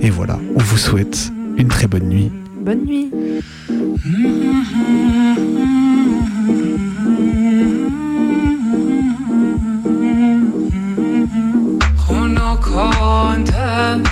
Et 0.01 0.09
voilà, 0.09 0.37
on 0.53 0.59
vous 0.61 0.77
souhaite 0.77 1.31
une 1.55 1.69
très 1.69 1.87
bonne 1.87 2.09
nuit. 2.09 2.29
Bonne 2.59 2.83
nuit. 2.83 3.09
on 13.13 13.43
time 13.45 14.03